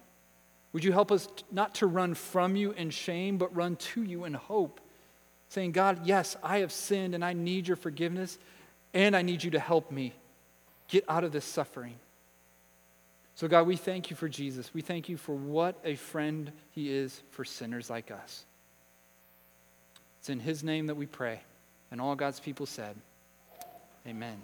Would 0.73 0.85
you 0.85 0.93
help 0.93 1.13
us 1.13 1.29
not 1.51 1.75
to 1.77 1.87
run 1.87 2.15
from 2.15 2.57
you 2.57 2.73
in 2.73 2.91
shame, 2.91 3.37
but 3.37 3.55
run 3.55 3.77
to 3.77 4.03
you 4.03 4.25
in 4.25 4.35
hope? 4.35 4.81
Saying, 5.49 5.73
God, 5.73 6.07
yes, 6.07 6.37
I 6.43 6.59
have 6.59 6.73
sinned 6.73 7.15
and 7.15 7.25
I 7.25 7.35
need 7.35 7.69
your 7.69 7.77
forgiveness, 7.77 8.39
and 8.95 9.15
I 9.15 9.23
need 9.23 9.45
you 9.45 9.51
to 9.51 9.59
help 9.59 9.91
me 9.91 10.15
get 10.89 11.05
out 11.09 11.25
of 11.25 11.33
this 11.33 11.45
suffering. 11.45 11.97
So, 13.35 13.49
God, 13.49 13.67
we 13.67 13.77
thank 13.77 14.11
you 14.11 14.17
for 14.17 14.29
Jesus. 14.29 14.73
We 14.75 14.83
thank 14.83 15.09
you 15.09 15.17
for 15.17 15.35
what 15.35 15.77
a 15.85 15.97
friend 15.97 16.53
he 16.71 16.93
is 16.93 17.23
for 17.31 17.45
sinners 17.45 17.89
like 17.89 18.11
us. 18.11 18.45
It's 20.21 20.29
in 20.29 20.39
his 20.39 20.63
name 20.63 20.87
that 20.87 20.97
we 20.97 21.07
pray. 21.07 21.41
And 21.91 22.01
all 22.01 22.15
God's 22.15 22.41
people 22.41 22.67
said, 22.67 22.97
Amen. 24.07 24.41